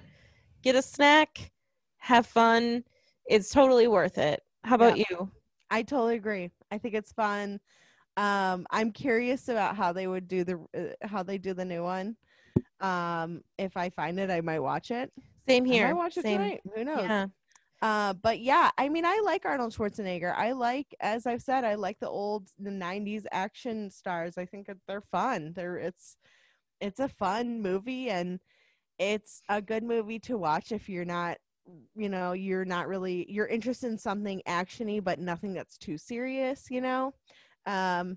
[0.63, 1.51] get a snack,
[1.97, 2.85] have fun.
[3.27, 4.43] It's totally worth it.
[4.65, 5.31] How about you?
[5.71, 6.51] I totally agree.
[6.71, 7.61] I think it's fun.
[8.19, 11.85] Um, I'm curious about how they would do the uh, how they do the new
[11.85, 12.17] one.
[12.81, 15.13] Um, if I find it, I might watch it.
[15.47, 15.87] Same here.
[15.87, 16.39] I watch it Same.
[16.39, 16.61] tonight.
[16.75, 17.03] Who knows?
[17.03, 17.27] Yeah.
[17.81, 20.35] Uh, but yeah, I mean, I like Arnold Schwarzenegger.
[20.37, 24.37] I like, as I've said, I like the old the '90s action stars.
[24.37, 25.53] I think that they're fun.
[25.55, 26.17] They're it's
[26.81, 28.41] it's a fun movie and
[28.99, 31.39] it's a good movie to watch if you're not
[31.95, 36.67] you know you're not really you're interested in something actiony but nothing that's too serious
[36.71, 37.13] you know
[37.69, 38.17] um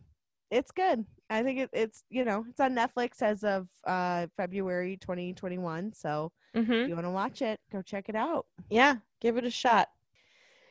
[0.49, 4.97] it's good i think it, it's you know it's on netflix as of uh february
[4.97, 9.37] 2021 so hmm if you want to watch it go check it out Yeah, give
[9.37, 9.89] it a shot.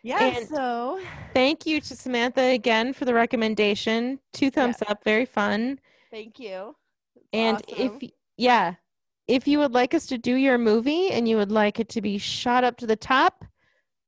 [0.02, 1.00] yeah And- so
[1.32, 4.18] Thank you to Samantha again for the recommendation.
[4.32, 5.78] Two thumbs up, very fun.
[6.10, 6.74] thank you
[7.14, 7.98] It's And awesome.
[8.02, 8.74] if yeah,
[9.28, 12.00] if you would like us to do your movie and you would like it to
[12.02, 13.44] be shot up to the top,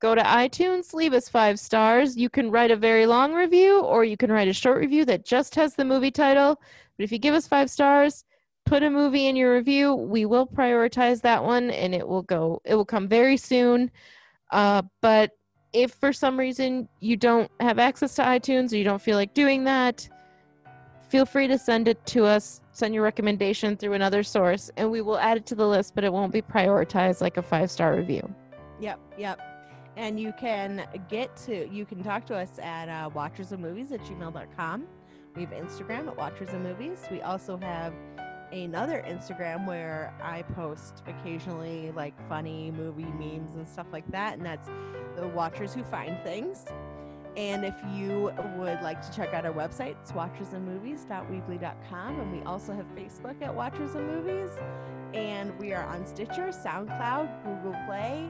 [0.03, 2.17] go to iTunes, leave us five stars.
[2.17, 5.23] You can write a very long review or you can write a short review that
[5.23, 6.59] just has the movie title.
[6.97, 8.25] But if you give us five stars,
[8.65, 12.61] put a movie in your review, we will prioritize that one and it will go
[12.65, 13.89] it will come very soon.
[14.51, 15.31] Uh, but
[15.71, 19.33] if for some reason you don't have access to iTunes or you don't feel like
[19.33, 20.09] doing that,
[21.07, 24.99] feel free to send it to us send your recommendation through another source and we
[24.99, 27.95] will add it to the list but it won't be prioritized like a five star
[27.95, 28.27] review
[28.79, 29.52] Yep, yep.
[29.95, 34.87] And you can get to, you can talk to us at uh, watchersofmovies at gmail.com.
[35.35, 37.03] We have Instagram at Watchers of Movies.
[37.11, 37.93] We also have
[38.51, 44.37] another Instagram where I post occasionally like funny movie memes and stuff like that.
[44.37, 44.69] And that's
[45.15, 46.65] the Watchers Who Find Things.
[47.35, 52.19] And if you would like to check out our website, it's watchersandmovies.weebly.com.
[52.19, 54.51] And we also have Facebook at Watchers of Movies.
[55.15, 58.29] And we are on Stitcher, SoundCloud, Google Play,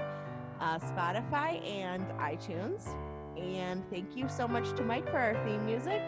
[0.63, 1.51] uh, Spotify,
[1.83, 2.81] and iTunes.
[3.37, 6.01] And thank you so much to Mike for our theme music.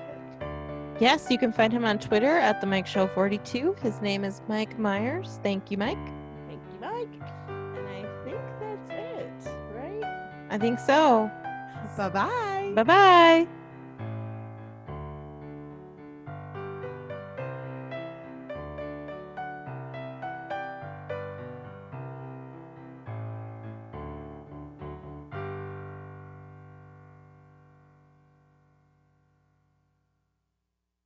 [1.07, 4.36] yes you can find him on twitter at the mike show 42 his name is
[4.48, 6.06] mike myers thank you mike
[6.48, 7.15] Thank you, Mike.
[7.49, 9.40] And I think that's it,
[9.80, 10.03] right?
[10.56, 11.30] i think so
[11.98, 12.72] Bye bye.
[12.76, 13.64] bye bye